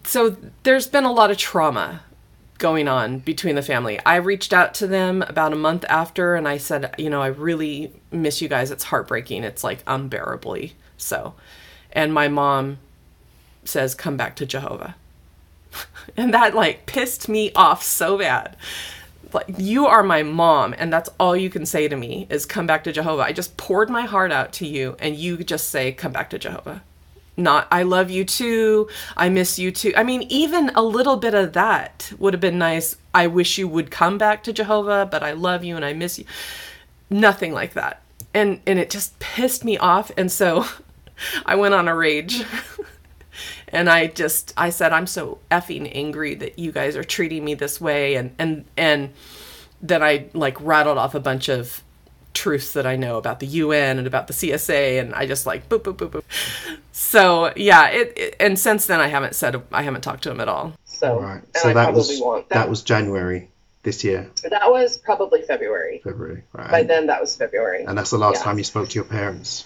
so 0.04 0.36
there's 0.64 0.88
been 0.88 1.04
a 1.04 1.12
lot 1.12 1.30
of 1.30 1.38
trauma 1.38 2.02
going 2.58 2.88
on 2.88 3.20
between 3.20 3.56
the 3.56 3.62
family. 3.62 4.00
I 4.06 4.16
reached 4.16 4.54
out 4.54 4.74
to 4.76 4.88
them 4.88 5.22
about 5.24 5.54
a 5.54 5.58
month 5.58 5.86
after 5.88 6.36
and 6.36 6.48
I 6.48 6.58
said, 6.58 6.94
you 6.98 7.10
know, 7.10 7.22
I 7.22 7.28
really 7.28 7.94
miss 8.12 8.42
you 8.42 8.48
guys. 8.48 8.72
It's 8.72 8.86
heartbreaking. 8.86 9.44
It's 9.44 9.64
like 9.64 9.84
unbearably 9.88 10.76
so. 10.98 11.34
and 11.92 12.14
my 12.14 12.28
mom 12.28 12.78
says, 13.64 13.96
"Come 13.96 14.18
back 14.18 14.36
to 14.38 14.46
Jehovah," 14.46 14.96
and 16.18 16.34
that 16.34 16.56
like 16.56 16.86
pissed 16.86 17.30
me 17.30 17.52
off 17.54 17.84
so 17.84 18.18
bad. 18.18 18.56
Like 19.34 19.48
you 19.58 19.86
are 19.86 20.04
my 20.04 20.24
mom, 20.24 20.74
and 20.78 20.92
that's 20.92 21.10
all 21.20 21.36
you 21.36 21.50
can 21.50 21.66
say 21.66 21.88
to 21.88 21.96
me 21.96 22.28
is 22.30 22.46
"Come 22.46 22.68
back 22.68 22.84
to 22.86 22.92
Jehovah." 22.92 23.24
I 23.24 23.32
just 23.32 23.58
poured 23.58 23.90
my 23.90 24.04
heart 24.04 24.32
out 24.32 24.54
to 24.54 24.68
you, 24.68 24.96
and 25.00 25.16
you 25.16 25.38
just 25.44 25.70
say, 25.70 25.92
"Come 25.92 26.12
back 26.12 26.30
to 26.32 26.40
Jehovah." 26.40 26.84
Not, 27.40 27.68
I 27.72 27.84
love 27.84 28.12
you 28.12 28.26
too. 28.26 28.90
I 29.16 29.30
miss 29.30 29.58
you 29.58 29.72
too. 29.72 29.94
I 29.96 30.04
mean, 30.04 30.24
even 30.24 30.72
a 30.76 30.82
little 30.82 31.16
bit 31.16 31.34
of 31.34 31.54
that 31.54 32.12
would 32.20 32.34
have 32.34 32.42
been 32.42 32.58
nice. 32.58 32.98
I 33.14 33.28
wish 33.28 33.58
you 33.58 33.68
would 33.68 33.90
come 33.90 34.18
back 34.18 34.44
to 34.44 34.54
Jehovah, 34.54 35.08
but 35.10 35.24
I 35.24 35.32
love 35.32 35.64
you 35.64 35.78
and 35.78 35.86
I 35.86 35.94
miss 35.94 36.20
you. 36.20 36.26
Nothing 37.10 37.54
like 37.54 37.74
that. 37.74 38.02
And 38.34 38.60
and 38.68 38.78
it 38.78 38.90
just 38.90 39.18
pissed 39.20 39.64
me 39.64 39.78
off 39.78 40.12
and 40.18 40.32
so 40.32 40.66
I 41.46 41.56
went 41.56 41.74
on 41.74 41.88
a 41.88 41.96
rage. 41.96 42.44
and 43.70 43.90
I 43.90 44.08
just 44.08 44.54
I 44.58 44.70
said 44.70 44.94
I'm 44.94 45.08
so 45.08 45.40
effing 45.52 45.90
angry 45.94 46.36
that 46.36 46.60
you 46.60 46.72
guys 46.72 46.96
are 46.96 47.04
treating 47.04 47.44
me 47.46 47.54
this 47.54 47.80
way 47.82 48.16
and 48.16 48.34
and 48.40 48.66
and 48.78 49.12
then 49.82 50.04
I 50.04 50.26
like 50.34 50.60
rattled 50.62 50.98
off 50.98 51.16
a 51.16 51.20
bunch 51.20 51.50
of 51.50 51.82
truths 52.34 52.74
that 52.74 52.86
I 52.86 52.96
know 52.96 53.18
about 53.18 53.40
the 53.40 53.48
UN 53.48 53.98
and 53.98 54.06
about 54.06 54.28
the 54.28 54.34
CSA, 54.34 55.00
and 55.00 55.16
I 55.16 55.26
just 55.26 55.46
like 55.46 55.68
boop 55.70 55.80
boop 55.80 55.96
boop 55.96 56.10
boop. 56.12 56.24
So 56.92 57.52
yeah, 57.56 57.88
it, 57.90 58.14
it 58.18 58.36
and 58.40 58.58
since 58.60 58.86
then 58.86 59.00
I 59.00 59.08
haven't 59.08 59.36
said 59.36 59.62
I 59.72 59.84
haven't 59.84 60.02
talked 60.02 60.24
to 60.24 60.32
him 60.32 60.40
at 60.42 60.48
all. 60.50 60.74
So, 60.86 61.20
Right. 61.20 61.42
So 61.56 61.70
I 61.70 61.74
that 61.74 61.84
probably 61.86 62.00
was 62.00 62.20
won't. 62.22 62.50
that 62.50 62.70
was 62.70 62.82
January 62.84 63.50
this 63.84 64.04
year, 64.04 64.30
that 64.50 64.70
was 64.70 64.98
probably 64.98 65.42
February. 65.44 66.02
February. 66.04 66.44
Right. 66.52 66.70
By 66.70 66.84
then, 66.84 67.08
that 67.08 67.22
was 67.22 67.38
February. 67.38 67.86
and 67.86 67.98
that's 67.98 68.10
the 68.10 68.18
last 68.18 68.40
Yeah. 68.40 68.44
time 68.44 68.58
you 68.58 68.66
spoke 68.66 68.90
to 68.90 68.96
your 68.96 69.06
parents. 69.06 69.64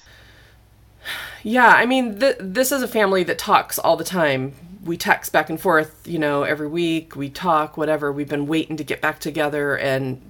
Yeah, 1.43 1.67
I 1.67 1.85
mean, 1.85 2.19
th- 2.19 2.37
this 2.39 2.71
is 2.71 2.81
a 2.81 2.87
family 2.87 3.23
that 3.23 3.37
talks 3.37 3.77
all 3.79 3.97
the 3.97 4.03
time. 4.03 4.53
We 4.85 4.97
text 4.97 5.31
back 5.31 5.49
and 5.49 5.59
forth, 5.59 6.05
you 6.07 6.19
know, 6.19 6.43
every 6.43 6.67
week. 6.67 7.15
We 7.15 7.29
talk, 7.29 7.77
whatever. 7.77 8.11
We've 8.11 8.29
been 8.29 8.47
waiting 8.47 8.77
to 8.77 8.83
get 8.83 9.01
back 9.01 9.19
together, 9.19 9.77
and 9.77 10.21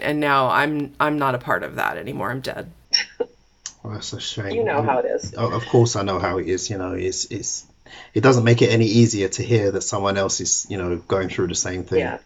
and 0.00 0.20
now 0.20 0.48
I'm 0.50 0.94
I'm 1.00 1.18
not 1.18 1.34
a 1.34 1.38
part 1.38 1.62
of 1.62 1.76
that 1.76 1.96
anymore. 1.96 2.30
I'm 2.30 2.40
dead. 2.40 2.70
Well, 3.82 3.94
that's 3.94 4.12
a 4.14 4.20
shame. 4.20 4.50
You 4.50 4.64
know 4.64 4.82
how 4.82 4.98
it 4.98 5.04
is. 5.04 5.32
O- 5.38 5.52
Of 5.52 5.64
course, 5.66 5.94
I 5.94 6.02
know 6.02 6.18
how 6.18 6.38
it 6.38 6.48
is. 6.48 6.68
You 6.70 6.76
know, 6.76 6.94
it's 6.94 7.26
it's 7.26 7.64
it 8.14 8.22
doesn't 8.22 8.42
make 8.42 8.60
it 8.60 8.70
any 8.70 8.86
easier 8.86 9.28
to 9.28 9.44
hear 9.44 9.70
that 9.70 9.82
someone 9.82 10.16
else 10.16 10.40
is 10.40 10.66
you 10.68 10.76
know 10.76 10.96
going 10.96 11.28
through 11.28 11.46
the 11.46 11.54
same 11.54 11.84
thing. 11.84 12.00
Yeah. 12.00 12.18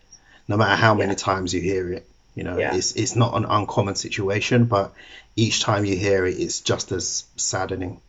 No 0.49 0.57
matter 0.57 0.75
how 0.77 0.95
many 0.95 1.11
Yeah. 1.11 1.17
times 1.17 1.53
you 1.53 1.61
hear 1.61 1.93
it, 1.93 2.07
you 2.35 2.45
know, 2.45 2.57
Yeah. 2.57 2.75
it's 2.75 2.93
it's 2.93 3.15
not 3.15 3.35
an 3.37 3.45
uncommon 3.45 3.95
situation, 3.95 4.65
but 4.65 4.95
each 5.37 5.61
time 5.61 5.85
you 5.85 5.97
hear 5.97 6.27
it, 6.27 6.39
it's 6.39 6.61
just 6.61 6.93
as 6.93 7.25
saddening. 7.37 8.01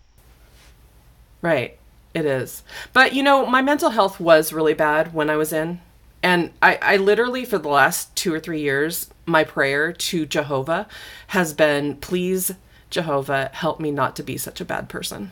Right. 1.42 1.78
It 2.14 2.26
is. 2.26 2.64
But 2.94 3.14
you 3.14 3.24
know, 3.24 3.46
my 3.46 3.62
mental 3.62 3.92
health 3.92 4.20
was 4.20 4.54
really 4.54 4.74
bad 4.74 5.14
when 5.14 5.30
I 5.30 5.38
was 5.38 5.54
in. 5.54 5.80
And 6.24 6.52
I, 6.62 6.78
I 6.82 6.98
literally, 6.98 7.46
for 7.46 7.58
the 7.58 7.70
last 7.70 8.16
two 8.16 8.34
or 8.34 8.40
three 8.40 8.62
years, 8.62 9.10
my 9.26 9.44
prayer 9.44 9.92
to 9.92 10.26
Jehovah 10.26 10.88
has 11.28 11.54
been, 11.54 11.96
please, 11.96 12.54
Jehovah, 12.92 13.50
help 13.54 13.80
me 13.80 13.90
not 13.90 14.16
to 14.18 14.24
be 14.24 14.38
such 14.38 14.62
a 14.62 14.66
bad 14.66 14.88
person. 14.88 15.32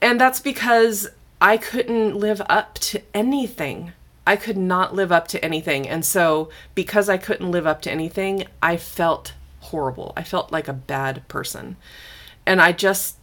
And 0.00 0.20
that's 0.20 0.38
because 0.38 1.08
I 1.40 1.56
couldn't 1.56 2.14
live 2.14 2.40
up 2.48 2.74
to 2.74 3.02
anything. 3.12 3.92
I 4.24 4.36
could 4.36 4.56
not 4.56 4.94
live 4.94 5.10
up 5.10 5.26
to 5.28 5.44
anything. 5.44 5.88
And 5.88 6.04
so, 6.04 6.50
because 6.76 7.08
I 7.08 7.16
couldn't 7.16 7.50
live 7.50 7.66
up 7.66 7.82
to 7.82 7.90
anything, 7.90 8.46
I 8.62 8.76
felt 8.76 9.32
horrible. 9.60 10.12
I 10.16 10.22
felt 10.22 10.52
like 10.52 10.68
a 10.68 10.72
bad 10.72 11.26
person. 11.28 11.76
And 12.46 12.60
I 12.60 12.72
just, 12.72 13.16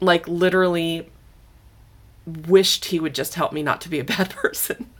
like, 0.00 0.26
literally 0.26 1.10
wished 2.26 2.86
he 2.86 3.00
would 3.00 3.14
just 3.14 3.34
help 3.34 3.52
me 3.52 3.62
not 3.62 3.80
to 3.82 3.88
be 3.88 3.98
a 3.98 4.04
bad 4.16 4.30
person, 4.30 4.90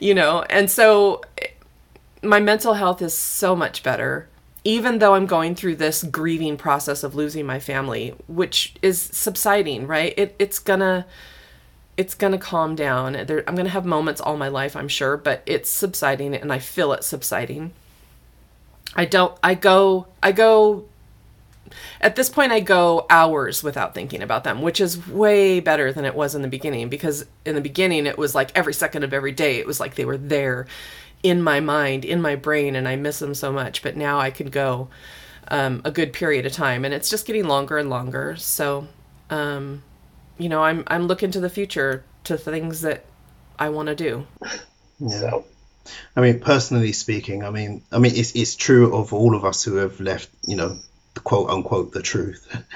you 0.00 0.14
know? 0.14 0.42
And 0.48 0.70
so, 0.70 1.22
my 2.22 2.40
mental 2.40 2.74
health 2.74 3.02
is 3.02 3.16
so 3.16 3.56
much 3.56 3.82
better 3.82 4.28
even 4.64 4.98
though 4.98 5.14
i'm 5.14 5.26
going 5.26 5.54
through 5.54 5.74
this 5.74 6.02
grieving 6.04 6.56
process 6.56 7.02
of 7.02 7.14
losing 7.14 7.44
my 7.44 7.58
family 7.58 8.14
which 8.28 8.74
is 8.80 9.00
subsiding 9.00 9.86
right 9.86 10.14
it, 10.16 10.34
it's 10.38 10.58
gonna 10.58 11.06
it's 11.96 12.14
gonna 12.14 12.38
calm 12.38 12.74
down 12.74 13.12
there, 13.26 13.44
i'm 13.48 13.54
gonna 13.54 13.68
have 13.68 13.84
moments 13.84 14.20
all 14.20 14.36
my 14.36 14.48
life 14.48 14.76
i'm 14.76 14.88
sure 14.88 15.16
but 15.16 15.42
it's 15.46 15.68
subsiding 15.68 16.34
and 16.34 16.52
i 16.52 16.58
feel 16.58 16.92
it 16.92 17.04
subsiding 17.04 17.72
i 18.96 19.04
don't 19.04 19.36
i 19.42 19.54
go 19.54 20.06
i 20.22 20.32
go 20.32 20.84
at 22.00 22.16
this 22.16 22.28
point 22.28 22.52
i 22.52 22.60
go 22.60 23.06
hours 23.08 23.62
without 23.62 23.94
thinking 23.94 24.22
about 24.22 24.44
them 24.44 24.62
which 24.62 24.80
is 24.80 25.06
way 25.08 25.60
better 25.60 25.92
than 25.92 26.04
it 26.04 26.14
was 26.14 26.34
in 26.34 26.42
the 26.42 26.48
beginning 26.48 26.88
because 26.88 27.24
in 27.44 27.54
the 27.54 27.60
beginning 27.60 28.06
it 28.06 28.18
was 28.18 28.34
like 28.34 28.50
every 28.54 28.74
second 28.74 29.02
of 29.04 29.12
every 29.12 29.32
day 29.32 29.58
it 29.58 29.66
was 29.66 29.80
like 29.80 29.94
they 29.94 30.04
were 30.04 30.18
there 30.18 30.66
in 31.22 31.40
my 31.42 31.60
mind 31.60 32.04
in 32.04 32.20
my 32.20 32.34
brain 32.34 32.76
and 32.76 32.88
i 32.88 32.96
miss 32.96 33.18
them 33.18 33.34
so 33.34 33.52
much 33.52 33.82
but 33.82 33.96
now 33.96 34.18
i 34.18 34.30
can 34.30 34.48
go 34.50 34.88
um, 35.48 35.82
a 35.84 35.90
good 35.90 36.12
period 36.12 36.46
of 36.46 36.52
time 36.52 36.84
and 36.84 36.94
it's 36.94 37.10
just 37.10 37.26
getting 37.26 37.46
longer 37.46 37.76
and 37.76 37.90
longer 37.90 38.36
so 38.36 38.86
um, 39.30 39.82
you 40.38 40.48
know 40.48 40.62
i'm 40.62 40.84
i'm 40.86 41.06
looking 41.06 41.30
to 41.30 41.40
the 41.40 41.50
future 41.50 42.04
to 42.24 42.36
things 42.38 42.80
that 42.82 43.04
i 43.58 43.68
want 43.68 43.88
to 43.88 43.94
do 43.94 44.26
Yeah. 45.00 45.08
So, 45.08 45.44
I 46.16 46.20
mean, 46.20 46.40
personally 46.40 46.92
speaking, 46.92 47.44
I 47.44 47.50
mean, 47.50 47.82
I 47.90 47.98
mean, 47.98 48.12
it's 48.14 48.34
it's 48.34 48.56
true 48.56 48.94
of 48.94 49.12
all 49.12 49.34
of 49.34 49.44
us 49.44 49.62
who 49.62 49.76
have 49.76 50.00
left, 50.00 50.30
you 50.46 50.56
know, 50.56 50.78
the 51.14 51.20
quote 51.20 51.50
unquote 51.50 51.92
the 51.92 52.02
truth. 52.02 52.46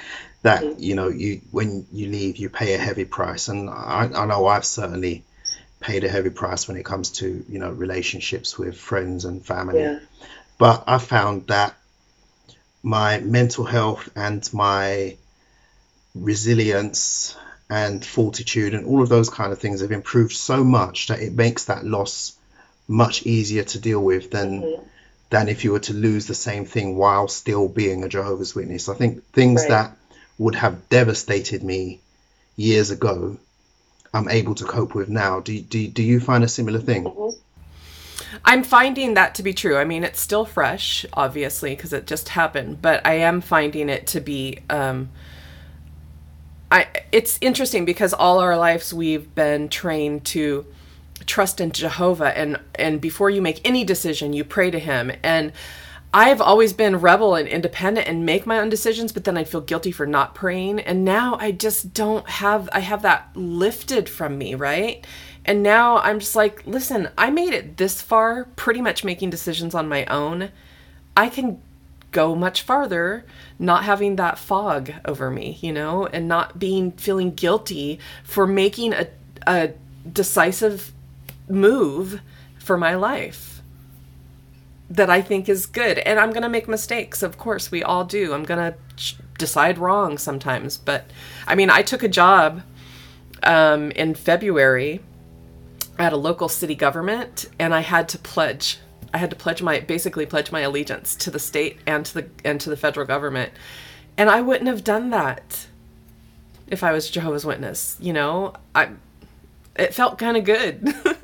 That 0.43 0.63
mm. 0.63 0.79
you 0.79 0.95
know, 0.95 1.09
you 1.09 1.41
when 1.51 1.87
you 1.93 2.09
leave, 2.09 2.37
you 2.37 2.51
pay 2.51 2.75
a 2.75 2.79
heavy 2.79 3.05
price, 3.05 3.49
and 3.49 3.69
I, 3.69 4.09
I 4.15 4.27
know 4.27 4.47
I've 4.47 4.67
certainly 4.67 5.25
paid 5.81 6.05
a 6.05 6.09
heavy 6.09 6.31
price 6.31 6.69
when 6.69 6.77
it 6.77 6.85
comes 6.85 7.11
to 7.13 7.45
you 7.49 7.59
know 7.59 7.73
relationships 7.73 8.57
with 8.57 8.77
friends 8.79 9.25
and 9.25 9.45
family. 9.45 9.81
yeah. 9.81 9.99
But 10.57 10.85
I 10.87 10.99
found 10.99 11.49
that 11.49 11.75
my 12.83 13.19
mental 13.19 13.65
health 13.65 14.09
and 14.15 14.49
my 14.53 15.17
resilience 16.15 17.37
and 17.69 18.05
fortitude 18.05 18.75
and 18.75 18.87
all 18.87 19.03
of 19.03 19.09
those 19.09 19.29
kind 19.29 19.53
of 19.53 19.59
things 19.59 19.81
have 19.81 19.91
improved 19.91 20.33
so 20.33 20.63
much 20.63 21.09
that 21.09 21.21
it 21.21 21.33
makes 21.33 21.65
that 21.65 21.85
loss 21.85 22.36
much 22.89 23.25
easier 23.27 23.65
to 23.65 23.79
deal 23.79 24.03
with 24.03 24.31
than 24.31 24.81
than 25.31 25.49
if 25.49 25.65
you 25.65 25.73
were 25.73 25.81
to 25.81 25.93
lose 25.93 26.27
the 26.27 26.35
same 26.35 26.65
thing 26.65 26.97
while 26.97 27.27
still 27.27 27.69
being 27.69 28.05
a 28.05 28.09
Jehovah's 28.09 28.55
Witness. 28.55 28.89
I 28.89 28.95
think 28.95 29.25
things 29.33 29.63
Right. 29.63 29.71
that 29.71 29.97
would 30.39 30.55
have 30.55 30.89
devastated 30.89 31.65
me 31.65 32.01
years 32.57 32.91
ago, 32.91 33.37
I'm 34.15 34.29
able 34.29 34.55
to 34.57 34.65
cope 34.65 34.95
with 34.95 35.09
now. 35.09 35.41
Do 35.41 35.59
do 35.61 35.89
do 35.89 36.03
you 36.03 36.21
find 36.21 36.45
a 36.45 36.49
similar 36.49 36.79
thing? 36.79 37.13
I'm 38.45 38.63
finding 38.63 39.15
that 39.15 39.35
to 39.37 39.43
be 39.43 39.53
true. 39.53 39.77
I 39.77 39.85
mean, 39.85 40.05
it's 40.05 40.21
still 40.21 40.45
fresh, 40.45 41.07
obviously, 41.13 41.75
because 41.75 41.93
it 41.93 42.07
just 42.07 42.31
happened, 42.31 42.83
but 42.83 43.07
I 43.07 43.15
am 43.15 43.41
finding 43.41 43.89
it 43.89 44.07
to 44.09 44.21
be. 44.21 44.59
Um, 44.71 45.11
I. 46.71 46.87
It's 47.13 47.39
interesting 47.41 47.85
because 47.85 48.13
all 48.13 48.39
our 48.41 48.57
lives 48.57 48.93
we've 48.93 49.33
been 49.35 49.69
trained 49.69 50.25
to 50.27 50.67
trust 51.27 51.61
in 51.61 51.73
Jehovah, 51.73 52.37
and 52.37 52.59
and 52.77 53.01
before 53.01 53.31
you 53.31 53.43
make 53.43 53.61
any 53.65 53.85
decision, 53.85 54.33
you 54.33 54.45
pray 54.45 54.71
to 54.71 54.79
Him. 54.79 55.13
And 55.23 55.53
I've 56.15 56.41
always 56.41 56.73
been 56.73 57.01
rebel 57.01 57.35
and 57.35 57.49
independent 57.49 58.09
and 58.09 58.25
make 58.25 58.47
my 58.47 58.59
own 58.59 58.69
decisions, 58.69 59.13
but 59.13 59.25
then 59.25 59.37
I 59.37 59.45
feel 59.45 59.61
guilty 59.61 59.91
for 59.91 60.07
not 60.07 60.35
praying. 60.35 60.81
And 60.81 61.05
now 61.05 61.37
I 61.39 61.51
just 61.53 61.93
don't 61.93 62.29
have. 62.29 62.69
I 62.73 62.81
have 62.81 63.03
that 63.03 63.31
lifted 63.35 64.09
from 64.09 64.39
me, 64.39 64.55
right? 64.55 65.07
And 65.45 65.63
now 65.63 65.99
I'm 65.99 66.19
just 66.19 66.35
like, 66.35 66.67
listen, 66.67 67.09
I 67.17 67.31
made 67.31 67.53
it 67.53 67.77
this 67.77 68.03
far, 68.03 68.45
pretty 68.57 68.81
much 68.81 69.05
making 69.05 69.31
decisions 69.31 69.75
on 69.75 69.89
my 69.89 70.05
own. 70.07 70.51
I 71.17 71.29
can 71.29 71.63
go 72.11 72.35
much 72.35 72.63
farther 72.63 73.25
not 73.59 73.85
having 73.85 74.17
that 74.17 74.39
fog 74.39 74.91
over 75.05 75.31
me, 75.31 75.59
you 75.61 75.73
know, 75.73 76.07
and 76.07 76.27
not 76.27 76.59
being 76.59 76.93
feeling 76.93 77.35
guilty 77.35 77.99
for 78.25 78.47
making 78.47 78.93
a, 78.93 79.07
a 79.47 79.73
decisive 80.11 80.93
move 81.49 82.21
for 82.59 82.77
my 82.77 82.95
life 82.95 83.63
that 84.89 85.11
I 85.11 85.21
think 85.21 85.49
is 85.49 85.67
good. 85.67 85.99
And 85.99 86.19
I'm 86.19 86.31
going 86.31 86.43
to 86.43 86.49
make 86.49 86.69
mistakes. 86.69 87.23
Of 87.23 87.39
course, 87.39 87.71
we 87.71 87.83
all 87.83 88.05
do. 88.05 88.33
I'm 88.33 88.45
going 88.45 88.73
to 88.73 88.79
ch- 88.97 89.17
decide 89.39 89.79
wrong 89.79 90.19
sometimes. 90.19 90.77
But 90.77 91.11
I 91.47 91.55
mean, 91.55 91.71
I 91.71 91.83
took 91.83 92.03
a 92.03 92.09
job 92.09 92.63
um, 93.43 93.91
in 93.93 94.15
February 94.15 95.01
at 95.99 96.13
a 96.13 96.17
local 96.17 96.49
city 96.49 96.75
government 96.75 97.47
and 97.59 97.75
I 97.75 97.81
had 97.81 98.09
to 98.11 98.19
pledge 98.19 98.79
I 99.15 99.19
had 99.19 99.31
to 99.31 99.37
pledge 99.37 99.63
my 99.63 99.81
basically 99.81 100.27
pledge 100.27 100.53
my 100.53 100.61
allegiance 100.61 101.15
to 101.17 101.31
the 101.31 101.39
state 101.39 101.79
and 101.87 102.05
to 102.05 102.15
the 102.15 102.29
and 102.45 102.61
to 102.61 102.71
the 102.71 102.77
federal 102.77 103.07
government. 103.07 103.53
And 104.19 104.29
I 104.29 104.43
wouldn't 104.43 104.69
have 104.69 104.85
done 104.85 105.11
that 105.11 105.67
if 106.67 106.83
I 106.83 106.93
was 106.93 107.09
Jehovah's 107.09 107.47
Witness, 107.47 107.97
you 108.01 108.13
know? 108.13 108.55
I 108.75 108.91
it 109.77 109.95
felt 109.95 110.19
kind 110.19 110.37
of 110.37 110.45
good 110.45 110.95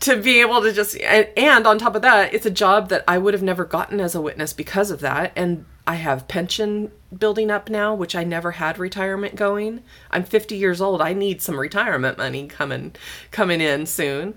to 0.00 0.16
be 0.16 0.40
able 0.40 0.62
to 0.62 0.72
just 0.72 0.96
and, 1.00 1.28
and 1.36 1.66
on 1.66 1.78
top 1.78 1.94
of 1.94 2.02
that, 2.02 2.34
it's 2.34 2.46
a 2.46 2.50
job 2.50 2.88
that 2.88 3.04
I 3.06 3.18
would 3.18 3.34
have 3.34 3.42
never 3.42 3.64
gotten 3.64 4.00
as 4.00 4.14
a 4.14 4.20
witness 4.20 4.52
because 4.52 4.90
of 4.90 5.00
that 5.00 5.32
and 5.36 5.64
I 5.86 5.94
have 5.96 6.26
pension 6.26 6.90
building 7.16 7.50
up 7.50 7.70
now, 7.70 7.94
which 7.94 8.16
I 8.16 8.24
never 8.24 8.52
had 8.52 8.78
retirement 8.78 9.36
going. 9.36 9.82
I'm 10.10 10.24
50 10.24 10.56
years 10.56 10.80
old. 10.80 11.00
I 11.00 11.12
need 11.12 11.40
some 11.40 11.60
retirement 11.60 12.18
money 12.18 12.48
coming 12.48 12.94
coming 13.30 13.60
in 13.60 13.86
soon. 13.86 14.34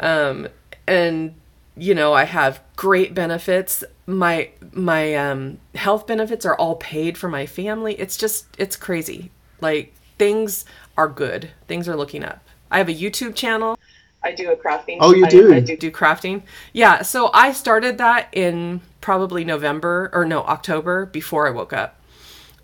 Um, 0.00 0.48
and 0.86 1.34
you 1.76 1.94
know, 1.94 2.12
I 2.12 2.24
have 2.24 2.60
great 2.74 3.14
benefits. 3.14 3.84
My 4.06 4.50
my 4.72 5.14
um, 5.14 5.58
health 5.76 6.06
benefits 6.06 6.44
are 6.44 6.56
all 6.56 6.76
paid 6.76 7.16
for 7.16 7.28
my 7.28 7.46
family. 7.46 7.94
It's 7.94 8.16
just 8.16 8.46
it's 8.58 8.76
crazy. 8.76 9.30
Like 9.60 9.94
things 10.18 10.64
are 10.96 11.08
good. 11.08 11.50
Things 11.68 11.88
are 11.88 11.96
looking 11.96 12.24
up. 12.24 12.42
I 12.70 12.78
have 12.78 12.88
a 12.88 12.94
YouTube 12.94 13.36
channel. 13.36 13.78
I 14.22 14.32
do 14.32 14.50
a 14.50 14.56
crafting. 14.56 14.98
Oh, 15.00 15.14
you 15.14 15.26
I- 15.26 15.28
do? 15.28 15.54
I, 15.54 15.60
do. 15.60 15.76
do 15.76 15.90
crafting. 15.90 16.42
Yeah, 16.72 17.02
so 17.02 17.30
I 17.32 17.52
started 17.52 17.98
that 17.98 18.28
in 18.32 18.80
probably 19.00 19.44
November 19.44 20.10
or 20.12 20.24
no, 20.24 20.42
October 20.42 21.06
before 21.06 21.46
I 21.46 21.50
woke 21.50 21.72
up. 21.72 21.96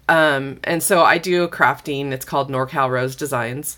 Um, 0.08 0.60
and 0.64 0.82
so 0.82 1.02
I 1.02 1.18
do 1.18 1.44
a 1.44 1.48
crafting. 1.48 2.12
It's 2.12 2.24
called 2.24 2.50
NorCal 2.50 2.90
Rose 2.90 3.16
Designs. 3.16 3.76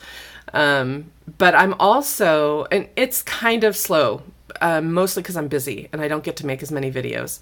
Um, 0.53 1.11
but 1.39 1.55
I'm 1.55 1.75
also, 1.75 2.65
and 2.73 2.89
it's 2.97 3.23
kind 3.23 3.63
of 3.63 3.77
slow, 3.77 4.23
um, 4.61 4.93
mostly 4.93 5.23
because 5.23 5.37
I'm 5.37 5.49
busy 5.49 5.89
and 5.93 6.01
I 6.01 6.09
don't 6.09 6.25
get 6.25 6.37
to 6.39 6.47
make 6.47 6.63
as 6.63 6.73
many 6.73 6.91
videos. 6.91 7.41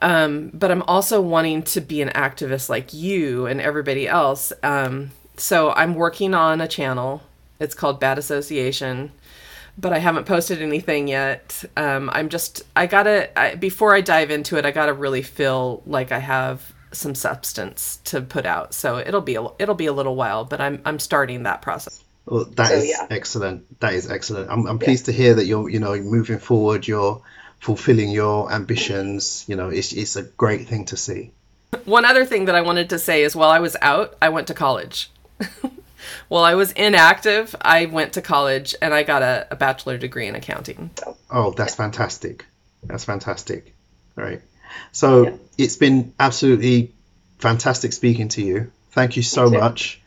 Um, 0.00 0.50
but 0.52 0.70
I'm 0.70 0.82
also 0.82 1.20
wanting 1.20 1.62
to 1.64 1.80
be 1.80 2.02
an 2.02 2.10
activist 2.10 2.68
like 2.68 2.92
you 2.92 3.46
and 3.46 3.60
everybody 3.60 4.08
else. 4.08 4.52
Um, 4.62 5.10
so 5.36 5.72
I'm 5.72 5.94
working 5.94 6.34
on 6.34 6.60
a 6.60 6.68
channel. 6.68 7.22
It's 7.60 7.74
called 7.74 8.00
Bad 8.00 8.18
Association 8.18 9.12
but 9.78 9.92
I 9.92 9.98
haven't 9.98 10.24
posted 10.24 10.62
anything 10.62 11.08
yet. 11.08 11.64
Um, 11.76 12.10
I'm 12.12 12.28
just 12.28 12.62
I 12.74 12.86
gotta 12.86 13.38
I, 13.38 13.54
before 13.54 13.94
I 13.94 14.00
dive 14.00 14.30
into 14.30 14.56
it, 14.56 14.64
I 14.64 14.70
gotta 14.70 14.92
really 14.92 15.22
feel 15.22 15.82
like 15.86 16.12
I 16.12 16.18
have 16.18 16.72
some 16.92 17.14
substance 17.14 18.00
to 18.04 18.22
put 18.22 18.46
out. 18.46 18.72
So 18.74 18.98
it'll 18.98 19.20
be 19.20 19.34
a, 19.36 19.46
it'll 19.58 19.74
be 19.74 19.86
a 19.86 19.92
little 19.92 20.16
while, 20.16 20.44
but 20.44 20.60
I'm 20.60 20.80
I'm 20.84 20.98
starting 20.98 21.42
that 21.44 21.62
process. 21.62 22.02
Well, 22.26 22.44
that 22.56 22.68
So, 22.68 22.74
is 22.74 22.88
yeah. 22.88 23.06
excellent. 23.10 23.80
That 23.80 23.94
is 23.94 24.10
excellent. 24.10 24.50
I'm, 24.50 24.66
I'm 24.66 24.78
pleased 24.80 25.04
to 25.06 25.12
hear 25.12 25.34
that 25.34 25.44
you're, 25.46 25.68
you 25.68 25.78
know, 25.78 25.94
moving 25.96 26.38
forward. 26.40 26.88
You're 26.88 27.22
fulfilling 27.60 28.10
your 28.10 28.50
ambitions. 28.52 29.44
You 29.46 29.56
know, 29.56 29.68
it's 29.68 29.92
it's 29.92 30.16
a 30.16 30.22
great 30.24 30.66
thing 30.68 30.86
to 30.86 30.96
see. 30.96 31.30
One 31.84 32.04
other 32.04 32.24
thing 32.24 32.46
that 32.46 32.54
I 32.54 32.62
wanted 32.62 32.90
to 32.90 32.98
say 32.98 33.22
is 33.22 33.36
while 33.36 33.50
I 33.50 33.60
was 33.60 33.76
out, 33.82 34.16
I 34.22 34.30
went 34.30 34.46
to 34.48 34.54
college. 34.54 35.10
while 36.28 36.44
I 36.44 36.54
was 36.54 36.72
inactive, 36.72 37.54
I 37.60 37.86
went 37.86 38.14
to 38.14 38.22
college 38.22 38.74
and 38.82 38.92
I 38.94 39.02
got 39.02 39.22
a, 39.22 39.46
a 39.50 39.56
bachelor 39.56 39.98
degree 39.98 40.26
in 40.26 40.34
accounting. 40.34 40.90
Oh, 41.30 41.52
that's 41.52 41.74
fantastic. 41.74 42.44
That's 42.84 43.04
fantastic. 43.04 43.74
Right. 44.16 44.40
So 44.92 45.24
Yeah. 45.24 45.30
it's 45.58 45.76
been 45.76 46.12
absolutely 46.18 46.92
fantastic 47.38 47.92
speaking 47.92 48.28
to 48.28 48.42
you. 48.42 48.70
Thank 48.92 49.16
you 49.16 49.22
so 49.22 49.50
much. 49.50 50.00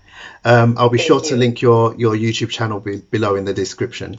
Um, 0.44 0.76
I'll 0.78 0.90
be 0.90 0.98
Thank 0.98 1.08
sure 1.08 1.22
to 1.22 1.36
link 1.36 1.62
your 1.62 1.96
your 1.96 2.16
YouTube 2.16 2.50
channel 2.50 2.80
be, 2.80 2.98
below 2.98 3.36
in 3.36 3.46
the 3.46 3.54
description. 3.54 4.18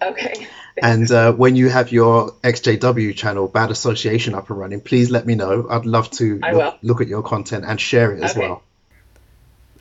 Okay. 0.00 0.46
And 0.82 1.10
uh, 1.10 1.32
when 1.32 1.56
you 1.56 1.70
have 1.70 1.90
your 1.90 2.32
XJW 2.44 3.16
channel, 3.16 3.48
Bad 3.48 3.70
Association, 3.70 4.34
up 4.34 4.50
and 4.50 4.58
running, 4.58 4.80
please 4.82 5.10
let 5.10 5.24
me 5.26 5.34
know. 5.34 5.66
I'd 5.70 5.86
love 5.86 6.10
to 6.12 6.38
look, 6.38 6.78
look 6.82 7.00
at 7.00 7.08
your 7.08 7.22
content 7.22 7.64
and 7.66 7.80
share 7.80 8.12
it 8.12 8.22
as 8.22 8.32
Okay. 8.32 8.40
well. 8.40 8.62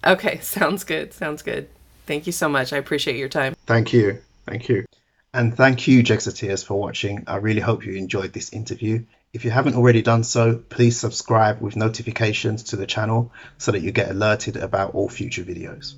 Okay, 0.06 0.39
sounds 0.41 0.84
good. 0.84 1.14
Sounds 1.14 1.41
good. 1.41 1.68
Thank 2.06 2.28
you 2.28 2.32
so 2.32 2.47
much. 2.47 2.72
I 2.74 2.78
appreciate 2.78 3.18
your 3.18 3.30
time. 3.30 3.56
Thank 3.66 3.93
you. 3.93 4.22
Thank 4.45 4.70
you. 4.70 4.86
And 5.34 5.56
thank 5.56 5.88
you, 5.88 6.01
Jexiteers, 6.03 6.64
for 6.64 6.80
watching. 6.80 7.24
I 7.28 7.38
really 7.38 7.60
hope 7.60 7.86
you 7.86 7.93
enjoyed 7.93 8.32
this 8.32 8.53
interview. 8.53 9.06
If 9.34 9.43
you 9.43 9.51
haven't 9.51 9.76
already 9.76 10.01
done 10.01 10.24
so, 10.24 10.56
please 10.56 10.97
subscribe 10.97 11.60
with 11.60 11.76
notifications 11.76 12.64
to 12.66 12.78
the 12.78 12.86
channel 12.86 13.34
so 13.58 13.74
that 13.74 13.82
you 13.82 13.91
get 13.91 14.10
alerted 14.10 14.56
about 14.56 14.95
all 14.95 15.10
future 15.10 15.43
videos. 15.43 15.95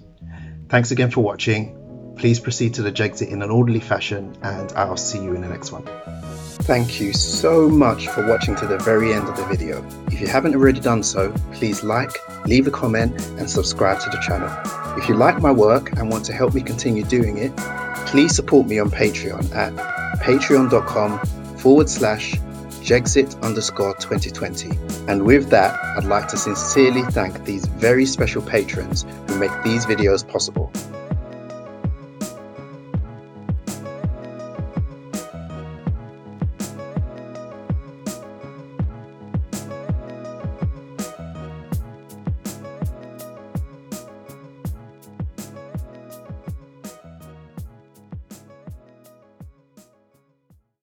Thanks 0.70 0.90
again 0.90 1.12
for 1.12 1.22
watching. 1.22 1.87
Please 2.18 2.40
proceed 2.40 2.74
to 2.74 2.82
the 2.82 2.92
Jexit 2.92 3.30
in 3.30 3.44
an 3.44 3.52
orderly 3.52 3.80
fashion, 3.80 4.36
and 4.42 4.72
I'll 4.74 4.98
see 4.98 5.24
you 5.24 5.36
in 5.36 5.42
the 5.42 5.48
next 5.48 5.72
one. 5.72 5.84
Thank 6.64 7.00
you 7.00 7.14
so 7.14 7.70
much 7.70 8.08
for 8.08 8.28
watching 8.28 8.56
to 8.56 8.66
the 8.66 8.80
very 8.80 9.14
end 9.14 9.30
of 9.30 9.38
the 9.38 9.46
video. 9.46 9.86
If 10.08 10.20
you 10.20 10.28
haven't 10.28 10.56
already 10.56 10.80
done 10.80 11.04
so, 11.04 11.32
please 11.54 11.84
like, 11.84 12.12
leave 12.46 12.66
a 12.66 12.72
comment, 12.72 13.22
and 13.38 13.48
subscribe 13.48 14.00
to 14.00 14.10
the 14.10 14.18
channel. 14.18 14.50
If 14.98 15.08
you 15.08 15.16
like 15.16 15.40
my 15.42 15.52
work 15.52 15.98
and 15.98 16.10
want 16.10 16.26
to 16.26 16.34
help 16.34 16.56
me 16.56 16.62
continue 16.62 17.04
doing 17.04 17.38
it, 17.38 17.56
please 18.08 18.36
support 18.36 18.68
me 18.68 18.80
on 18.80 18.90
Patreon 18.90 19.56
at 19.56 19.74
patreon.com 20.20 21.20
forward 21.58 21.88
slash 21.88 22.34
Jexit 22.82 23.40
underscore 23.44 23.94
2020. 23.96 24.72
And 25.08 25.24
with 25.24 25.50
that, 25.52 25.80
I'd 25.98 26.06
like 26.06 26.28
to 26.30 26.38
sincerely 26.38 27.04
thank 27.12 27.46
these 27.46 27.66
very 27.66 28.06
special 28.06 28.42
patrons 28.42 29.06
who 29.28 29.38
make 29.38 29.52
these 29.64 29.86
videos 29.86 30.28
possible. 30.28 30.72